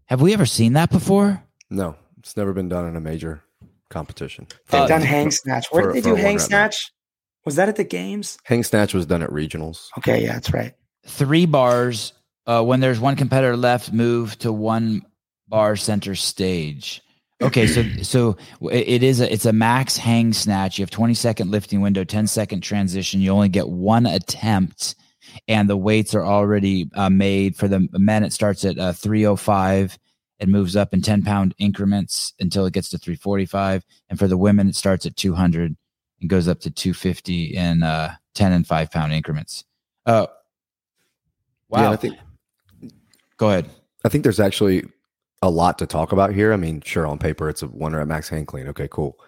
[0.07, 1.41] Have we ever seen that before?
[1.71, 3.43] No, it's never been done in a major
[3.91, 4.47] competition.
[4.71, 5.67] They've Uh, done hang snatch.
[5.71, 6.93] Where for- did they do hang one-rep snatch?
[7.45, 8.37] Was that at the games?
[8.45, 9.87] Hang snatch was done at regionals.
[9.99, 10.75] Okay, yeah, that's right.
[11.07, 12.13] Three bars.
[12.47, 15.03] Uh, when there's one competitor left, move to one
[15.49, 17.01] bar center stage.
[17.41, 20.79] Okay, so so it it is a it's a max hang snatch.
[20.79, 23.21] You have 20 second lifting window, 10 second transition.
[23.21, 24.95] You only get one attempt,
[25.47, 28.25] and the weights are already uh, made for the men.
[28.25, 29.99] It starts at uh, 305
[30.41, 33.85] and moves up in 10 pound increments until it gets to 345.
[34.09, 35.77] And for the women, it starts at 200
[36.21, 39.65] and goes up to 250 in uh, 10 and five pound increments.
[40.07, 40.27] Uh,
[41.69, 41.83] wow.
[41.83, 42.17] Yeah, I think
[43.39, 43.71] Go ahead.
[44.05, 44.85] I think there's actually
[45.43, 46.53] a lot to talk about here.
[46.53, 48.69] I mean, sure, on paper it's a one rep max hang clean.
[48.69, 49.19] Okay, cool.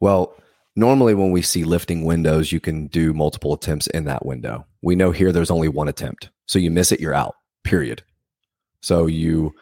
[0.00, 0.34] Well,
[0.74, 4.66] normally when we see lifting windows, you can do multiple attempts in that window.
[4.82, 6.30] We know here there's only one attempt.
[6.46, 7.36] So you miss it, you're out.
[7.62, 8.02] Period.
[8.80, 9.54] So you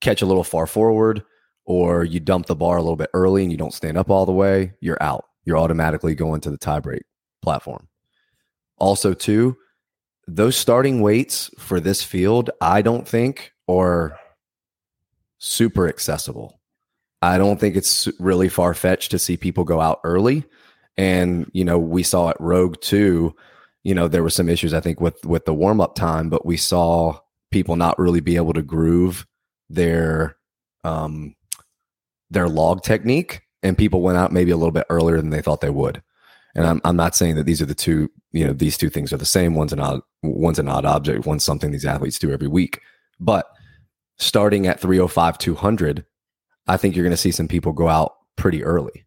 [0.00, 1.22] catch a little far forward
[1.64, 4.24] or you dump the bar a little bit early and you don't stand up all
[4.24, 5.24] the way, you're out.
[5.44, 7.02] You're automatically going to the tie break
[7.42, 7.88] platform.
[8.78, 9.56] Also, too,
[10.26, 14.18] those starting weights for this field, I don't think are
[15.38, 16.60] super accessible.
[17.22, 20.44] I don't think it's really far fetched to see people go out early.
[20.96, 23.34] And, you know, we saw at Rogue too,
[23.84, 26.44] you know, there were some issues, I think, with with the warm up time, but
[26.44, 27.18] we saw
[27.50, 29.26] people not really be able to groove
[29.68, 30.36] their
[30.84, 31.34] um
[32.30, 35.60] their log technique and people went out maybe a little bit earlier than they thought
[35.60, 36.02] they would.
[36.54, 39.12] And I'm I'm not saying that these are the two, you know, these two things
[39.12, 39.54] are the same.
[39.54, 42.80] One's an odd one's an odd object, one's something these athletes do every week.
[43.20, 43.46] But
[44.18, 46.04] starting at 305 200,
[46.66, 49.04] I think you're going to see some people go out pretty early.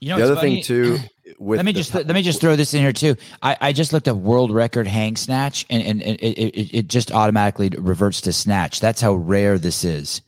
[0.00, 0.56] You know, the other funny?
[0.56, 0.98] thing too
[1.38, 3.16] let me the- just let me just throw this in here too.
[3.42, 6.88] I, I just looked up world record hang snatch, and and, and it, it it
[6.88, 8.80] just automatically reverts to snatch.
[8.80, 10.20] That's how rare this is.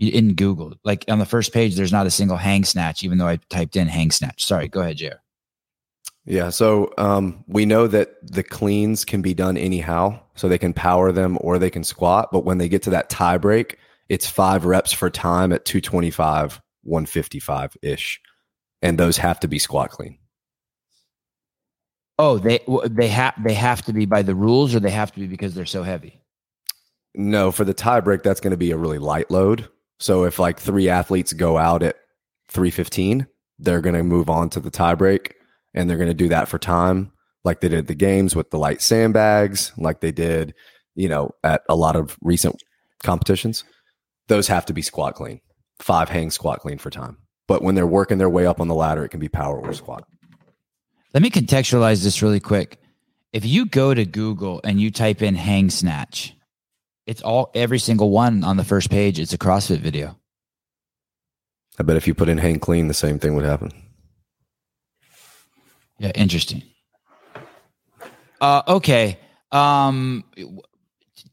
[0.00, 3.28] In Google, like on the first page, there's not a single hang snatch, even though
[3.28, 4.44] I typed in hang snatch.
[4.44, 5.18] Sorry, go ahead, Jared.
[6.26, 10.72] Yeah, so um, we know that the cleans can be done anyhow, so they can
[10.72, 12.30] power them or they can squat.
[12.32, 16.60] But when they get to that tie break, it's five reps for time at 225,
[16.82, 18.20] 155 ish.
[18.82, 20.18] and those have to be squat clean.
[22.18, 25.20] Oh, they they have they have to be by the rules, or they have to
[25.20, 26.20] be because they're so heavy.
[27.14, 29.68] No, for the tie break, that's going to be a really light load.
[29.98, 31.96] So if like three athletes go out at
[32.48, 33.26] 315,
[33.58, 35.36] they're going to move on to the tie break
[35.74, 37.12] and they're going to do that for time,
[37.44, 40.54] like they did the games with the light sandbags, like they did,
[40.94, 42.62] you know, at a lot of recent
[43.02, 43.64] competitions.
[44.28, 45.40] Those have to be squat clean,
[45.80, 47.18] five hang squat clean for time.
[47.46, 49.72] But when they're working their way up on the ladder, it can be power or
[49.74, 50.04] squat.
[51.14, 52.80] Let me contextualize this really quick.
[53.32, 56.34] If you go to Google and you type in hang snatch,
[57.06, 59.20] it's all every single one on the first page.
[59.20, 60.18] It's a CrossFit video.
[61.78, 63.70] I bet if you put in hang clean, the same thing would happen.
[65.98, 66.64] Yeah, interesting.
[68.40, 69.18] Uh, okay.
[69.52, 70.24] Um,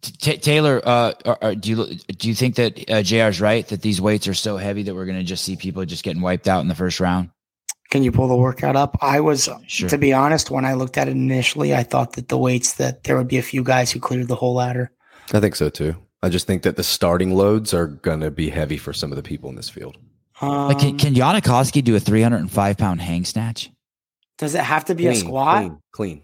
[0.01, 3.29] T- Taylor, uh, are, do you do you think that uh, Jr.
[3.29, 5.83] is right that these weights are so heavy that we're going to just see people
[5.85, 7.31] just getting wiped out in the first round?
[7.91, 8.97] Can you pull the workout up?
[9.01, 9.89] I was, Sure.
[9.89, 13.03] to be honest, when I looked at it initially, I thought that the weights that
[13.03, 14.91] there would be a few guys who cleared the whole ladder.
[15.33, 15.95] I think so too.
[16.23, 19.15] I just think that the starting loads are going to be heavy for some of
[19.17, 19.97] the people in this field.
[20.39, 23.69] Um, Like, can, can Yanikowski do a 305 pound hang snatch?
[24.37, 25.57] does it have to be a squat?
[25.59, 26.21] Clean, clean.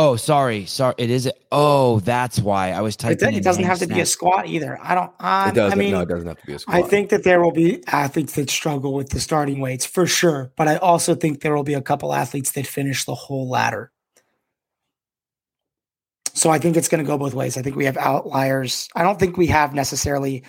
[0.00, 0.94] Oh, sorry, sorry.
[0.96, 1.28] It is.
[1.50, 3.30] Oh, that's why I was It, typing.
[3.32, 4.78] do- it doesn't hang have to be a squat either.
[4.80, 5.12] I don't.
[5.18, 5.76] I, It doesn't.
[5.76, 6.76] I mean, no, it doesn't have to be a squat.
[6.76, 10.52] I think that there will be athletes that struggle with the starting weights for sure,
[10.56, 13.90] but I also think there will be a couple athletes that finish the whole ladder.
[16.32, 17.56] So I think it's going to go both ways.
[17.56, 18.88] I think we have outliers.
[18.94, 20.44] I don't think we have necessarily.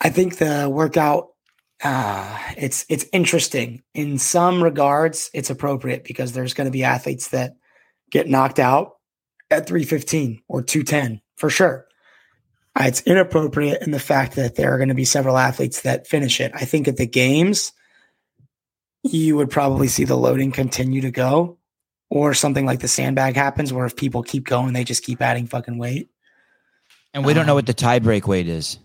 [0.00, 1.31] I think the workout
[1.82, 5.30] uh, it's it's interesting in some regards.
[5.34, 7.56] It's appropriate because there's going to be athletes that
[8.10, 8.96] get knocked out
[9.50, 11.86] at 315 or 210 for sure.
[12.78, 16.06] Uh, It's inappropriate in the fact that there are going to be several athletes that
[16.06, 16.52] finish it.
[16.54, 17.72] I think at the games,
[19.02, 21.58] you would probably see the loading continue to go,
[22.08, 25.46] or something like the sandbag happens, where if people keep going, they just keep adding
[25.46, 26.10] fucking weight.
[27.12, 28.78] And we don't know what the tie break weight is.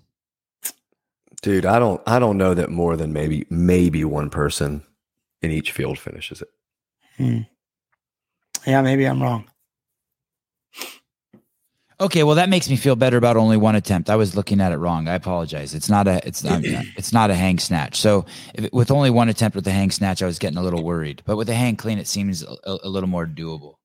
[1.42, 2.02] Dude, I don't.
[2.06, 4.84] I don't know that more than maybe maybe one person
[5.42, 6.50] in each field finishes it.
[7.18, 7.42] Hmm.
[8.66, 9.50] Yeah, maybe I'm wrong.
[12.00, 14.12] Okay, well that makes me feel better about only one attempt.
[14.12, 15.08] I was looking at it wrong.
[15.08, 15.74] I apologize.
[15.74, 17.96] It's not a it's not it's not a hang snatch.
[17.96, 20.62] So if it, with only one attempt with the hang snatch, I was getting a
[20.62, 21.24] little worried.
[21.26, 23.76] But with the hang clean, it seems a, a little more doable.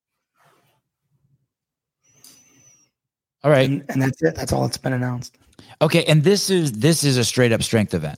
[3.43, 3.69] All right.
[3.69, 4.35] And, and that's it.
[4.35, 5.37] That's all that's been announced.
[5.83, 8.17] Okay, and this is this is a straight up strength event.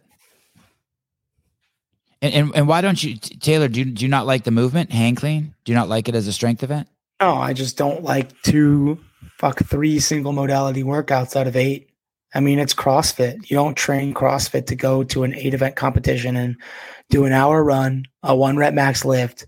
[2.21, 4.91] And and, and why don't you Taylor, do you, do you not like the movement,
[4.91, 5.55] hand clean?
[5.63, 6.87] Do you not like it as a strength event?
[7.19, 8.99] No, I just don't like two,
[9.39, 11.89] fuck three single modality workouts out of eight.
[12.35, 13.49] I mean, it's CrossFit.
[13.49, 16.57] You don't train CrossFit to go to an eight event competition and
[17.09, 19.47] do an hour run, a one rep max lift,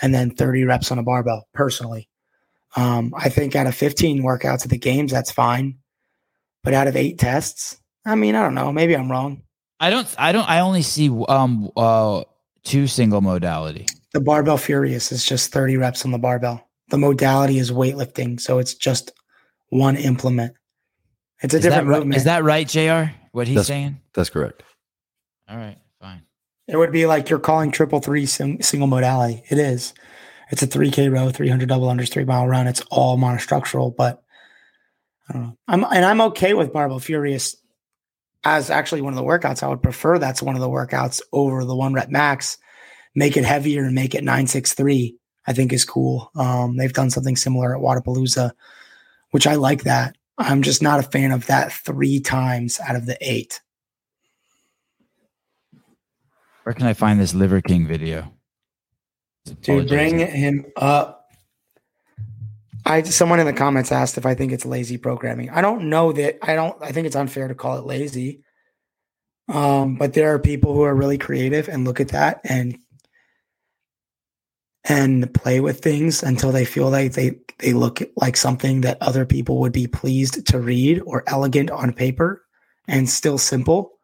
[0.00, 2.08] and then 30 reps on a barbell, personally.
[2.76, 5.78] Um, I think out of 15 workouts at the games, that's fine.
[6.68, 8.70] But out of eight tests, I mean, I don't know.
[8.70, 9.40] Maybe I'm wrong.
[9.80, 12.24] I don't I don't I only see um uh
[12.62, 13.86] two single modality.
[14.12, 16.68] The barbell furious is just 30 reps on the barbell.
[16.90, 19.12] The modality is weightlifting, so it's just
[19.70, 20.52] one implement.
[21.42, 22.16] It's a Is that, different right, movement.
[22.18, 23.14] is that right, JR?
[23.32, 24.00] What he's That's- saying?
[24.12, 24.62] That's correct.
[25.48, 26.20] All right, fine.
[26.66, 29.42] It would be like you're calling triple three sing- single modality.
[29.48, 29.94] It is.
[30.50, 32.66] It's a 3K row, 300 double unders, three mile run.
[32.66, 34.22] It's all monostructural, but
[35.28, 35.56] I don't know.
[35.66, 37.56] I'm and I'm okay with barbell furious
[38.44, 39.62] as actually one of the workouts.
[39.62, 42.58] I would prefer that's one of the workouts over the one rep max.
[43.14, 45.16] Make it heavier and make it 963.
[45.46, 46.30] I think is cool.
[46.36, 48.52] Um, they've done something similar at Wodapalooza,
[49.30, 50.14] which I like that.
[50.36, 53.60] I'm just not a fan of that three times out of the eight.
[56.62, 58.32] Where can I find this Liver King video?
[59.62, 61.17] Dude, bring him up.
[62.88, 65.50] I someone in the comments asked if I think it's lazy programming.
[65.50, 66.38] I don't know that.
[66.42, 66.76] I don't.
[66.82, 68.42] I think it's unfair to call it lazy.
[69.48, 72.78] Um, but there are people who are really creative and look at that and
[74.84, 79.26] and play with things until they feel like they they look like something that other
[79.26, 82.42] people would be pleased to read or elegant on paper
[82.86, 83.97] and still simple.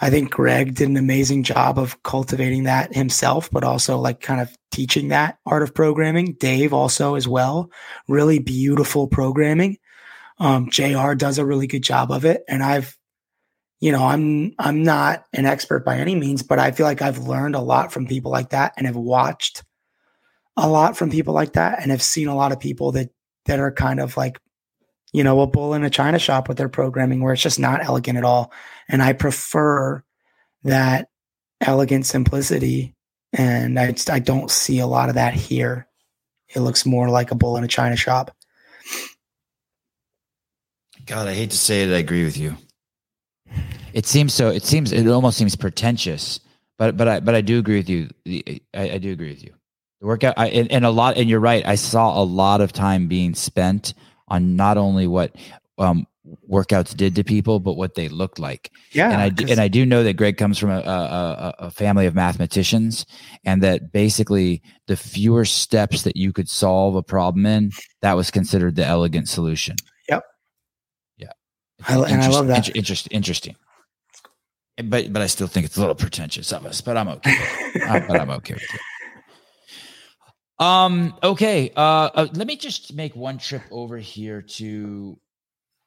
[0.00, 4.40] I think Greg did an amazing job of cultivating that himself, but also like kind
[4.40, 6.34] of teaching that art of programming.
[6.34, 7.70] Dave also as well,
[8.06, 9.78] really beautiful programming.
[10.38, 11.14] Um, Jr.
[11.14, 12.96] does a really good job of it, and I've,
[13.80, 17.18] you know, I'm I'm not an expert by any means, but I feel like I've
[17.18, 19.64] learned a lot from people like that, and have watched
[20.56, 23.10] a lot from people like that, and have seen a lot of people that
[23.46, 24.38] that are kind of like,
[25.12, 27.84] you know, a bull in a china shop with their programming, where it's just not
[27.84, 28.52] elegant at all.
[28.88, 30.02] And I prefer
[30.64, 31.08] that
[31.60, 32.94] elegant simplicity,
[33.32, 35.86] and I just, I don't see a lot of that here.
[36.54, 38.34] It looks more like a bull in a china shop.
[41.06, 42.56] God, I hate to say it, I agree with you.
[43.94, 44.48] It seems so.
[44.48, 46.40] It seems it almost seems pretentious,
[46.76, 48.10] but but I but I do agree with you.
[48.74, 49.54] I, I do agree with you.
[50.00, 51.66] The workout, I, and, and a lot, and you're right.
[51.66, 53.94] I saw a lot of time being spent
[54.28, 55.34] on not only what
[55.78, 56.06] um,
[56.50, 58.70] workouts did to people, but what they looked like.
[58.92, 61.70] Yeah, and I do, and I do know that Greg comes from a, a, a
[61.70, 63.06] family of mathematicians,
[63.44, 67.70] and that basically the fewer steps that you could solve a problem in,
[68.02, 69.76] that was considered the elegant solution.
[70.08, 70.22] Yep.
[71.16, 71.32] Yeah,
[71.86, 72.68] I, and I love that.
[72.68, 73.12] Inter- interesting.
[73.12, 73.56] Interesting.
[74.84, 76.80] But but I still think it's a little pretentious of us.
[76.80, 77.36] But I'm okay.
[77.82, 78.80] uh, but I'm okay with it.
[80.58, 81.14] Um.
[81.22, 81.70] Okay.
[81.76, 82.28] Uh, uh.
[82.32, 85.18] Let me just make one trip over here to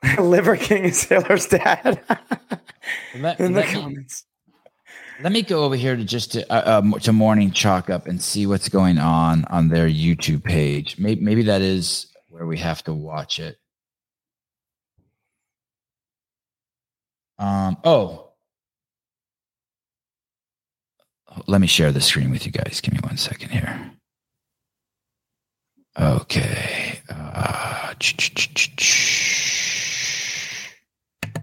[0.19, 2.01] Liver King is Taylor's dad.
[3.17, 4.25] let, in the comments.
[4.47, 4.53] Me,
[5.23, 8.21] let me go over here to just to, uh, uh, to Morning Chalk Up and
[8.21, 10.97] see what's going on on their YouTube page.
[10.97, 13.57] Maybe, maybe that is where we have to watch it.
[17.37, 17.77] Um.
[17.83, 18.27] Oh.
[21.47, 22.81] Let me share the screen with you guys.
[22.81, 23.91] Give me one second here.
[25.99, 26.99] Okay.
[27.09, 27.93] Uh,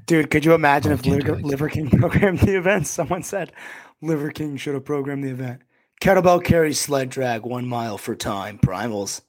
[0.07, 2.87] Dude, could you imagine if Liver, Liver King programmed the event?
[2.87, 3.53] Someone said
[4.01, 5.61] Liver King should have programmed the event.
[6.01, 8.59] Kettlebell carry sled drag one mile for time.
[8.59, 9.20] Primals.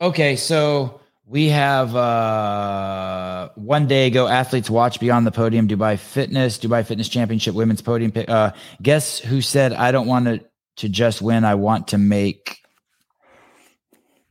[0.00, 4.26] Okay, so we have uh, one day ago.
[4.26, 5.68] Athletes watch beyond the podium.
[5.68, 8.12] Dubai Fitness, Dubai Fitness Championship Women's Podium.
[8.28, 8.50] Uh,
[8.82, 10.44] guess who said I don't want to
[10.76, 11.44] to just win.
[11.44, 12.59] I want to make.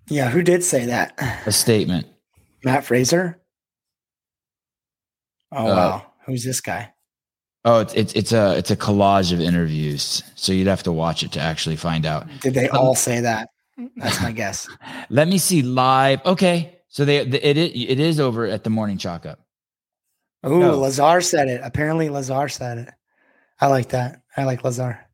[0.10, 1.14] Yeah, who did say that?
[1.46, 2.08] A statement.
[2.64, 3.40] Matt Fraser.
[5.52, 6.94] Oh uh, wow, who's this guy?
[7.66, 11.24] Oh, it's, it's it's a it's a collage of interviews, so you'd have to watch
[11.24, 12.28] it to actually find out.
[12.42, 13.50] Did they all say that?
[13.98, 14.68] That's my guess.
[15.10, 16.26] Let me see live.
[16.26, 19.40] Okay, so they, they it it is over at the morning chalk up.
[20.44, 20.78] Oh, no.
[20.78, 21.62] Lazar said it.
[21.64, 22.90] Apparently, Lazar said it.
[23.60, 24.22] I like that.
[24.38, 25.06] I like Lazar.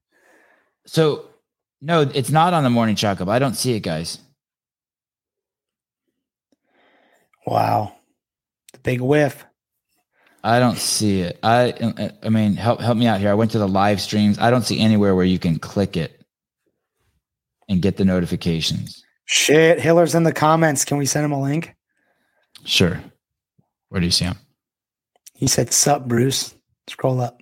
[0.85, 1.29] So
[1.81, 3.27] no, it's not on the morning chalk up.
[3.27, 4.19] I don't see it, guys.
[7.45, 7.95] Wow,
[8.73, 9.45] the big whiff.
[10.43, 11.39] I don't see it.
[11.41, 13.29] I I mean, help help me out here.
[13.29, 14.37] I went to the live streams.
[14.39, 16.23] I don't see anywhere where you can click it
[17.67, 19.03] and get the notifications.
[19.25, 20.85] Shit, Hiller's in the comments.
[20.85, 21.75] Can we send him a link?
[22.63, 23.01] Sure.
[23.89, 24.37] Where do you see him?
[25.33, 26.53] He said, "Sup, Bruce."
[26.87, 27.41] Scroll up.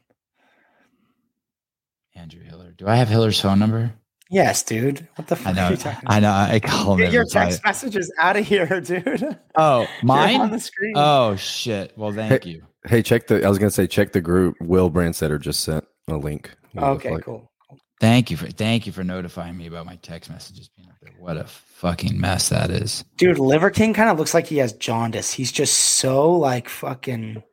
[2.15, 2.71] Andrew Hiller.
[2.71, 3.93] Do I have Hiller's phone number?
[4.33, 5.07] Yes, dude.
[5.15, 6.13] What the fuck I know, are you talking about?
[6.15, 6.31] I know.
[6.31, 9.37] I call Get your text messages out of here, dude.
[9.55, 10.41] Oh, mine?
[10.41, 10.93] on the screen.
[10.95, 11.95] Oh shit.
[11.95, 12.63] Well, thank hey, you.
[12.85, 13.45] Hey, check the.
[13.45, 14.55] I was gonna say check the group.
[14.59, 16.51] Will Brandstetter just sent a link.
[16.75, 17.23] Okay, like.
[17.23, 17.51] cool.
[17.99, 21.13] Thank you for thank you for notifying me about my text messages being up there.
[21.19, 23.37] What a fucking mess that is, dude.
[23.37, 25.31] Liver King kind of looks like he has jaundice.
[25.31, 27.43] He's just so like fucking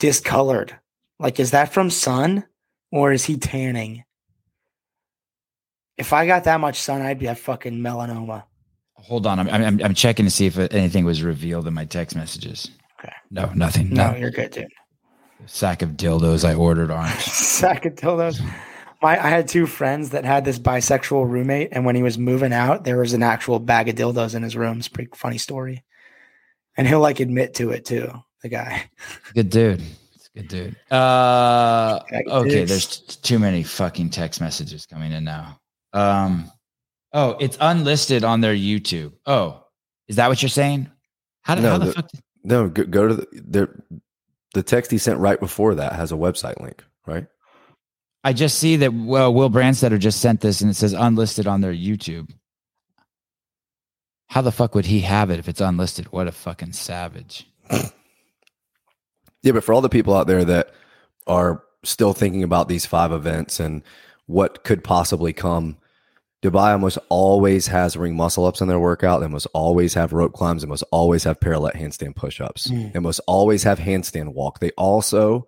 [0.00, 0.76] discolored.
[1.20, 2.44] Like, is that from sun
[2.90, 4.02] or is he tanning?
[6.00, 8.44] If I got that much sun, I'd be a fucking melanoma.
[8.94, 12.16] Hold on, I'm I'm, I'm checking to see if anything was revealed in my text
[12.16, 12.70] messages.
[12.98, 13.12] Okay.
[13.30, 13.90] No, nothing.
[13.90, 14.18] No, no.
[14.18, 14.68] you're good, dude.
[15.46, 17.08] Sack of dildos I ordered on.
[17.18, 18.40] Sack of dildos.
[19.02, 22.52] My I had two friends that had this bisexual roommate, and when he was moving
[22.52, 24.78] out, there was an actual bag of dildos in his room.
[24.78, 25.84] It's pretty funny story.
[26.76, 28.10] And he'll like admit to it too,
[28.42, 28.90] the guy.
[29.34, 29.82] Good dude.
[30.34, 30.76] Good dude.
[30.90, 35.59] Uh okay, there's t- too many fucking text messages coming in now.
[35.92, 36.50] Um
[37.12, 39.12] oh, it's unlisted on their YouTube.
[39.26, 39.64] Oh,
[40.08, 40.90] is that what you're saying?
[41.42, 43.82] How, did, no, how the, the fuck did- no, go, go to the, the
[44.54, 47.26] the text he sent right before that has a website link, right?
[48.24, 51.60] I just see that well, Will Brandstetter just sent this and it says unlisted on
[51.60, 52.30] their YouTube.
[54.28, 56.12] How the fuck would he have it if it's unlisted?
[56.12, 57.48] What a fucking savage.
[57.70, 60.72] yeah, but for all the people out there that
[61.26, 63.82] are still thinking about these five events and
[64.30, 65.76] what could possibly come,
[66.42, 69.20] Dubai almost always has ring muscle ups in their workout.
[69.20, 70.62] They must always have rope climbs.
[70.62, 72.68] They must always have parallel handstand push ups.
[72.68, 72.92] Mm.
[72.92, 74.60] They must always have handstand walk.
[74.60, 75.46] They also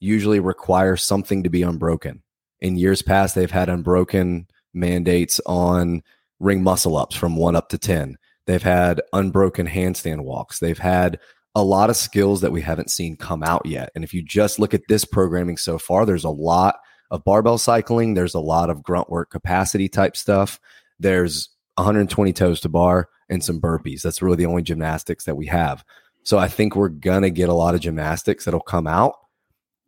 [0.00, 2.22] usually require something to be unbroken.
[2.60, 6.02] In years past, they've had unbroken mandates on
[6.40, 8.18] ring muscle ups from one up to 10.
[8.46, 10.58] They've had unbroken handstand walks.
[10.58, 11.20] They've had
[11.54, 13.90] a lot of skills that we haven't seen come out yet.
[13.94, 16.76] And if you just look at this programming so far, there's a lot
[17.14, 18.14] of barbell cycling.
[18.14, 20.58] There's a lot of grunt work capacity type stuff.
[20.98, 24.02] There's 120 toes to bar and some burpees.
[24.02, 25.84] That's really the only gymnastics that we have.
[26.24, 29.14] So I think we're going to get a lot of gymnastics that'll come out.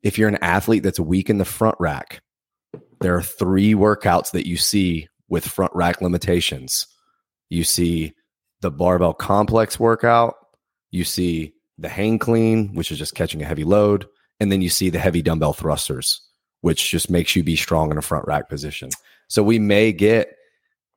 [0.02, 2.20] If you're an athlete that's weak in the front rack,
[3.00, 6.86] there are three workouts that you see with front rack limitations.
[7.48, 8.14] You see
[8.60, 10.34] the barbell complex workout,
[10.92, 14.06] you see the hang clean, which is just catching a heavy load,
[14.38, 16.20] and then you see the heavy dumbbell thrusters,
[16.66, 18.90] which just makes you be strong in a front rack position.
[19.28, 20.36] So we may get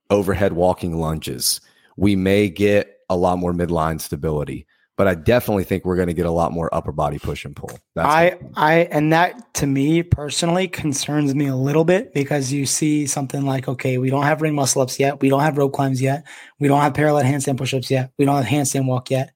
[0.09, 1.61] overhead walking lunges.
[1.95, 4.65] We may get a lot more midline stability
[4.99, 7.55] but I definitely think we're going to get a lot more upper body push and
[7.55, 7.71] pull.
[7.95, 12.65] That's I, I, and that to me personally concerns me a little bit because you
[12.65, 15.21] see something like, okay, we don't have ring muscle ups yet.
[15.21, 16.27] We don't have rope climbs yet.
[16.59, 18.11] We don't have parallel handstand push ups yet.
[18.17, 19.31] We don't have handstand walk yet.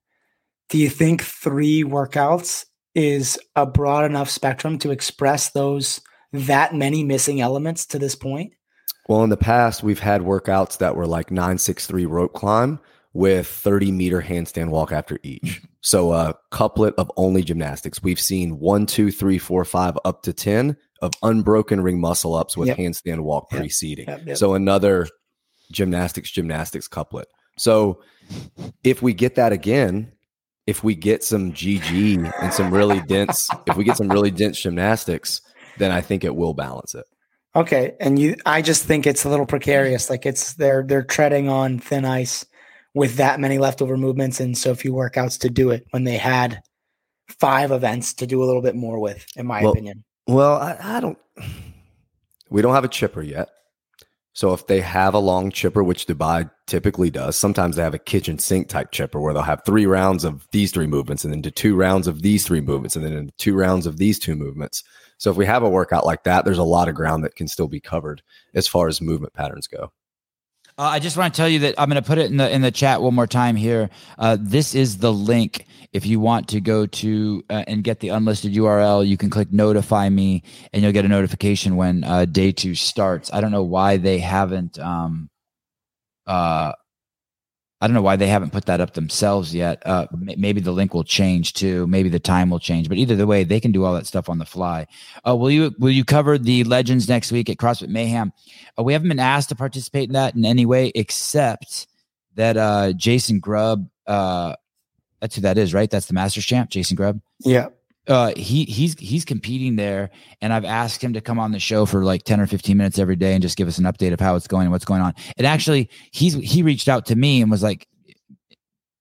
[0.67, 6.01] Do you think three workouts is a broad enough spectrum to express those
[6.33, 8.53] that many missing elements to this point?
[9.07, 12.79] Well, in the past, we've had workouts that were like 963 rope climb
[13.13, 15.41] with 30 meter handstand walk after each.
[15.43, 15.65] Mm-hmm.
[15.81, 18.01] So a couplet of only gymnastics.
[18.01, 22.55] We've seen one, two, three, four, five, up to 10 of unbroken ring muscle ups
[22.55, 22.77] with yep.
[22.77, 23.61] handstand walk yep.
[23.61, 24.07] preceding.
[24.07, 25.07] Yep, so another
[25.71, 27.27] gymnastics, gymnastics couplet.
[27.57, 28.01] So
[28.83, 30.13] if we get that again,
[30.65, 34.59] if we get some GG and some really dense, if we get some really dense
[34.59, 35.41] gymnastics,
[35.77, 37.05] then I think it will balance it.
[37.55, 40.09] Okay, and you, I just think it's a little precarious.
[40.09, 42.45] Like it's they're they're treading on thin ice
[42.95, 46.61] with that many leftover movements and so few workouts to do it when they had
[47.27, 50.03] five events to do a little bit more with, in my well, opinion.
[50.27, 51.17] Well, I, I, don't.
[52.49, 53.49] We don't have a chipper yet.
[54.33, 57.99] So if they have a long chipper, which Dubai typically does, sometimes they have a
[57.99, 61.43] kitchen sink type chipper where they'll have three rounds of these three movements and then
[61.43, 64.83] to two rounds of these three movements and then two rounds of these two movements.
[65.23, 67.47] So if we have a workout like that, there's a lot of ground that can
[67.47, 68.21] still be covered
[68.53, 69.93] as far as movement patterns go.
[70.77, 72.53] Uh, I just want to tell you that I'm going to put it in the
[72.53, 73.89] in the chat one more time here.
[74.17, 78.09] Uh, this is the link if you want to go to uh, and get the
[78.09, 79.07] unlisted URL.
[79.07, 80.43] You can click notify me,
[80.73, 83.31] and you'll get a notification when uh, day two starts.
[83.31, 85.29] I don't know why they haven't um,
[86.27, 86.73] uh,
[87.83, 89.85] I don't know why they haven't put that up themselves yet.
[89.85, 91.85] Uh, maybe the link will change too.
[91.85, 92.87] Maybe the time will change.
[92.87, 94.87] But either the way, they can do all that stuff on the fly.
[95.27, 98.31] Uh, will you will you cover the legends next week at CrossFit Mayhem?
[98.79, 101.87] Uh, we haven't been asked to participate in that in any way, except
[102.35, 103.89] that uh, Jason Grubb.
[104.07, 104.55] Uh,
[105.19, 105.89] that's who that is, right?
[105.89, 107.19] That's the Masters champ, Jason Grubb.
[107.39, 107.67] Yeah
[108.07, 110.09] uh he he's he's competing there
[110.41, 112.99] and i've asked him to come on the show for like 10 or 15 minutes
[112.99, 115.01] every day and just give us an update of how it's going and what's going
[115.01, 115.13] on.
[115.37, 117.87] And actually he's he reached out to me and was like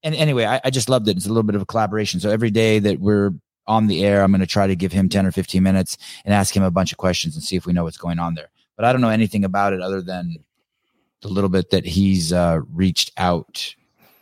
[0.05, 1.17] and anyway I, I just loved it.
[1.17, 2.21] It's a little bit of a collaboration.
[2.21, 3.33] So every day that we're
[3.69, 6.35] on the air i'm going to try to give him 10 or 15 minutes and
[6.35, 8.51] ask him a bunch of questions and see if we know what's going on there.
[8.77, 10.37] But i don't know anything about it other than
[11.23, 13.75] the little bit that he's uh reached out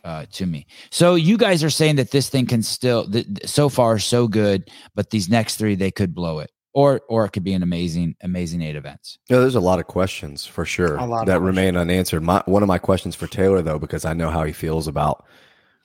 [0.03, 0.65] uh, to me.
[0.89, 4.69] So you guys are saying that this thing can still, th- so far, so good,
[4.95, 8.15] but these next three they could blow it, or or it could be an amazing,
[8.21, 9.19] amazing eight events.
[9.29, 12.23] Yeah, there's a lot of questions for sure that remain unanswered.
[12.23, 15.25] My one of my questions for Taylor though, because I know how he feels about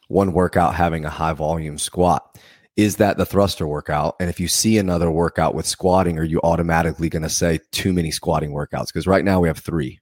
[0.09, 2.39] one workout having a high volume squat.
[2.77, 4.17] Is that the thruster workout?
[4.21, 7.93] And if you see another workout with squatting, are you automatically going to say too
[7.93, 8.89] many squatting workouts?
[8.89, 9.99] Because right now we have three.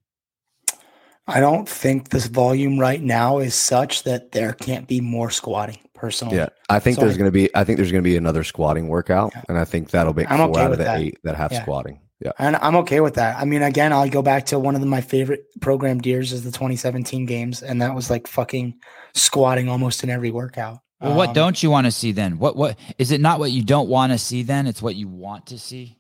[1.27, 5.79] I don't think this volume right now is such that there can't be more squatting.
[5.95, 7.49] Personally, yeah, I think so there's going to be.
[7.55, 9.43] I think there's going to be another squatting workout, yeah.
[9.49, 11.01] and I think that'll be I'm four okay out of the that.
[11.01, 11.63] eight that have yeah.
[11.63, 12.01] squatting.
[12.21, 13.39] Yeah, and I'm okay with that.
[13.39, 16.45] I mean, again, I'll go back to one of the, my favorite programmed years is
[16.45, 18.79] the 2017 games, and that was like fucking
[19.15, 20.81] squatting almost in every workout.
[21.01, 22.39] Well, um, what don't you want to see then?
[22.39, 23.21] What what is it?
[23.21, 24.67] Not what you don't want to see then?
[24.67, 25.97] It's what you want to see.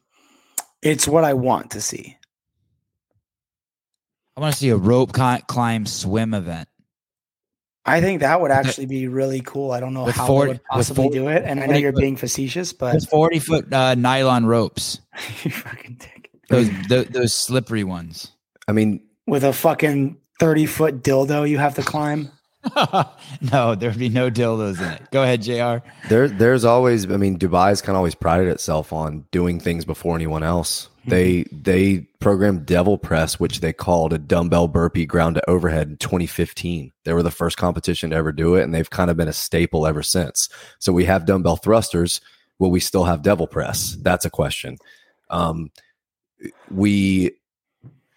[0.82, 2.18] It's what I want to see.
[4.36, 6.68] I want to see a rope climb swim event.
[7.86, 9.70] I think that would actually be really cool.
[9.70, 11.76] I don't know with how 40, they would possibly 40, do it, and I know
[11.76, 15.00] you're foot, being facetious, but forty foot uh, nylon ropes.
[15.42, 16.30] you fucking dick.
[16.48, 18.32] Those, those those slippery ones.
[18.66, 22.30] I mean, with a fucking thirty foot dildo, you have to climb.
[23.52, 25.02] no, there'd be no dildos in it.
[25.10, 25.86] Go ahead, Jr.
[26.08, 27.10] There, there's always.
[27.10, 30.88] I mean, Dubai's kind of always prided itself on doing things before anyone else.
[31.06, 35.96] They they programmed Devil Press, which they called a dumbbell burpee ground to overhead in
[35.98, 36.92] 2015.
[37.04, 39.32] They were the first competition to ever do it, and they've kind of been a
[39.32, 40.48] staple ever since.
[40.78, 42.20] So we have dumbbell thrusters.
[42.58, 43.96] Will we still have Devil Press?
[44.00, 44.78] That's a question.
[45.30, 45.70] Um,
[46.70, 47.32] we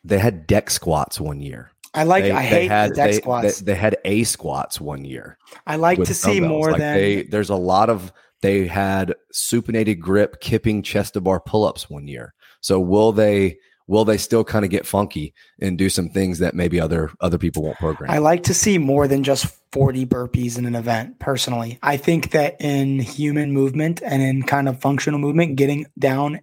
[0.03, 2.23] they had deck squats one year I like.
[2.23, 3.59] They, I hate had, the deck they, squats.
[3.59, 5.37] They, they, had A squats one year.
[5.65, 7.23] I like to see more like than they.
[7.23, 8.13] There's a lot of.
[8.41, 12.35] They had supinated grip, kipping chest to bar pull ups one year.
[12.61, 13.57] So will they?
[13.89, 17.37] Will they still kind of get funky and do some things that maybe other other
[17.37, 18.11] people won't program?
[18.11, 21.19] I like to see more than just 40 burpees in an event.
[21.19, 26.41] Personally, I think that in human movement and in kind of functional movement, getting down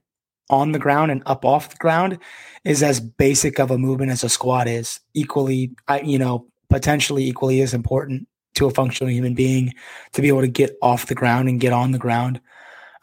[0.50, 2.18] on the ground and up off the ground
[2.64, 5.00] is as basic of a movement as a squat is.
[5.14, 9.74] Equally, I you know, potentially equally as important to a functional human being
[10.12, 12.40] to be able to get off the ground and get on the ground.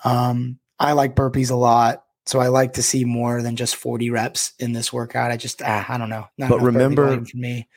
[0.04, 2.04] Um, I like burpees a lot.
[2.32, 5.32] So I like to see more than just 40 reps in this workout.
[5.32, 6.30] I just, ah, I don't know.
[6.38, 7.68] Not but remember, for me,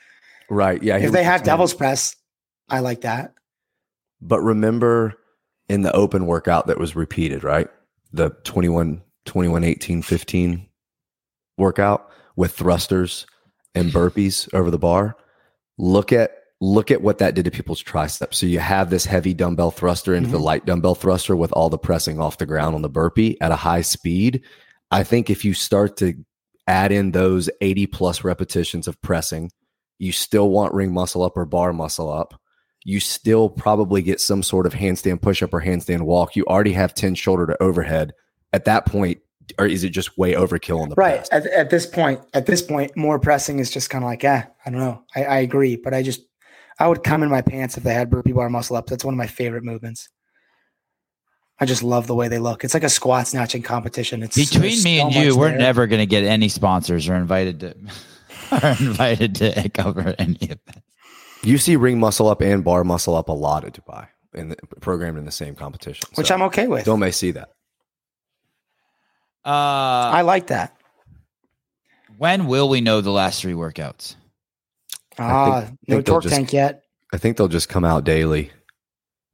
[0.49, 0.81] right?
[0.81, 0.97] Yeah.
[0.97, 2.15] If they have devil's press,
[2.69, 3.35] I like that.
[4.21, 5.15] But remember
[5.69, 7.67] in the open workout that was repeated, right?
[8.13, 10.69] The 21, 21, 18, 15
[11.59, 13.27] workout with thrusters
[13.75, 15.17] and burpees over the bar.
[15.79, 16.31] Look at
[16.65, 18.39] look at what that did to people's triceps.
[18.39, 20.37] So you have this heavy dumbbell thruster into mm-hmm.
[20.37, 23.53] the light dumbbell thruster with all the pressing off the ground on the burpee at
[23.53, 24.43] a high speed.
[24.91, 26.15] I think if you start to
[26.67, 29.51] add in those 80 plus repetitions of pressing,
[29.99, 32.41] you still want ring muscle up or bar muscle up.
[32.85, 36.37] You still probably get some sort of handstand push up or handstand walk.
[36.37, 38.13] You already have 10 shoulder to overhead.
[38.53, 39.19] At that point,
[39.59, 42.63] or is it just way overkill on the right at, at, this point at this
[42.63, 45.77] point more pressing is just kind of like yeah i don't know I, I, agree
[45.77, 46.23] but i just
[46.79, 48.91] I would come in my pants if they had burpee bar muscle ups.
[48.91, 50.09] That's one of my favorite movements.
[51.61, 52.65] I just love the way they look.
[52.65, 54.23] It's like a squat snatching competition.
[54.23, 55.37] It's between me so and you.
[55.37, 55.59] We're there.
[55.59, 57.77] never going to get any sponsors or invited to
[58.51, 60.83] are invited to cover any of that.
[61.43, 64.57] You see ring muscle up and bar muscle up a lot at Dubai in the,
[64.81, 66.85] programmed in the same competition, which so I'm okay with.
[66.87, 67.51] Don't may see that.
[69.45, 70.75] Uh, I like that.
[72.17, 74.17] When will we know the last three workouts?
[75.19, 76.83] Ah, think, no torque just, tank yet.
[77.13, 78.51] I think they'll just come out daily.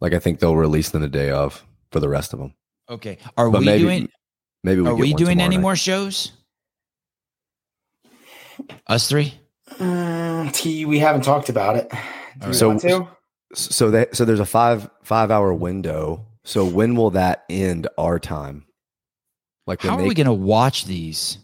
[0.01, 2.55] Like I think they'll release them the day of for the rest of them.
[2.89, 3.19] Okay.
[3.37, 4.09] Are but we maybe, doing?
[4.65, 5.63] Maybe we are we doing any night.
[5.63, 6.33] more shows?
[8.87, 9.35] Us three.
[9.79, 11.91] Mm, T, we haven't talked about it.
[12.53, 12.77] so,
[13.55, 16.27] so that so there's a five five hour window.
[16.45, 18.67] So when will that end our time?
[19.67, 21.39] Like how are we going to watch these?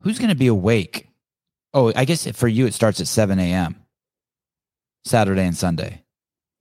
[0.00, 1.08] Who's going to be awake?
[1.74, 3.74] Oh, I guess for you, it starts at 7 a.m.
[5.04, 6.04] Saturday and Sunday.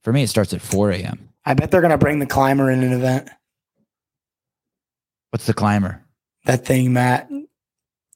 [0.04, 1.30] For me, it starts at 4 a.m.
[1.46, 3.30] I bet they're going to bring the climber in an event.
[5.30, 6.04] What's the climber?
[6.46, 7.30] That thing Matt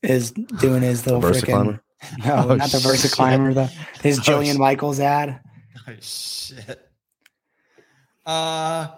[0.01, 1.79] is doing his little Versa freaking.
[2.23, 3.53] No, oh, not the Versa climber.
[3.53, 3.65] The
[4.01, 5.39] his oh, Jillian oh, Michaels ad.
[5.87, 6.79] Oh shit.
[8.25, 8.87] Uh.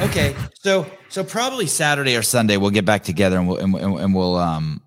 [0.00, 4.14] Okay, so so probably Saturday or Sunday we'll get back together and we'll and, and
[4.14, 4.82] we'll um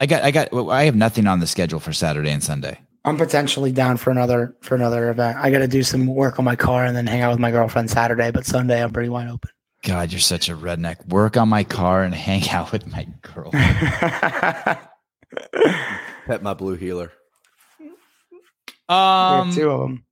[0.00, 2.78] I got, I got, I have nothing on the schedule for Saturday and Sunday.
[3.04, 5.38] I'm potentially down for another for another event.
[5.40, 7.50] I got to do some work on my car and then hang out with my
[7.50, 8.30] girlfriend Saturday.
[8.30, 9.50] But Sunday, I'm pretty wide open.
[9.82, 11.06] God, you're such a redneck.
[11.08, 13.50] Work on my car and hang out with my girl.
[16.26, 17.12] Pet my blue heeler.
[18.88, 20.04] Um, two of them.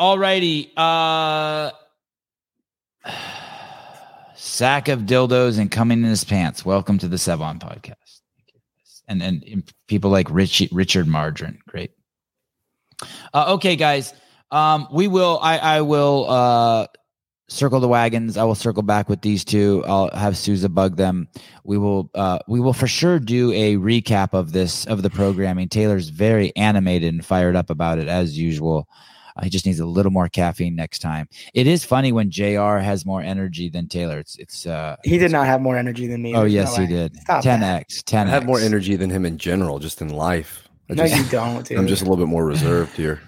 [0.00, 0.70] Alrighty.
[0.76, 1.72] Uh,
[4.36, 6.64] sack of dildos and coming in his pants.
[6.64, 8.01] Welcome to the Sevan podcast
[9.08, 11.58] and and people like Rich, Richard Margarine.
[11.66, 11.92] Great.
[13.34, 14.14] Uh, okay, guys.
[14.50, 15.38] Um, we will.
[15.42, 16.86] I I will uh,
[17.48, 18.36] circle the wagons.
[18.36, 19.82] I will circle back with these two.
[19.86, 21.28] I'll have Souza bug them.
[21.64, 22.10] We will.
[22.14, 25.68] Uh, we will for sure do a recap of this of the programming.
[25.68, 28.88] Taylor's very animated and fired up about it as usual.
[29.36, 31.28] Uh, he just needs a little more caffeine next time.
[31.54, 32.78] It is funny when Jr.
[32.78, 34.18] has more energy than Taylor.
[34.18, 34.66] It's it's.
[34.66, 36.34] uh He did not have more energy than me.
[36.34, 37.16] Oh yes, no he did.
[37.42, 38.28] Ten x, ten.
[38.28, 40.68] I have more energy than him in general, just in life.
[40.90, 41.66] I no, you don't.
[41.66, 41.78] Dude.
[41.78, 43.20] I'm just a little bit more reserved here.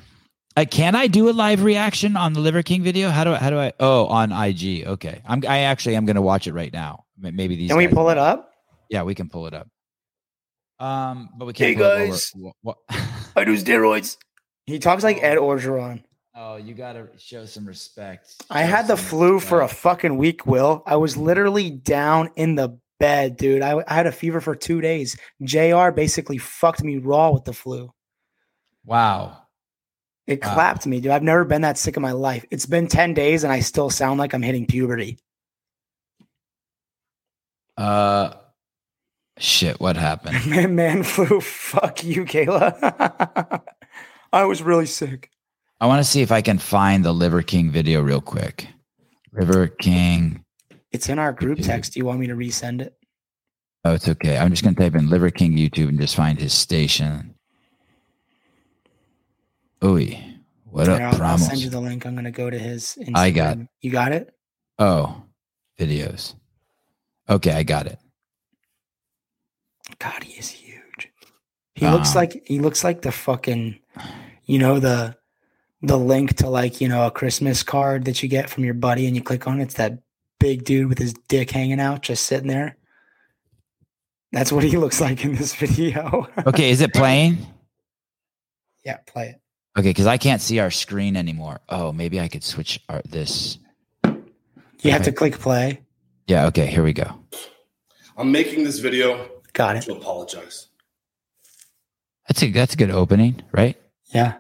[0.57, 3.11] Uh, can I do a live reaction on the Liver King video?
[3.11, 3.37] How do I?
[3.37, 3.73] How do I?
[3.81, 4.85] Oh, on IG.
[4.87, 5.43] Okay, I'm.
[5.49, 7.05] I actually am going to watch it right now.
[7.19, 7.71] Maybe these.
[7.71, 8.51] Can we pull it up?
[8.89, 9.69] Yeah, we can pull it up.
[10.79, 11.77] Um, but we can't.
[11.77, 12.33] Hey guys,
[12.63, 12.77] what?
[13.37, 14.17] I do steroids.
[14.67, 16.03] He talks like Ed Orgeron.
[16.35, 18.31] Oh, you got to show some respect.
[18.31, 19.49] Show I had the flu respect.
[19.49, 20.83] for a fucking week, Will.
[20.87, 23.63] I was literally down in the bed, dude.
[23.63, 25.17] I, I had a fever for two days.
[25.43, 27.93] JR basically fucked me raw with the flu.
[28.85, 29.39] Wow.
[30.27, 30.55] It wow.
[30.55, 31.13] clapped me, dude.
[31.13, 32.45] I've never been that sick in my life.
[32.51, 35.19] It's been 10 days and I still sound like I'm hitting puberty.
[37.77, 38.33] Uh,
[39.39, 40.47] shit, what happened?
[40.47, 41.41] man, man flu.
[41.43, 43.63] Fuck you, Kayla.
[44.35, 45.31] I was really sick.
[45.81, 48.67] I want to see if I can find the Liver King video real quick.
[49.33, 50.45] Liver King.
[50.91, 51.93] It's in our group text.
[51.93, 52.95] Do you want me to resend it?
[53.85, 54.37] Oh, it's okay.
[54.37, 57.37] I'm just going to type in Liver King YouTube and just find his station.
[59.85, 60.05] Ooh,
[60.65, 62.05] what up, I'll, I'll send you the link.
[62.05, 63.17] I'm going to go to his Instagram.
[63.17, 64.35] I got You got it?
[64.81, 65.23] Oh,
[65.79, 66.35] videos.
[67.29, 68.01] Okay, I got it.
[70.01, 71.13] God, he is huge.
[71.77, 73.79] He um, looks like he looks like the fucking,
[74.45, 75.17] you know the
[75.83, 79.07] the link to like you know a Christmas card that you get from your buddy,
[79.07, 79.99] and you click on it, it's that
[80.41, 82.77] big dude with his dick hanging out, just sitting there.
[84.33, 86.29] That's what he looks like in this video.
[86.47, 87.39] Okay, is it playing?
[88.85, 89.41] yeah, play it.
[89.77, 91.61] Okay, because I can't see our screen anymore.
[91.69, 93.59] Oh, maybe I could switch our, this.
[94.83, 95.81] You have to click play.
[96.27, 96.47] Yeah.
[96.47, 96.67] Okay.
[96.67, 97.11] Here we go.
[98.17, 99.83] I'm making this video Got it.
[99.83, 100.69] to apologize.
[102.29, 103.77] That's a that's a good opening, right?
[104.15, 104.35] Yeah.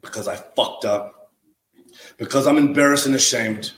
[0.00, 1.30] because I fucked up,
[2.16, 3.72] because I'm embarrassed and ashamed.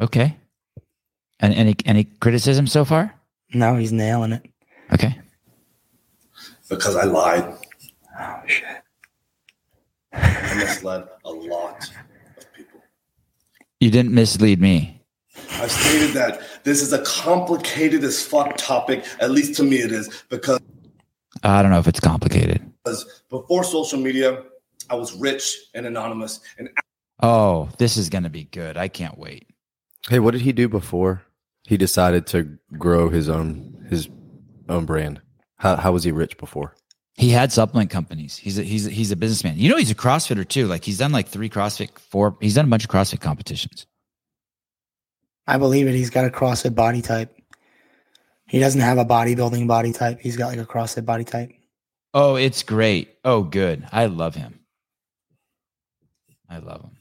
[0.00, 0.36] Okay.
[1.40, 3.14] And any any criticism so far?
[3.54, 4.46] No, he's nailing it.
[4.92, 5.18] Okay.
[6.68, 7.56] because I lied.
[8.20, 8.64] Oh shit.
[10.12, 11.90] I misled a lot
[12.38, 12.80] of people.
[13.80, 15.00] You didn't mislead me.
[15.52, 19.90] I've stated that this is a complicated as fuck topic, at least to me it
[19.90, 20.60] is, because
[21.42, 22.60] I don't know if it's complicated.
[22.84, 24.42] Because before social media,
[24.90, 26.40] I was rich and anonymous.
[26.58, 26.68] And
[27.20, 28.76] Oh, this is gonna be good.
[28.76, 29.48] I can't wait.
[30.08, 31.22] Hey, what did he do before
[31.66, 34.08] he decided to grow his own his
[34.68, 35.20] own brand?
[35.56, 36.74] How how was he rich before?
[37.14, 38.36] He had supplement companies.
[38.36, 39.58] He's a, he's a, he's a businessman.
[39.58, 40.68] You know, he's a CrossFitter too.
[40.68, 42.36] Like he's done like three CrossFit, four.
[42.40, 43.87] He's done a bunch of CrossFit competitions.
[45.48, 45.94] I believe it.
[45.94, 47.34] He's got a CrossFit body type.
[48.46, 50.20] He doesn't have a bodybuilding body type.
[50.20, 51.50] He's got like a CrossFit body type.
[52.14, 53.14] Oh, it's great.
[53.24, 53.86] Oh, good.
[53.90, 54.60] I love him.
[56.48, 56.96] I love him.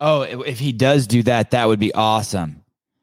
[0.00, 2.62] Oh, if he does do that, that would be awesome.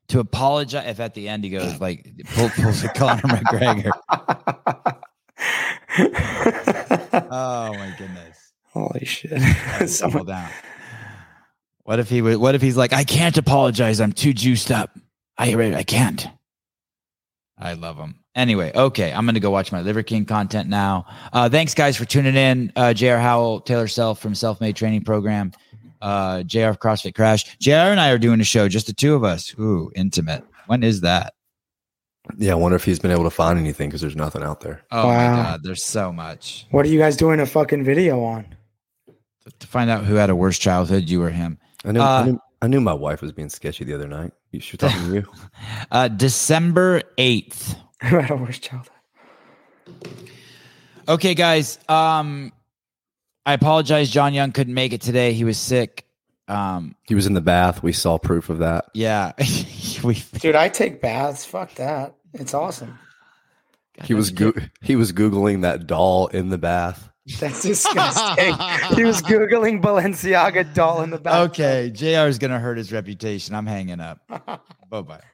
[0.09, 3.91] To apologize if at the end he goes like pull, pulls a Conor McGregor.
[5.97, 8.37] Oh my goodness.
[8.73, 9.39] Holy shit.
[9.89, 10.49] Someone- down.
[11.85, 12.37] What if he would?
[12.37, 14.01] What if he's like, I can't apologize.
[14.01, 14.97] I'm too juiced up.
[15.37, 16.27] I I can't.
[17.57, 18.19] I love him.
[18.35, 21.05] Anyway, okay, I'm gonna go watch my Liver King content now.
[21.31, 22.73] Uh, thanks guys for tuning in.
[22.75, 23.15] Uh, Jr.
[23.15, 25.51] Howell, Taylor Self from Self Made Training Program,
[26.01, 26.71] uh, Jr.
[26.73, 27.57] CrossFit Crash.
[27.59, 27.71] Jr.
[27.93, 29.53] and I are doing a show, just the two of us.
[29.59, 30.43] Ooh, intimate.
[30.65, 31.33] When is that?
[32.37, 34.81] Yeah, I wonder if he's been able to find anything because there's nothing out there.
[34.91, 35.13] Oh Wow.
[35.37, 38.47] my god, there's so much what are you guys doing a fucking video on?
[39.59, 41.59] to find out who had a worse childhood, you or him.
[41.85, 44.31] I knew, Uh, I knew I knew my wife was being sketchy the other night.
[44.51, 45.25] You should talk to you.
[45.91, 47.75] Uh, December eighth.
[48.03, 48.91] Who had a worse childhood?
[51.07, 51.77] Okay, guys.
[51.87, 52.51] Um,
[53.45, 54.09] I apologize.
[54.09, 55.33] John Young couldn't make it today.
[55.33, 56.05] He was sick.
[56.47, 57.83] Um, He was in the bath.
[57.83, 58.85] We saw proof of that.
[58.93, 59.33] yeah,
[60.03, 60.15] we.
[60.39, 61.45] Dude, I take baths.
[61.45, 62.15] Fuck that.
[62.33, 62.97] It's awesome.
[64.03, 67.09] He was go- he was googling that doll in the bath.
[67.39, 68.53] That's disgusting.
[68.95, 71.49] he was Googling Balenciaga doll in the back.
[71.49, 72.27] Okay, Jr.
[72.27, 73.55] is gonna hurt his reputation.
[73.55, 74.19] I'm hanging up.
[74.89, 75.21] bye bye.